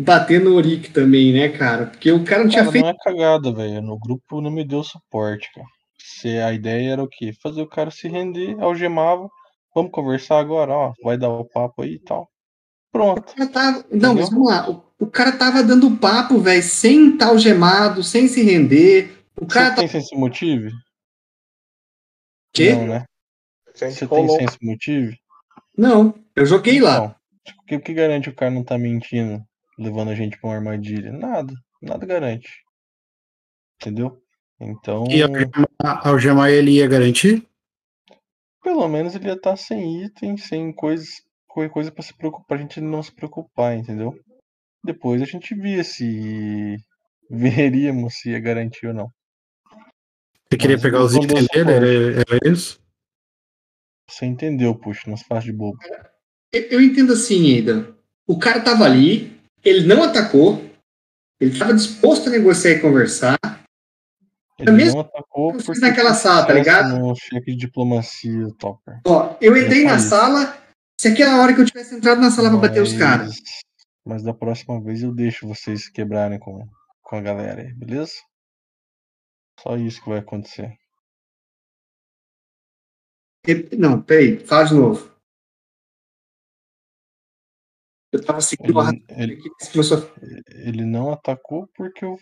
[0.00, 1.86] bater no Oric também, né, cara?
[1.86, 2.84] Porque o cara não tinha Cara, feito.
[2.84, 3.80] não é cagada, velho.
[3.82, 5.66] No grupo não me deu suporte, cara.
[6.02, 7.32] Se a ideia era o quê?
[7.42, 9.28] Fazer o cara se render, algemava.
[9.74, 10.92] Vamos conversar agora, ó.
[11.02, 12.28] Vai dar o papo aí e tal.
[12.92, 13.22] Pronto.
[13.52, 14.68] Tava- Não, mas vamos lá.
[14.68, 19.16] O, o cara tava dando papo, velho, sem estar algemado, sem se render.
[19.40, 19.76] O cara Você tá.
[19.76, 20.70] tem sense motive?
[22.52, 22.72] Quê?
[22.72, 23.04] Não, né?
[23.74, 25.16] Você tem sense motive?
[25.78, 27.14] Não, eu joguei lá.
[27.44, 29.40] Tipo, o que, o que garante o cara não tá mentindo,
[29.78, 31.12] levando a gente pra uma armadilha?
[31.12, 31.54] Nada.
[31.80, 32.48] Nada garante.
[33.80, 34.20] Entendeu?
[34.60, 37.46] Então, E algemar, algemar ele ia garantir?
[38.62, 42.56] pelo menos ele ia estar sem item, sem coisas, qualquer coisa pra se preocupar, pra
[42.58, 44.18] gente não se preocupar, entendeu?
[44.84, 46.76] Depois a gente via se
[47.30, 49.10] veríamos se ia garantir ou não.
[50.50, 51.70] Você queria Mas pegar os itens dele?
[51.70, 51.86] Era,
[52.20, 52.80] era isso?
[54.08, 55.78] Você entendeu, puxa, não se faz de bobo.
[56.52, 57.94] Eu, entendo assim, Aidan.
[58.26, 60.60] O cara tava ali, ele não atacou,
[61.40, 63.38] ele tava disposto a negociar e conversar.
[64.62, 66.98] Ele mesmo não atacou eu fiz porque naquela sala, tá ligado?
[66.98, 69.00] No cheque de diplomacia, Topper.
[69.06, 70.56] Ó, eu entrei na sala.
[71.00, 73.28] Se aquela hora que eu tivesse entrado na sala pra bater os caras.
[73.38, 73.60] Mas-
[74.04, 76.66] Mas da próxima vez eu deixo vocês quebrarem com,
[77.02, 78.12] com a galera aí, beleza?
[79.60, 80.74] Só isso que vai acontecer.
[83.78, 85.10] Não, peraí, fala de novo.
[88.12, 88.72] Eu tava seguindo
[89.10, 92.18] Ele, raciocínio ele, a- ele não atacou porque eu